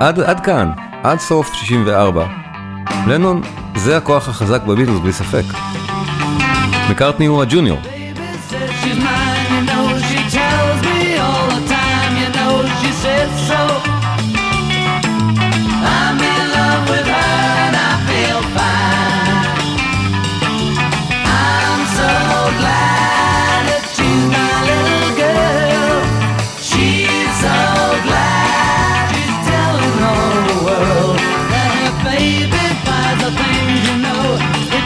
עד, 0.00 0.20
עד 0.20 0.40
כאן, 0.40 0.70
עד 1.02 1.20
סוף 1.20 1.54
64, 1.54 2.26
לנון 3.06 3.42
זה 3.76 3.96
הכוח 3.96 4.28
החזק 4.28 4.62
בביטלס 4.62 4.98
בלי 4.98 5.12
ספק. 5.12 5.44
מקארטני 6.90 7.26
הוא 7.26 7.42
הג'וניור. 7.42 7.78
Baby 7.84 9.83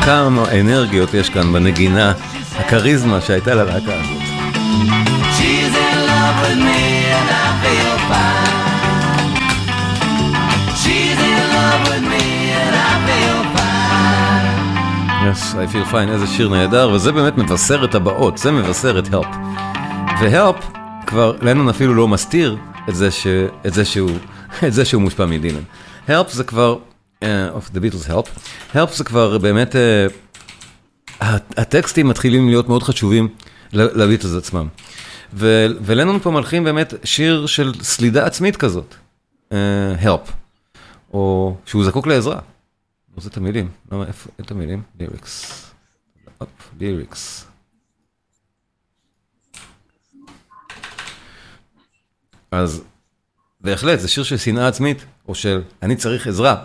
כמה 0.09 0.61
אנרגיות 0.61 1.15
יש 1.15 1.31
כאן 1.31 1.53
בנגינה, 1.53 2.13
הכריזמה 2.57 3.21
שהייתה 3.21 3.55
ללהקה 3.55 3.93
הזאת. 3.95 4.23
Yes, 15.23 15.55
I 15.55 15.73
feel 15.73 15.93
fine, 15.93 16.09
איזה 16.09 16.27
שיר 16.27 16.49
נהדר, 16.49 16.91
וזה 16.91 17.13
באמת 17.13 17.39
מבשר 17.39 17.85
את 17.85 17.95
הבאות, 17.95 18.39
זה 18.39 18.53
מבשר 18.53 18.99
את 18.99 19.07
Help. 19.07 19.37
ו-Help, 20.21 20.79
כבר 21.07 21.33
לנון 21.43 21.69
אפילו 21.69 21.95
לא 21.95 22.09
מסתיר 22.09 22.57
את 22.89 22.95
זה, 22.95 23.11
ש... 23.11 23.27
את 23.67 23.75
זה, 23.75 23.85
שהוא... 23.85 24.11
את 24.67 24.73
זה 24.73 24.85
שהוא 24.85 25.03
מושפע 25.03 25.27
מדילן. 25.27 25.63
Help 26.09 26.29
זה 26.29 26.45
כבר, 26.45 26.77
of 27.25 27.75
the 27.75 27.79
Beatles 27.79 28.09
Help, 28.09 28.29
Help 28.75 28.95
זה 28.95 29.05
כבר 29.05 29.39
באמת, 29.39 29.75
uh, 29.75 31.25
הטקסטים 31.57 32.09
מתחילים 32.09 32.49
להיות 32.49 32.69
מאוד 32.69 32.83
חשובים 32.83 33.29
לביטלס 33.73 34.35
עצמם. 34.35 34.69
ו- 35.33 35.67
ולנון 35.81 36.19
פה 36.19 36.31
מלחין 36.31 36.65
באמת 36.65 36.95
שיר 37.05 37.47
של 37.47 37.73
סלידה 37.83 38.27
עצמית 38.27 38.57
כזאת, 38.57 38.95
uh, 39.51 39.55
Help, 40.03 40.31
או 41.13 41.57
שהוא 41.67 41.85
זקוק 41.85 42.07
לעזרה. 42.07 42.35
לא 42.35 42.41
רוצה 43.17 43.29
את 43.29 43.37
המילים, 43.37 43.71
למה, 43.93 44.07
איפה, 44.07 44.31
את 44.41 44.51
המילים? 44.51 44.83
ליריקס. 45.01 45.65
אפ, 46.43 46.47
ליריקס. 46.81 47.45
אז 52.51 52.83
בהחלט, 53.61 54.01
זה 54.01 54.09
שיר 54.09 54.25
של 54.25 54.37
שנאה 54.37 54.69
עצמית, 54.69 55.05
או 55.29 55.35
של 55.35 55.63
אני 55.83 55.97
צריך 55.97 56.27
עזרה, 56.27 56.65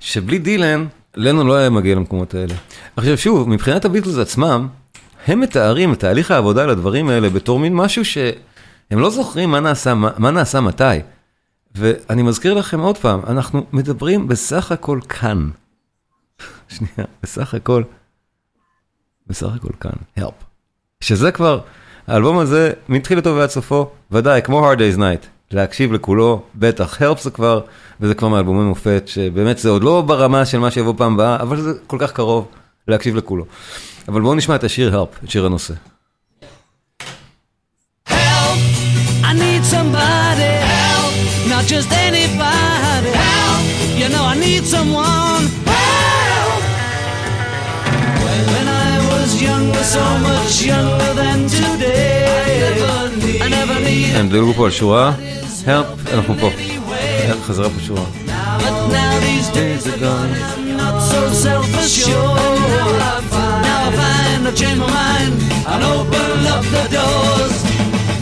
שבלי 0.00 0.38
דילן, 0.38 0.86
לנון 1.16 1.46
לא 1.46 1.54
היה 1.54 1.70
מגיע 1.70 1.94
למקומות 1.94 2.34
האלה. 2.34 2.54
עכשיו 2.96 3.18
שוב, 3.18 3.48
מבחינת 3.48 3.84
הביטלס 3.84 4.18
עצמם, 4.18 4.68
הם 5.26 5.40
מתארים 5.40 5.92
את 5.92 6.00
תהליך 6.00 6.30
העבודה 6.30 6.62
על 6.62 6.70
הדברים 6.70 7.08
האלה 7.08 7.30
בתור 7.30 7.58
מין 7.58 7.74
משהו 7.74 8.04
שהם 8.04 8.38
לא 8.90 9.10
זוכרים 9.10 9.50
מה 9.50 9.60
נעשה, 9.60 9.94
מה, 9.94 10.10
מה 10.18 10.30
נעשה 10.30 10.60
מתי. 10.60 10.84
ואני 11.74 12.22
מזכיר 12.22 12.54
לכם 12.54 12.80
עוד 12.80 12.98
פעם, 12.98 13.20
אנחנו 13.26 13.66
מדברים 13.72 14.28
בסך 14.28 14.72
הכל 14.72 15.00
כאן. 15.08 15.50
שנייה, 16.74 17.08
בסך 17.22 17.54
הכל, 17.54 17.82
בסך 19.26 19.48
הכל 19.54 19.72
כאן, 19.80 19.92
help. 20.18 20.44
שזה 21.00 21.32
כבר, 21.32 21.60
האלבום 22.06 22.38
הזה, 22.38 22.72
מתחילתו 22.88 23.36
ועד 23.36 23.50
סופו, 23.50 23.90
ודאי, 24.10 24.42
כמו 24.42 24.72
Hard 24.72 24.76
Day's 24.76 24.98
Night, 24.98 25.26
להקשיב 25.50 25.92
לכולו, 25.92 26.42
בטח, 26.54 27.02
help 27.02 27.22
זה 27.22 27.30
כבר, 27.30 27.60
וזה 28.00 28.14
כבר 28.14 28.28
מאלבומי 28.28 28.64
מופת, 28.64 29.02
שבאמת 29.06 29.58
זה 29.58 29.68
עוד 29.68 29.82
לא 29.84 30.00
ברמה 30.00 30.46
של 30.46 30.58
מה 30.58 30.70
שיבוא 30.70 30.94
פעם 30.96 31.14
הבאה, 31.14 31.36
אבל 31.42 31.60
זה 31.60 31.72
כל 31.86 31.96
כך 32.00 32.12
קרוב 32.12 32.46
להקשיב 32.88 33.16
לכולו. 33.16 33.44
אבל 34.08 34.20
בואו 34.20 34.34
נשמע 34.34 34.54
את 34.54 34.64
השיר 34.64 35.02
help, 35.02 35.24
את 35.24 35.30
שיר 35.30 35.46
הנושא. 35.46 35.74
I 39.28 39.32
need 39.44 39.64
somebody. 39.76 40.52
Help! 40.74 41.12
Not 41.52 41.64
just 41.72 41.90
anybody. 42.08 43.10
Help! 43.24 43.62
You 44.00 44.08
know 44.12 44.24
I 44.34 44.36
need 44.46 44.64
someone. 44.76 45.44
Help! 45.66 46.62
When 48.52 48.66
I 48.88 48.92
was 49.10 49.30
younger, 49.48 49.84
so 49.96 50.04
much 50.28 50.52
younger 50.72 51.15
הם 54.16 54.28
דילגו 54.28 54.52
פה 54.54 54.64
על 54.64 54.70
שורה, 54.70 55.12
help, 55.64 56.14
אנחנו 56.14 56.34
פה. 56.40 56.50
חזרה 57.46 57.70
פה 57.70 57.80
שורה. 57.86 58.04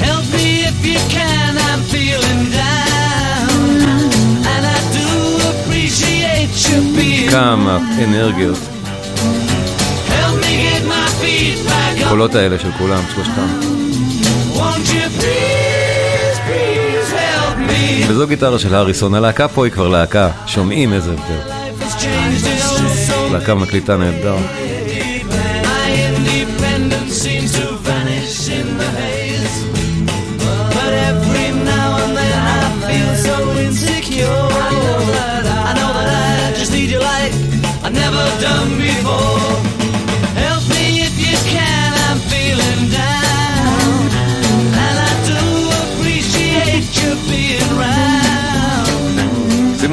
Help 0.06 0.24
me 0.34 0.48
if 0.70 0.78
you 0.90 1.00
can, 1.16 1.52
I'm 1.68 1.82
feeling 1.94 2.42
down. 2.60 3.66
And 4.52 4.62
I 4.76 4.78
do 4.98 5.08
appreciate 5.52 6.52
you 6.66 6.78
being. 6.96 7.30
כמה 7.30 7.78
אנרגיות. 8.04 8.58
הקולות 12.06 12.34
האלה 12.34 12.58
של 12.58 12.72
כולם, 12.78 13.02
שלושתם. 13.14 13.74
וזו 18.08 18.26
גיטרה 18.26 18.58
של 18.58 18.74
הריסון, 18.74 19.14
הלהקה 19.14 19.48
פה 19.48 19.64
היא 19.64 19.72
כבר 19.72 19.88
להקה, 19.88 20.30
שומעים 20.46 20.92
איזה 20.92 21.12
הבדל. 21.12 21.52
להקה 23.32 23.54
מקליטה 23.54 23.96
נהדר. 23.96 24.36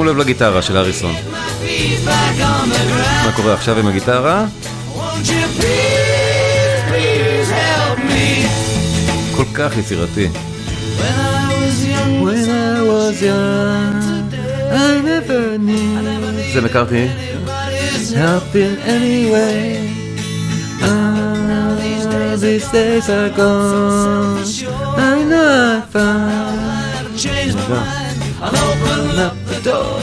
שימו 0.02 0.12
לב 0.14 0.18
לגיטרה 0.18 0.62
של 0.62 0.78
ground. 0.78 1.08
מה 3.26 3.32
קורה 3.36 3.54
עכשיו 3.54 3.80
עם 3.80 3.88
הגיטרה? 3.88 4.46
כל 9.36 9.44
כך 9.54 9.78
יצירתי. 9.78 10.28
When 10.28 11.02
I 11.02 11.52
was 11.52 11.86
young, 11.86 12.24
When 12.24 12.50
I 12.50 12.82
was 12.92 13.22
young, 13.22 13.96
I 14.72 15.02
never 15.06 15.58
knew. 15.58 16.54
זה 16.54 16.62
מקארתי? 16.62 17.08
Ah, 20.82 22.38
these 22.46 22.68
days 22.78 23.08
are 23.10 23.30
gone. 23.30 24.44
I 24.98 25.16
know 25.30 25.84
I 25.94 26.71
ど 29.64 30.01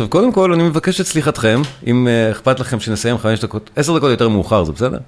עכשיו, 0.00 0.10
קודם 0.10 0.32
כל, 0.32 0.52
אני 0.52 0.62
מבקש 0.62 1.00
את 1.00 1.06
סליחתכם, 1.06 1.62
אם 1.86 2.08
אה, 2.08 2.30
אכפת 2.30 2.60
לכם 2.60 2.80
שנסיים 2.80 3.18
חמש 3.18 3.40
דקות, 3.40 3.70
עשר 3.76 3.96
דקות 3.96 4.10
יותר 4.10 4.28
מאוחר, 4.28 4.64
זה 4.64 4.72
בסדר? 4.72 4.98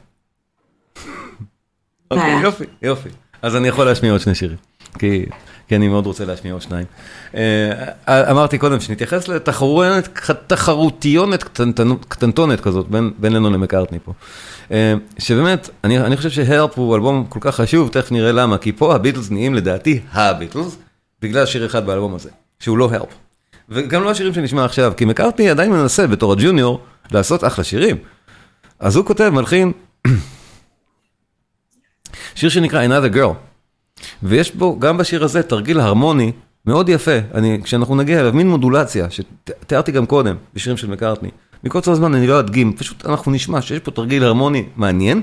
אוקיי, 2.10 2.26
בעיה. 2.26 2.42
יופי, 2.42 2.64
יופי. 2.82 3.08
אז 3.42 3.56
אני 3.56 3.68
יכול 3.68 3.86
להשמיע 3.86 4.12
עוד 4.12 4.20
שני 4.20 4.34
שירים, 4.34 4.56
כי, 4.98 5.26
כי 5.68 5.76
אני 5.76 5.88
מאוד 5.88 6.06
רוצה 6.06 6.24
להשמיע 6.24 6.52
עוד 6.52 6.62
שניים. 6.62 6.86
אה, 7.34 8.30
אמרתי 8.30 8.58
קודם 8.58 8.80
שנתייחס 8.80 9.28
לתחרותיונת 9.28 11.42
קטנטנות- 11.42 12.04
קטנטונת 12.08 12.60
כזאת 12.60 12.88
בין, 12.88 13.10
בין 13.18 13.32
לנו 13.32 13.50
למקארטני 13.50 13.98
פה. 14.04 14.12
אה, 14.70 14.94
שבאמת, 15.18 15.70
אני, 15.84 16.00
אני 16.00 16.16
חושב 16.16 16.30
שהרפ 16.30 16.78
הוא 16.78 16.94
אלבום 16.94 17.26
כל 17.28 17.38
כך 17.42 17.54
חשוב, 17.54 17.88
תכף 17.88 18.12
נראה 18.12 18.32
למה, 18.32 18.58
כי 18.58 18.72
פה 18.72 18.94
הביטלס 18.94 19.30
נהיים 19.30 19.54
לדעתי 19.54 20.00
הביטלס, 20.12 20.76
בגלל 21.22 21.46
שיר 21.46 21.66
אחד 21.66 21.86
באלבום 21.86 22.14
הזה, 22.14 22.30
שהוא 22.60 22.78
לא 22.78 22.88
הרפ. 22.92 23.08
וגם 23.68 24.04
לא 24.04 24.10
השירים 24.10 24.34
שנשמע 24.34 24.64
עכשיו, 24.64 24.92
כי 24.96 25.04
מקארטני 25.04 25.50
עדיין 25.50 25.70
מנסה 25.70 26.06
בתור 26.06 26.32
הג'וניור 26.32 26.80
לעשות 27.12 27.44
אחלה 27.44 27.64
שירים. 27.64 27.96
אז 28.78 28.96
הוא 28.96 29.04
כותב, 29.06 29.28
מלחין, 29.28 29.72
שיר 32.34 32.48
שנקרא 32.48 32.86
Another 32.86 33.14
Girl, 33.14 33.34
ויש 34.22 34.54
בו, 34.54 34.78
גם 34.78 34.96
בשיר 34.98 35.24
הזה, 35.24 35.42
תרגיל 35.42 35.80
הרמוני 35.80 36.32
מאוד 36.66 36.88
יפה, 36.88 37.18
אני, 37.34 37.60
כשאנחנו 37.64 37.96
נגיע 37.96 38.20
אליו, 38.20 38.32
מין 38.32 38.48
מודולציה, 38.48 39.06
שתיארתי 39.10 39.92
גם 39.92 40.06
קודם, 40.06 40.36
בשירים 40.54 40.76
של 40.76 40.86
מקארטני. 40.86 41.30
מקוצר 41.64 41.90
הזמן 41.90 42.14
אני 42.14 42.26
לא 42.26 42.40
אדגים, 42.40 42.72
פשוט 42.72 43.06
אנחנו 43.06 43.32
נשמע 43.32 43.62
שיש 43.62 43.78
פה 43.78 43.90
תרגיל 43.90 44.24
הרמוני 44.24 44.64
מעניין, 44.76 45.22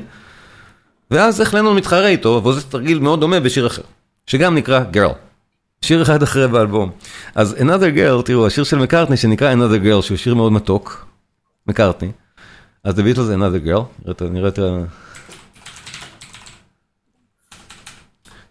ואז 1.12 1.42
איך 1.42 1.54
לנון 1.54 1.76
מתחרה 1.76 2.08
איתו, 2.08 2.42
וזה 2.46 2.62
תרגיל 2.62 3.00
מאוד 3.00 3.20
דומה 3.20 3.40
בשיר 3.40 3.68
אחר, 3.68 3.82
שגם 4.28 4.56
נקרא 4.56 4.84
Girl. 4.94 5.29
שיר 5.82 6.02
אחד 6.02 6.24
אחרי 6.24 6.48
באלבום. 6.48 6.92
אז 7.36 7.56
Another 7.60 7.96
Girl, 7.98 8.24
תראו, 8.26 8.48
השיר 8.48 8.64
של 8.64 8.78
מקארטני 8.78 9.18
שנקרא 9.18 9.54
Another 9.54 9.86
Girl, 9.86 10.02
שהוא 10.02 10.18
שיר 10.18 10.36
מאוד 10.36 10.52
מתוק, 10.52 11.06
מקארטני. 11.68 12.12
אז 12.84 13.00
The 13.00 13.02
Beatles 13.02 13.18
Another 13.38 13.68
Girl, 13.68 14.24
נראה 14.30 14.50
את 14.50 14.60
ה... 14.60 14.78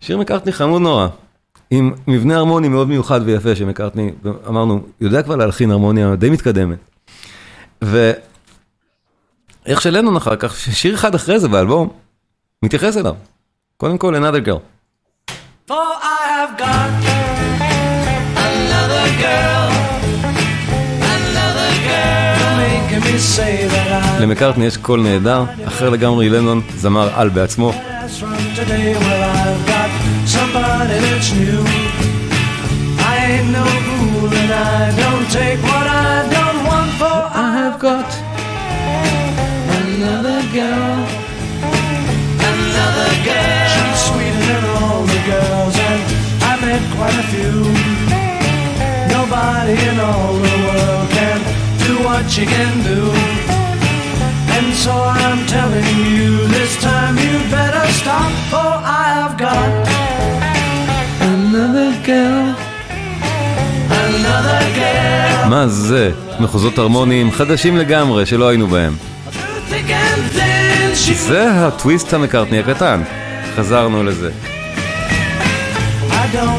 שיר 0.00 0.18
מקארטני 0.18 0.52
חמוד 0.52 0.82
נורא, 0.82 1.08
עם 1.70 1.92
מבנה 2.06 2.36
הרמוני 2.36 2.68
מאוד 2.68 2.88
מיוחד 2.88 3.20
ויפה 3.24 3.56
שמקארטני, 3.56 4.12
אמרנו, 4.48 4.82
יודע 5.00 5.22
כבר 5.22 5.36
להלחין 5.36 5.70
הרמוניה 5.70 6.16
די 6.16 6.30
מתקדמת. 6.30 6.78
ואיך 7.82 8.20
שלנון 9.80 10.16
אחר 10.16 10.36
כך, 10.36 10.56
שיר 10.56 10.94
אחד 10.94 11.14
אחרי 11.14 11.40
זה 11.40 11.48
באלבום, 11.48 11.88
מתייחס 12.62 12.96
אליו. 12.96 13.14
קודם 13.76 13.98
כל, 13.98 14.14
Another 14.16 14.46
Girl. 14.46 14.60
For 15.68 15.74
I 16.02 16.20
have 16.28 16.58
got 16.58 17.17
למקארטני 24.19 24.65
יש 24.65 24.77
קול 24.77 25.01
נהדר, 25.01 25.43
אחר 25.67 25.89
לגמרי 25.89 26.29
לנון, 26.29 26.61
זמר 26.77 27.09
על 27.15 27.29
בעצמו. 27.29 27.73
As 27.73 28.19
from 28.21 28.41
today, 28.59 28.89
well, 29.03 29.23
I've 29.43 29.63
got 29.73 29.91
somebody 30.35 30.97
that's 31.05 31.29
new. 31.41 31.61
I 33.11 33.13
ain't 33.31 33.49
no 33.57 33.65
fool 33.85 34.31
and 34.41 34.51
I 34.77 34.81
don't 35.03 35.27
take 35.39 35.59
what 35.69 35.87
I 36.09 36.13
don't 36.35 36.59
want 36.69 36.91
for 36.99 37.17
I 37.45 37.47
have 37.59 37.77
got 37.87 38.09
another 39.79 40.39
girl, 40.59 40.97
another 42.51 43.11
girl. 43.29 43.67
She's 43.73 43.99
sweeter 44.07 44.43
than 44.49 44.63
all 44.77 45.01
the 45.13 45.21
girls 45.31 45.75
and 45.89 46.01
I 46.49 46.53
met 46.65 46.83
quite 46.95 47.17
a 47.23 47.25
few. 47.33 47.76
Nobody 49.68 49.88
in 49.92 50.00
all 50.00 50.34
the 50.48 50.58
world 50.66 51.08
can 51.18 51.40
do 51.86 51.92
what 52.06 52.24
she 52.34 52.44
can 52.54 52.74
do. 52.92 53.00
And 54.56 54.68
so 54.84 54.92
I'm 55.22 55.40
telling 55.56 55.90
you, 56.16 56.30
this 56.56 56.72
time 56.88 57.14
you 57.26 57.36
better 57.56 57.86
stop, 58.00 58.30
for 58.50 58.70
I 59.00 59.04
have 59.20 59.34
got 59.46 59.70
another 61.32 61.90
girl, 62.10 62.46
another 63.90 64.62
girl. 64.80 65.48
מה 65.48 65.66
זה? 65.68 66.10
מחוזות 66.40 66.78
הרמוניים 66.78 67.32
חדשים 67.32 67.76
לגמרי 67.76 68.26
שלא 68.26 68.48
היינו 68.48 68.66
בהם. 68.66 68.96
זה 71.14 71.66
הטוויסט 71.66 72.12
המקארטני 72.12 72.58
הקטן. 72.58 73.02
חזרנו 73.56 74.04
לזה. 74.04 74.30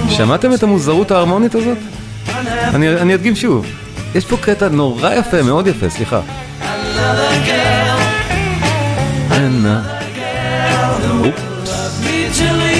שמעתם 0.09 0.53
את 0.53 0.63
המוזרות 0.63 1.11
ההרמונית 1.11 1.55
הזאת? 1.55 1.77
אני, 2.75 2.89
אני 2.89 3.15
אדגים 3.15 3.35
שוב. 3.35 3.65
יש 4.15 4.25
פה 4.25 4.37
קטע 4.37 4.69
נורא 4.69 5.13
יפה, 5.13 5.41
מאוד 5.41 5.67
יפה, 5.67 5.89
סליחה. 5.89 6.21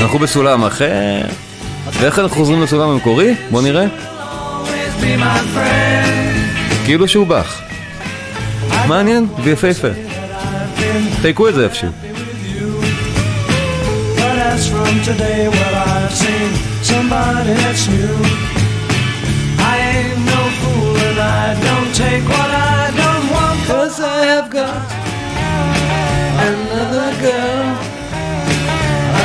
אנחנו 0.01 0.20
בסולם 0.20 0.66
אחר. 0.66 1.22
ואיך 1.93 2.20
אנחנו 2.20 2.36
חוזרים 2.36 2.62
לסולם 2.62 2.89
המקורי? 2.89 3.36
בוא 3.51 3.62
נראה. 3.62 3.86
כאילו 6.86 7.07
שהוא 7.07 7.28
באך. 7.28 7.62
מעניין 8.88 9.28
ויפהפה. 9.43 9.88
תייקו 11.22 11.49
את 11.49 11.53
זה 11.53 11.64
איפשהו. 11.64 11.89
Somebody 16.89 17.53
that's 17.62 17.88
new. 17.88 18.49
take 22.03 22.25
what 22.35 22.51
I 22.51 22.91
don't 23.03 23.27
want. 23.35 23.59
Cause 23.70 23.97
I 24.01 24.18
have 24.33 24.49
got 24.51 24.83
another 26.51 27.11
girl, 27.27 27.66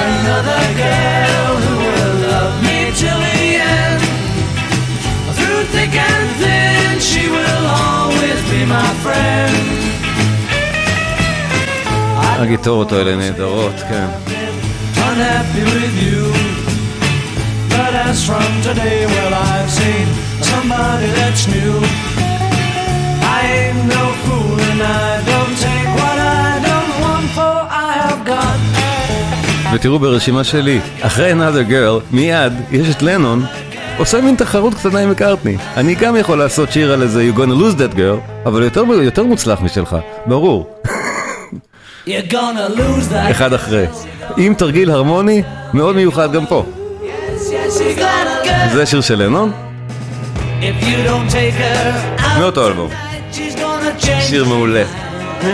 another 0.07 0.63
girl 0.83 1.51
who 1.63 1.73
will 1.85 2.15
love 2.29 2.55
me 2.67 2.79
till 3.01 3.19
the 3.27 3.41
end. 3.77 4.01
Through 5.37 5.63
thick 5.73 5.93
and 6.09 6.27
thin, 6.41 6.91
she 7.09 7.23
will 7.35 7.65
always 7.83 8.39
be 8.51 8.61
my 8.77 8.89
friend. 9.03 9.55
הגיטרות 12.41 12.91
האלה 12.91 13.15
נהדרות, 13.15 13.75
כן. 13.89 14.07
unhappy 15.09 15.63
with 15.75 15.95
you. 16.05 16.21
But 17.73 17.93
as 18.07 18.17
from 18.27 18.51
today, 18.67 19.05
well, 19.13 19.33
I've 19.33 19.71
seen 19.79 20.07
somebody 20.51 21.07
that's 21.17 21.47
new. 21.47 22.12
ותראו 29.74 29.98
ברשימה 29.98 30.44
שלי, 30.44 30.80
אחרי 31.00 31.32
another 31.32 31.70
girl, 31.70 32.00
מיד 32.10 32.52
יש 32.70 32.96
את 32.96 33.02
לנון 33.02 33.44
עושה 33.96 34.20
מין 34.20 34.36
תחרות 34.36 34.74
קטנה 34.74 34.98
עם 34.98 35.10
מקארטני. 35.10 35.56
אני 35.76 35.94
גם 35.94 36.16
יכול 36.16 36.38
לעשות 36.38 36.72
שיר 36.72 36.92
על 36.92 37.02
איזה 37.02 37.30
You're 37.30 37.38
gonna 37.38 37.40
lose 37.40 37.78
that 37.78 37.96
girl, 37.96 38.46
אבל 38.46 38.62
יותר, 38.62 38.84
יותר 39.02 39.24
מוצלח 39.24 39.60
משלך, 39.60 39.96
ברור. 40.26 40.80
אחד 43.30 43.52
אחרי. 43.52 43.86
עם 44.36 44.54
תרגיל 44.54 44.90
הרמוני, 44.90 45.42
מאוד 45.74 45.96
מיוחד 45.96 46.32
גם 46.32 46.46
פה. 46.46 46.64
Yes, 46.66 47.52
yes, 47.52 48.72
זה 48.72 48.86
שיר 48.86 49.00
של 49.00 49.22
לנון. 49.22 49.52
מאותו 52.38 52.66
אלבום. 52.66 53.03
שיר 53.98 54.44
מעולה. 54.44 54.84
And 55.42 55.46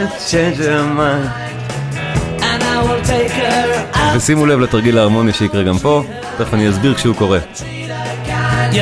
I 2.63 2.83
will 2.83 3.03
take 3.07 3.31
her 3.31 3.95
out. 3.95 4.17
ושימו 4.17 4.47
לב 4.47 4.61
לתרגיל 4.61 4.99
ההרמוני 4.99 5.33
שיקרה 5.33 5.63
גם 5.63 5.79
פה, 5.79 6.03
תכף 6.39 6.55
אני 6.55 6.71
אסביר 6.71 6.95
כשהוא 6.95 7.15
קורה. 7.15 7.39
Girl. 8.73 8.81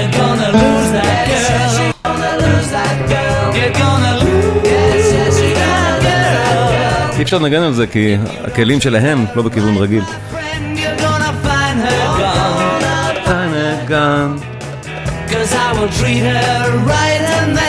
אי 7.18 7.22
אפשר 7.22 7.38
לנגן 7.38 7.62
על 7.62 7.72
זה 7.72 7.86
כי 7.86 8.16
הכלים 8.44 8.80
שלהם 8.80 9.24
לא 9.34 9.42
בכיוון 9.42 9.76
רגיל. 9.76 10.02
Cause 15.30 15.52
I 15.66 15.68
will 15.76 15.92
treat 16.00 16.22
her 16.32 16.54
right 16.92 17.22
and 17.36 17.50
then 17.56 17.67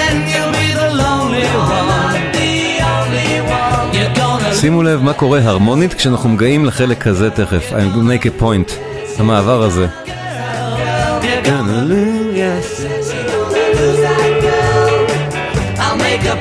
שימו 4.59 4.83
לב 4.83 5.03
מה 5.03 5.13
קורה 5.13 5.39
הרמונית 5.43 5.93
כשאנחנו 5.93 6.29
מגיעים 6.29 6.65
לחלק 6.65 7.07
הזה 7.07 7.31
תכף, 7.31 7.71
I'm 7.71 7.95
gonna 7.95 8.23
make 8.23 8.25
a 8.25 8.41
point, 8.41 8.71
המעבר 9.19 9.63
הזה. 9.63 9.87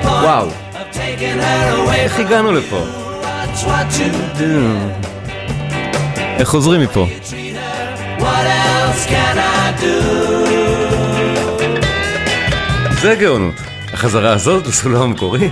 וואו, 0.05 0.49
איך 1.95 2.19
הגענו 2.19 2.53
לפה? 2.53 2.85
איך 6.39 6.49
חוזרים 6.49 6.81
מפה? 6.81 7.07
זה 13.03 13.15
גאונות. 13.15 13.55
החזרה 13.93 14.33
הזאת 14.33 14.67
לסולם 14.67 15.03
המקורי? 15.03 15.51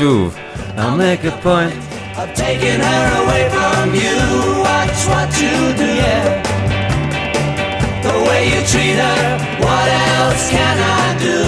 I'll 0.00 0.96
make 0.96 1.22
a 1.24 1.32
point 1.42 1.74
of 2.16 2.32
taking 2.34 2.80
her 2.80 3.04
away 3.22 3.44
from 3.52 3.94
you. 3.94 4.16
Watch 4.64 5.04
what 5.12 5.28
you 5.36 5.52
do, 5.76 5.84
yeah. 5.84 6.40
The 8.00 8.16
way 8.26 8.48
you 8.48 8.64
treat 8.64 8.96
her, 8.96 9.20
what 9.60 9.88
else 10.16 10.48
can 10.48 10.78
I 10.80 11.18
do? 11.20 11.40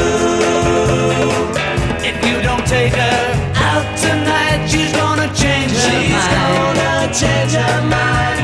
If 2.04 2.16
you 2.26 2.42
don't 2.42 2.66
take 2.66 2.92
her 2.92 3.20
out 3.56 3.86
tonight, 3.96 4.68
she's 4.68 4.92
gonna 4.92 5.32
change 5.32 5.72
she's 5.72 5.88
her 5.88 6.04
mind. 6.12 6.76
She's 6.76 6.84
gonna 6.84 7.08
change 7.22 7.52
her 7.64 7.80
mind. 7.88 8.40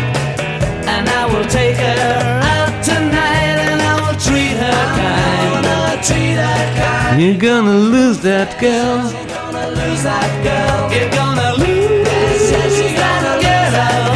And 0.89 1.09
I 1.11 1.27
will 1.27 1.45
take 1.45 1.77
her 1.77 2.41
out 2.57 2.83
tonight 2.83 3.57
and 3.69 3.83
I 3.83 3.95
will 4.01 4.19
treat 4.19 4.57
her 4.65 4.73
I'm 4.73 5.63
kind. 5.63 6.03
Treat 6.03 6.37
her 6.41 6.63
kind. 6.81 7.21
You're 7.21 7.37
gonna 7.37 7.77
lose 7.77 8.19
that 8.21 8.59
girl. 8.59 9.30
Gonna 9.71 9.87
lose 9.87 10.03
that 10.03 10.31
girl. 10.47 10.81
You're 10.95 11.11
gonna 11.19 11.51
lose. 11.63 12.09
Yes, 12.11 12.43
yes, 12.55 12.73
you 12.83 12.91
gotta 13.03 13.35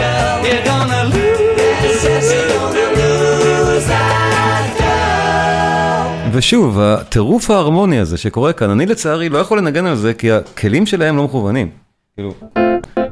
girl. 0.01 0.37
You're 0.49 0.65
gonna 0.71 1.01
lose. 1.13 1.41
Yes, 1.59 2.05
yes, 2.09 2.27
you're 2.33 2.49
gonna 2.49 3.69
lose 3.69 3.87
that 3.93 4.67
girl. 4.79 6.33
ושוב, 6.33 6.81
הטירוף 6.81 7.51
ההרמוני 7.51 7.99
הזה 7.99 8.17
שקורה 8.17 8.53
כאן, 8.53 8.71
אני 8.71 8.87
לצערי 8.87 9.29
לא 9.29 9.39
יכול 9.39 9.59
לנגן 9.59 9.87
על 9.87 9.97
זה 9.97 10.15
כי 10.15 10.33
הכלים 10.33 10.87
שלהם 10.87 11.17
לא 11.17 11.25
מכוונים. 11.25 11.69
כאילו, 12.15 12.35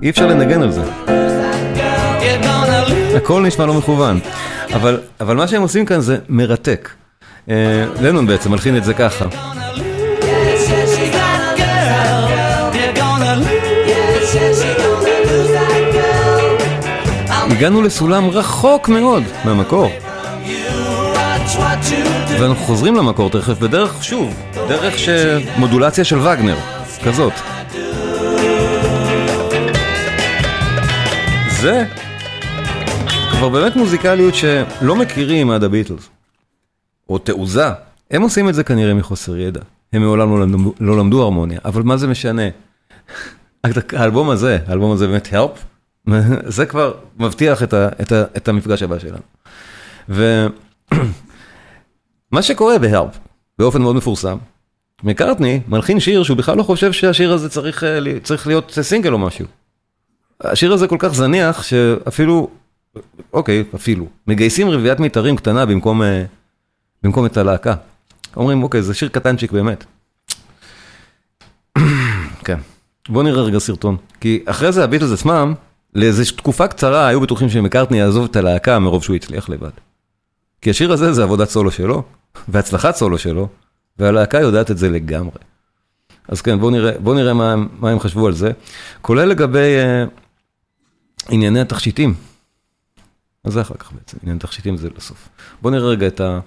אי 0.03 0.11
אפשר 0.11 0.27
לנגן 0.27 0.63
על 0.63 0.73
זה. 0.73 0.83
הכל 3.17 3.43
נשמע 3.43 3.67
לא 3.67 3.75
מכוון. 3.75 4.21
אבל, 4.75 5.01
אבל 5.21 5.37
מה 5.37 5.49
שהם 5.49 5.63
עושים 5.63 5.87
כאן 5.87 6.01
זה 6.01 6.19
מרתק. 6.29 6.91
אה, 7.51 7.55
לנון 8.01 8.27
בעצם 8.27 8.51
מלחין 8.51 8.77
את 8.77 8.85
זה 8.85 8.95
ככה. 8.95 9.25
הגענו 17.63 17.83
לסולם 17.83 18.29
רחוק 18.31 18.89
מאוד 18.89 19.23
מהמקור. 19.45 19.91
ואנחנו 22.41 22.65
חוזרים 22.65 22.95
למקור 22.97 23.31
תכף 23.31 23.59
בדרך, 23.59 24.05
שוב, 24.05 24.35
דרך 24.55 24.95
שמודולציה 24.99 26.05
של 26.05 26.19
וגנר, 26.19 26.57
כזאת. 27.05 27.33
זה 31.61 31.87
כבר 33.31 33.49
באמת 33.49 33.77
מוזיקליות 33.77 34.35
שלא 34.35 34.97
מכירים 34.97 35.51
עד 35.51 35.65
הביטלס, 35.65 36.09
או 37.09 37.19
תעוזה. 37.19 37.69
הם 38.11 38.23
עושים 38.23 38.49
את 38.49 38.55
זה 38.55 38.65
כנראה 38.65 38.95
מחוסר 38.95 39.37
ידע. 39.37 39.61
הם 39.93 40.03
מעולם 40.03 40.31
לא 40.31 40.41
למדו, 40.41 40.75
לא 40.81 40.99
למדו 40.99 41.23
הרמוניה, 41.23 41.59
אבל 41.65 41.83
מה 41.83 41.97
זה 41.97 42.07
משנה? 42.07 42.49
האלבום 43.93 44.31
הזה, 44.31 44.59
האלבום 44.67 44.93
הזה 44.93 45.07
באמת 45.07 45.27
help, 45.27 45.72
זה 46.57 46.67
כבר 46.67 46.95
מבטיח 47.19 47.63
את, 47.63 47.73
ה, 47.73 47.89
את, 48.01 48.13
ה, 48.13 48.25
את 48.37 48.49
המפגש 48.49 48.83
הבא 48.83 48.99
שלנו. 48.99 49.23
ומה 50.09 50.53
שקורה 52.49 52.79
בהלפ, 52.79 53.19
באופן 53.59 53.83
מאוד 53.83 53.97
מפורסם, 53.97 54.39
מקארטני 55.03 55.61
מלחין 55.69 56.01
שיר 56.01 56.23
שהוא 56.23 56.37
בכלל 56.37 56.57
לא 56.57 56.63
חושב 56.63 56.93
שהשיר 56.93 57.33
הזה 57.33 57.49
צריך, 57.49 57.85
אה, 57.85 57.99
צריך 58.23 58.47
להיות 58.47 58.79
סינגל 58.83 59.13
או 59.13 59.19
משהו. 59.19 59.47
השיר 60.41 60.73
הזה 60.73 60.89
כל 60.89 60.97
כך 60.99 61.15
זניח 61.15 61.63
שאפילו, 61.63 62.51
אוקיי, 63.33 63.65
אפילו, 63.75 64.07
מגייסים 64.27 64.71
רביעיית 64.71 65.01
מיתרים 65.01 65.37
קטנה 65.37 65.67
במקום, 65.67 66.03
אה, 66.03 66.25
במקום 67.03 67.27
את 67.27 67.37
הלהקה. 67.37 67.75
אומרים, 68.37 68.63
אוקיי, 68.63 68.83
זה 68.83 68.95
שיר 68.95 69.09
קטנצ'יק 69.09 69.53
באמת. 69.53 69.85
כן. 72.47 72.59
בוא 73.09 73.23
נראה 73.23 73.43
רגע 73.43 73.59
סרטון. 73.59 73.97
כי 74.21 74.43
אחרי 74.47 74.73
זה 74.73 74.85
הביטלס 74.85 75.13
עצמם, 75.13 75.55
לאיזו 75.95 76.37
תקופה 76.37 76.69
קצרה 76.69 77.07
היו 77.07 77.21
בטוחים 77.21 77.49
שמקארטני 77.49 77.99
יעזוב 77.99 78.25
את 78.31 78.37
הלהקה 78.37 78.79
מרוב 78.79 79.03
שהוא 79.03 79.17
הצליח 79.17 79.49
לבד. 79.49 79.71
כי 80.61 80.71
השיר 80.71 80.93
הזה 80.93 81.13
זה 81.13 81.23
עבודת 81.23 81.49
סולו 81.49 81.71
שלו, 81.71 82.03
והצלחת 82.49 82.95
סולו 82.95 83.19
שלו, 83.19 83.49
והלהקה 83.99 84.41
יודעת 84.41 84.71
את 84.71 84.79
זה 84.79 84.91
לגמרי. 84.91 85.39
אז 86.29 86.43
כן, 86.43 86.61
בואו 86.61 86.71
נראה, 86.71 86.93
בוא 86.99 87.15
נראה 87.15 87.35
מה, 87.35 87.55
מה 87.79 87.91
הם 87.91 88.01
חשבו 88.01 88.27
על 88.27 88.33
זה, 88.33 88.51
כולל 89.01 89.25
לגבי 89.25 89.77
uh, 90.09 90.11
ענייני 91.29 91.61
התכשיטים. 91.61 92.15
אז 93.45 93.53
זה 93.53 93.61
אחר 93.61 93.75
כך 93.75 93.93
בעצם, 93.93 94.19
ענייני 94.23 94.41
תכשיטים 94.41 94.77
זה 94.77 94.91
בסוף. 94.91 95.29
בואו 95.63 95.75
נראה 95.75 95.89
רגע 95.89 96.07
את 96.07 96.21
ה... 96.21 96.41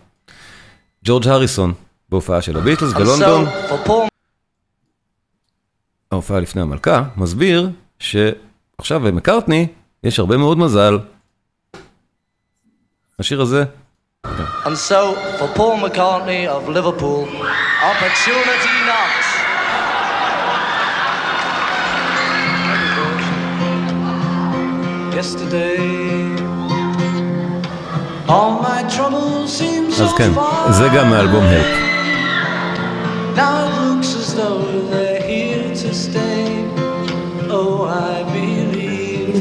ג'ורג' 1.05 1.27
הריסון 1.27 1.73
בהופעה 2.09 2.41
של 2.41 2.57
הביטלס 2.57 2.93
בלונדון. 2.93 3.45
ההופעה 6.11 6.39
לפני 6.39 6.61
המלכה, 6.61 7.03
מסביר 7.17 7.69
שעכשיו 8.81 8.99
במקארטני 8.99 9.67
יש 10.03 10.19
הרבה 10.19 10.37
מאוד 10.37 10.57
מזל. 10.57 10.97
השיר 13.19 13.41
הזה, 13.41 13.63
And 14.65 14.77
so, 14.89 15.13
for 15.37 15.47
Paul 15.57 15.77
McCartney 15.85 16.47
of 16.47 16.67
Liverpool, 16.67 17.27
opportunity 17.91 18.73
knocks. 18.87 19.35
אז 30.01 30.13
כן. 30.17 30.31
זה 30.69 30.87
גם 30.95 31.09
מאלבום 31.09 31.43
הלפ. 31.43 31.65
Now 33.35 33.65
it 33.65 33.71
looks 33.81 34.15
as 34.21 34.33
though 34.35 34.61
they're 34.91 35.21
here 35.33 35.67
to 35.83 35.93
stay. 35.93 36.45
Oh, 37.49 37.83
I 38.11 38.34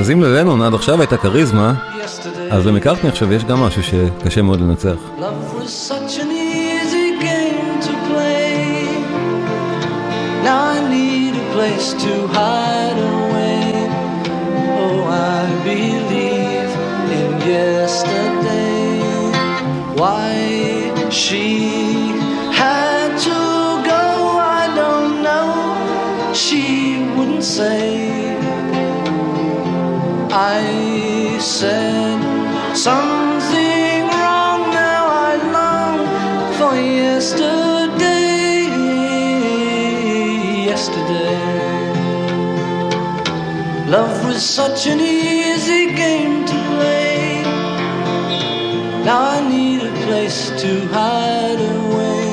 אז 0.00 0.10
אם 0.10 0.22
ללנון 0.22 0.62
עד 0.62 0.74
עכשיו 0.74 1.00
הייתה 1.00 1.16
כריזמה. 1.16 1.74
אז 2.50 2.66
למקארטני 2.66 3.08
עכשיו 3.08 3.32
יש 3.32 3.44
גם 3.44 3.60
משהו 3.60 3.82
שקשה 3.82 4.42
מאוד 4.42 4.60
לנצח. 4.60 4.96
Oh, 27.22 27.42
say. 27.42 28.29
I 30.39 30.63
said 31.39 32.19
something 32.87 34.01
wrong. 34.19 34.61
Now 34.83 35.03
I 35.29 35.31
long 35.57 35.97
for 36.57 36.73
yesterday. 37.03 38.25
Yesterday, 40.71 41.39
love 43.95 44.15
was 44.27 44.41
such 44.59 44.81
an 44.93 44.99
easy 44.99 45.83
game 46.03 46.35
to 46.51 46.57
play. 46.71 47.43
Now 49.07 49.21
I 49.35 49.39
need 49.55 49.79
a 49.91 49.93
place 50.05 50.41
to 50.61 50.71
hide 50.95 51.61
away. 51.75 52.27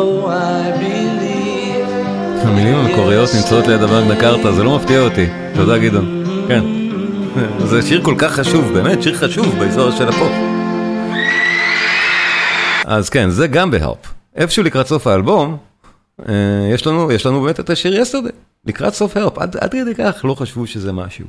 Oh, 0.00 0.26
I 0.26 0.62
believe. 0.82 1.88
המילים 2.44 2.74
המקוריות 2.74 3.30
נמצאות 3.34 3.66
ליד 3.66 3.82
המגנה 3.82 4.16
קארטה, 4.16 4.52
זה 4.52 4.64
לא 4.64 4.76
מפתיע 4.76 5.00
אותי. 5.00 5.26
תודה 5.54 5.78
גדעון. 5.78 6.24
כן. 6.48 6.81
זה 7.73 7.81
שיר 7.81 8.03
כל 8.03 8.15
כך 8.17 8.31
חשוב, 8.31 8.73
באמת 8.73 9.03
שיר 9.03 9.17
חשוב 9.17 9.59
בהיסטוריה 9.59 9.97
של 9.97 10.07
הפופ. 10.09 10.31
אז 12.85 13.09
כן, 13.09 13.29
זה 13.29 13.47
גם 13.47 13.71
ב 13.71 13.75
Help. 13.75 13.97
איפשהו 14.35 14.63
לקראת 14.63 14.87
סוף 14.87 15.07
האלבום, 15.07 15.57
אה, 16.29 16.33
יש 16.73 16.87
לנו, 16.87 17.11
יש 17.11 17.25
לנו 17.25 17.41
באמת 17.41 17.59
את 17.59 17.69
השיר 17.69 18.01
Yesterday. 18.01 18.29
לקראת 18.65 18.93
סוף 18.93 19.17
Help, 19.17 19.37
עד, 19.37 19.55
כדי 19.71 19.95
כך 19.97 20.25
לא 20.25 20.33
חשבו 20.35 20.67
שזה 20.67 20.91
משהו. 20.91 21.25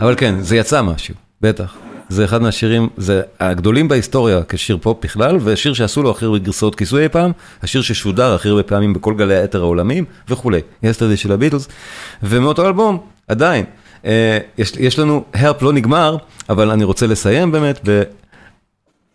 אבל 0.00 0.14
כן, 0.16 0.40
זה 0.40 0.56
יצא 0.56 0.82
משהו, 0.82 1.14
בטח. 1.40 1.76
זה 2.08 2.24
אחד 2.24 2.42
מהשירים, 2.42 2.88
זה 2.96 3.22
הגדולים 3.40 3.88
בהיסטוריה 3.88 4.40
כשיר 4.48 4.78
פופ 4.80 5.04
בכלל, 5.04 5.38
ושיר 5.44 5.74
שעשו 5.74 6.02
לו 6.02 6.10
הכי 6.10 6.24
הרבה 6.24 6.38
גרסאות 6.38 6.74
כיסוי 6.74 7.02
אי 7.02 7.08
פעם, 7.08 7.32
השיר 7.62 7.82
ששודר 7.82 8.34
הכי 8.34 8.48
הרבה 8.48 8.62
פעמים 8.62 8.92
בכל 8.92 9.14
גלי 9.14 9.36
האתר 9.36 9.60
העולמיים 9.60 10.04
וכולי, 10.28 10.60
Yesterday 10.82 11.16
של 11.16 11.32
הביטלס, 11.32 11.68
ומאותו 12.22 12.66
אלבום, 12.66 12.98
עדיין, 13.28 13.64
יש, 14.04 14.72
יש 14.78 14.98
לנו, 14.98 15.24
Help 15.34 15.62
לא 15.62 15.72
נגמר, 15.72 16.16
אבל 16.48 16.70
אני 16.70 16.84
רוצה 16.84 17.06
לסיים 17.06 17.52
באמת 17.52 17.80
ב... 17.84 18.02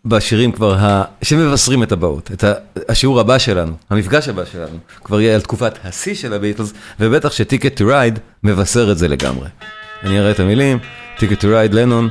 בשירים 0.04 0.52
כבר, 0.52 0.74
ה... 0.74 1.04
שמבשרים 1.22 1.82
את 1.82 1.92
הבאות, 1.92 2.30
את 2.32 2.44
ה... 2.44 2.52
השיעור 2.88 3.20
הבא 3.20 3.38
שלנו, 3.38 3.72
המפגש 3.90 4.28
הבא 4.28 4.44
שלנו, 4.44 4.78
כבר 5.04 5.20
יהיה 5.20 5.34
על 5.34 5.40
תקופת 5.40 5.78
השיא 5.84 6.14
של 6.14 6.32
הביטלס, 6.32 6.72
ובטח 7.00 7.32
ש 7.32 7.43
Ticket 7.43 7.76
to 7.76 7.86
Ride 7.86 8.18
מבשר 8.42 8.92
את 8.92 8.98
זה 8.98 9.08
לגמרי. 9.08 9.48
אני 10.02 10.18
אראה 10.18 10.30
את 10.30 10.40
המילים, 10.40 10.78
Ticket 11.18 11.40
to 11.40 11.48
Ride, 11.48 11.74
לנון. 11.74 12.08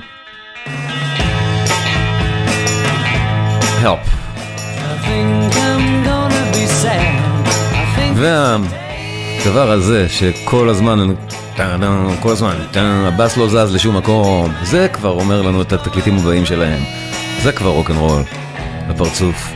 help. 3.86 4.06
והדבר 8.16 9.72
הזה 9.72 10.10
שכל 10.10 10.70
הזמן, 10.70 11.00
כל 12.20 12.32
הזמן, 12.32 12.56
הבאס 12.76 13.38
לא 13.38 13.48
זז 13.48 13.76
לשום 13.76 13.98
מקום, 13.98 14.54
זה 14.64 14.88
כבר 14.94 15.10
אומר 15.10 15.42
לנו 15.42 15.62
את 15.62 15.74
התקליטים 15.74 16.18
הבאים 16.18 16.46
שלהם. 16.46 16.84
זה 17.44 17.52
כבר 17.52 17.70
רוקנרול, 17.70 18.22
הפרצוף. 18.90 19.54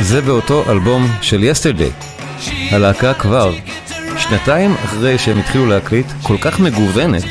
זה 0.00 0.20
באותו 0.20 0.64
אלבום 0.68 1.06
של 1.20 1.44
יסטרדי. 1.44 1.90
הלהקה 2.70 3.14
כבר 3.14 3.52
שנתיים 4.18 4.74
אחרי 4.84 5.18
שהם 5.18 5.38
התחילו 5.38 5.66
להקליט, 5.66 6.06
כל 6.22 6.36
כך 6.40 6.60
מגוונת, 6.60 7.22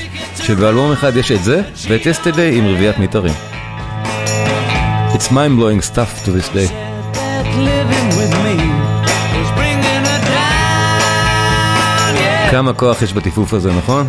שבאלבום 0.44 0.92
אחד 0.92 1.18
יש 1.18 1.32
את 1.32 1.44
זה 1.44 1.62
ואת 1.88 2.06
יסטרדי 2.06 2.58
עם 2.58 2.66
רביעיית 2.66 2.98
מיתרים. 2.98 3.34
It's 5.14 5.30
mind 5.30 5.60
blowing 5.60 5.82
stuff 5.94 6.26
to 6.26 6.32
this 6.32 6.50
day. 6.56 6.92
כמה 12.52 12.74
כוח 12.74 13.02
יש 13.02 13.14
בטיפוף 13.14 13.54
הזה, 13.54 13.72
נכון? 13.72 14.08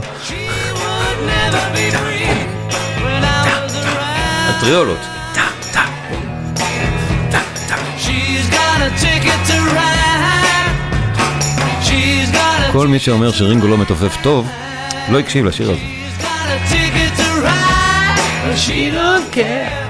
הטריולות. 4.48 4.98
כל 12.72 12.88
מי 12.88 12.98
שאומר 12.98 13.32
שרינגו 13.32 13.68
לא 13.68 13.78
מתופף 13.78 14.16
טוב, 14.22 14.48
לא 15.08 15.18
הקשיב 15.18 15.44
לשיר 15.44 15.70
הזה. 15.70 15.80
She 18.66 18.90
don't 18.92 19.34
care. 19.34 19.81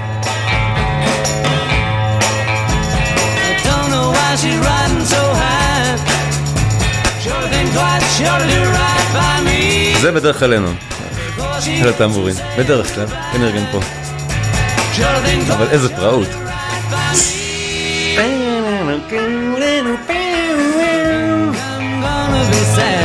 זה 10.01 10.11
בדרך 10.11 10.39
כלל 10.39 10.49
לנון, 10.49 10.75
של 11.59 11.89
הטמבורין, 11.89 12.35
בדרך 12.57 12.95
כלל, 12.95 13.05
כנראה 13.33 13.51
גם 13.51 13.63
פה. 13.71 13.79
אבל 15.53 15.67
איזה 15.71 15.95
פראות. 15.95 16.27
I'm 21.83 22.01
gonna 22.01 22.43
be 22.51 22.61
sad. 22.75 23.02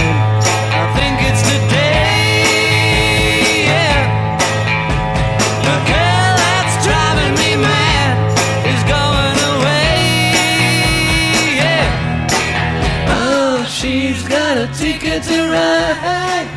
Ticket 15.20 15.36
to 15.36 15.50
ride. 15.50 16.48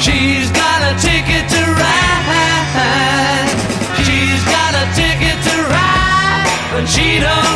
She's 0.00 0.50
got 0.50 0.82
a 0.82 0.94
ticket 1.00 1.48
to 1.48 1.62
ride. 1.80 2.68
She's 4.04 4.44
got 4.44 4.74
a 4.74 4.84
ticket 4.94 5.42
to 5.44 5.56
ride, 5.70 6.46
but 6.72 6.86
she 6.86 7.20
don't 7.20 7.47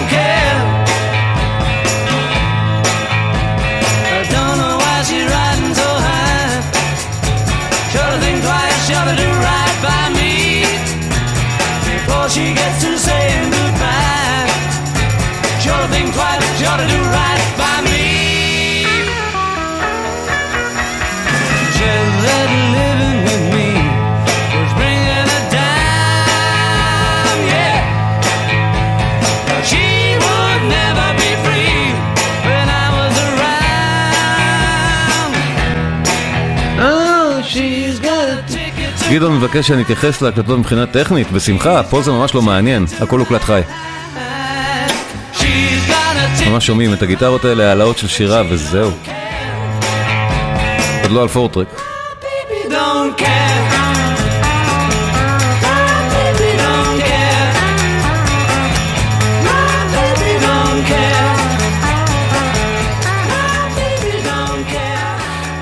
גדעון 39.13 39.37
מבקש 39.37 39.69
שאני 39.69 39.83
אתייחס 39.83 40.23
להקלטות 40.23 40.59
מבחינה 40.59 40.87
טכנית, 40.87 41.33
בשמחה, 41.33 41.83
פה 41.83 42.03
זה 42.03 42.11
ממש 42.11 42.35
לא 42.35 42.43
מעניין, 42.43 42.85
הכל 43.01 43.19
הוקלט 43.19 43.43
חי. 43.43 43.61
ממש 46.47 46.67
שומעים 46.67 46.93
את 46.93 47.03
הגיטרות 47.03 47.45
האלה, 47.45 47.69
העלאות 47.69 47.99
של 47.99 48.09
שירה 48.09 48.43
וזהו. 48.49 48.91
עוד 51.03 51.11
לא 51.11 51.23
על 51.23 51.29
פורטרק. 51.29 51.83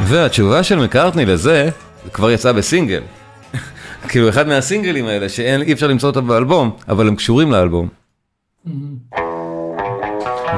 והתשובה 0.04 0.62
של 0.62 0.76
מקארטני 0.76 1.26
לזה 1.26 1.68
כבר 2.12 2.30
יצאה 2.30 2.52
בסינגל. 2.52 3.00
כאילו 4.10 4.28
אחד 4.28 4.48
מהסינגלים 4.48 5.06
האלה 5.06 5.28
שאי 5.28 5.72
אפשר 5.72 5.86
למצוא 5.86 6.08
אותם 6.08 6.26
באלבום, 6.26 6.70
אבל 6.88 7.08
הם 7.08 7.16
קשורים 7.16 7.52
לאלבום. 7.52 7.88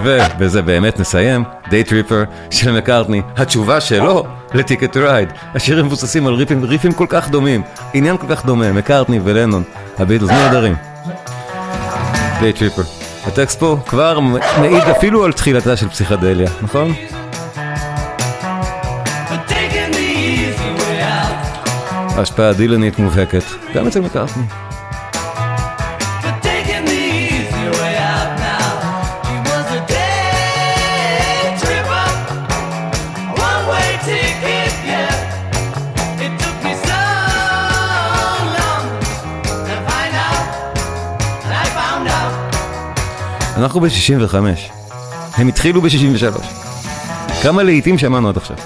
ובזה 0.05 0.63
באמת 0.63 1.01
נסיים, 1.01 1.45
Day 1.71 1.85
Tripper 1.85 2.25
של 2.51 2.73
מקארטני, 2.73 3.23
התשובה 3.37 3.81
שלו 3.81 4.25
ל 4.55 4.59
Ticket 4.59 4.87
to 4.87 4.97
Ride. 4.97 5.29
השירים 5.55 5.87
מבוססים 5.87 6.27
על 6.27 6.35
ריפים, 6.35 6.65
ריפים 6.65 6.93
כל 6.93 7.07
כך 7.09 7.31
דומים, 7.31 7.63
עניין 7.95 8.17
כל 8.17 8.27
כך 8.31 8.47
דומה, 8.47 8.73
מקארטני 8.73 9.21
ולנון, 9.25 9.63
הביטלס 9.99 10.31
נהדרים. 10.31 10.75
Day 12.41 12.53
Tripper. 12.53 12.83
הטקסט 13.25 13.61
פה 13.61 13.77
כבר 13.87 14.21
מעיד 14.61 14.83
אפילו 14.83 15.25
על 15.25 15.33
תחילתה 15.33 15.77
של 15.77 15.89
פסיכדליה, 15.89 16.51
נכון? 16.63 16.93
Find 39.89 40.15
out. 40.27 40.45
And 41.45 41.53
I 41.53 41.67
found 41.79 42.07
out. 42.09 42.33
אנחנו 43.57 43.81
ב-65, 43.81 44.35
הם 45.37 45.49
התחילו 45.49 45.83
ב-63. 45.83 46.43
כמה 47.43 47.63
להיטים 47.63 47.99
שמענו 47.99 48.29
עד 48.29 48.37
עכשיו? 48.37 48.57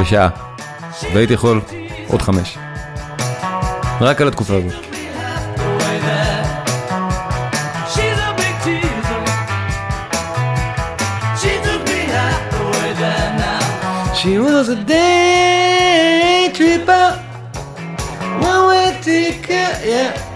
בשעה. 0.00 0.28
והייתי 1.14 1.32
יכול 1.32 1.60
עוד 2.10 2.22
חמש. 2.22 2.58
רק 4.00 4.20
על 4.20 4.28
התקופה 4.28 4.54
הזאת. 4.54 4.74
She 14.22 14.36
was 14.38 14.68
a 14.68 14.78
day 14.94 16.50
tripper, 16.56 17.08
one 18.48 18.62
way 18.68 18.88
ticket, 19.06 19.74
yeah. 19.92 20.30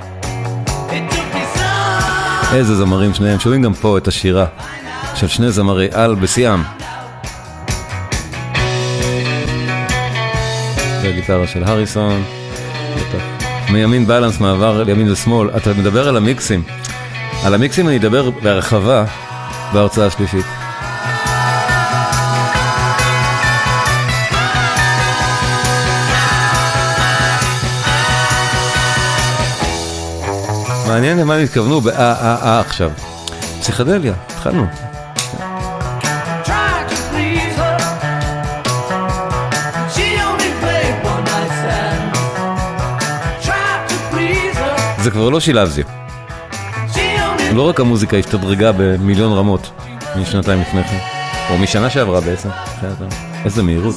איזה 2.55 2.77
זמרים 2.77 3.15
שניהם, 3.15 3.41
שומעים 3.41 3.63
גם 3.63 3.75
פה 3.75 3.99
את 3.99 4.09
השירה 4.09 4.47
של 5.15 5.29
שני 5.29 5.53
זמרי 5.53 5.89
על 5.93 6.15
בשיאם. 6.15 6.63
והגיטרה 11.05 11.47
של 11.47 11.65
הריסון. 11.65 12.23
מימין 13.71 14.07
בלנס 14.07 14.41
מעבר 14.41 14.83
לימין 14.83 15.13
ושמאל, 15.13 15.51
אתה 15.57 15.71
מדבר 15.73 16.09
על 16.09 16.17
המיקסים. 16.17 16.63
על 17.45 17.55
המיקסים 17.55 17.89
אני 17.89 17.97
אדבר 17.97 18.31
בהרחבה 18.31 19.05
בהרצאה 19.73 20.07
השלישית. 20.07 20.47
מעניין 30.89 31.19
למה 31.19 31.35
הם 31.35 31.45
התכוונו 31.45 31.81
באה 31.81 32.13
אה 32.13 32.37
אה 32.43 32.61
עכשיו. 32.61 32.91
פסיכדליה, 33.61 34.15
התחלנו. 34.27 34.94
זה 45.05 45.11
כבר 45.11 45.31
לא 45.31 45.41
שילבזי. 45.41 45.83
She 45.83 46.97
only 46.97 47.55
לא 47.55 47.69
רק 47.69 47.81
המוזיקה 47.81 48.17
השתדרגה 48.17 48.73
במיליון 48.73 49.33
רמות 49.33 49.71
משנתיים 50.17 50.61
לפני 50.61 50.85
כן, 50.85 50.99
או 51.51 51.59
משנה 51.59 51.91
שעברה 51.91 52.21
בעצם. 52.21 52.49
איזה 53.45 53.63
מהירות. 53.63 53.95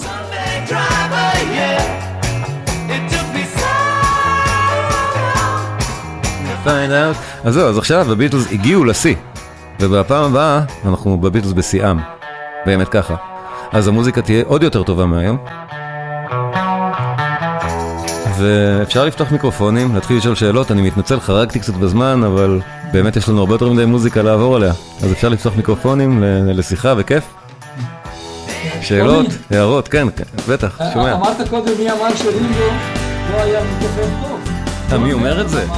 אז 7.43 7.53
זהו, 7.53 7.69
אז 7.69 7.77
עכשיו 7.77 8.11
הביטלס 8.11 8.51
הגיעו 8.51 8.85
לשיא, 8.85 9.15
ובפעם 9.79 10.23
הבאה 10.23 10.61
אנחנו 10.85 11.17
בביטלס 11.17 11.51
בשיאם, 11.53 11.97
באמת 12.65 12.89
ככה. 12.89 13.15
אז 13.71 13.87
המוזיקה 13.87 14.21
תהיה 14.21 14.43
עוד 14.47 14.63
יותר 14.63 14.83
טובה 14.83 15.05
מהיום. 15.05 15.37
ואפשר 18.37 19.05
לפתוח 19.05 19.31
מיקרופונים, 19.31 19.95
להתחיל 19.95 20.17
לשאול 20.17 20.35
שאלות, 20.35 20.71
אני 20.71 20.81
מתנצל, 20.81 21.19
חרגתי 21.19 21.59
קצת 21.59 21.73
בזמן, 21.73 22.23
אבל 22.23 22.59
באמת 22.91 23.15
יש 23.15 23.29
לנו 23.29 23.39
הרבה 23.39 23.53
יותר 23.53 23.69
מדי 23.69 23.85
מוזיקה 23.85 24.21
לעבור 24.21 24.55
עליה. 24.55 24.73
אז 25.03 25.11
אפשר 25.11 25.29
לפתוח 25.29 25.55
מיקרופונים 25.55 26.23
לשיחה, 26.47 26.95
בכיף. 26.95 27.23
שאלות. 28.81 29.25
הערות, 29.51 29.87
כן, 29.87 30.07
כן, 30.15 30.23
בטח, 30.49 30.79
שומע. 30.93 31.13
אמרת 31.13 31.49
קודם 31.49 31.71
מי 31.79 31.91
אמר 31.91 32.15
שרינגו 32.15 32.59
לא 33.31 33.41
היה 33.41 33.59
מתופף 33.63 34.09
טוב. 34.21 34.39
אה, 34.91 34.97
מי 34.97 35.13
אומר 35.13 35.41
את 35.41 35.49
זה? 35.49 35.65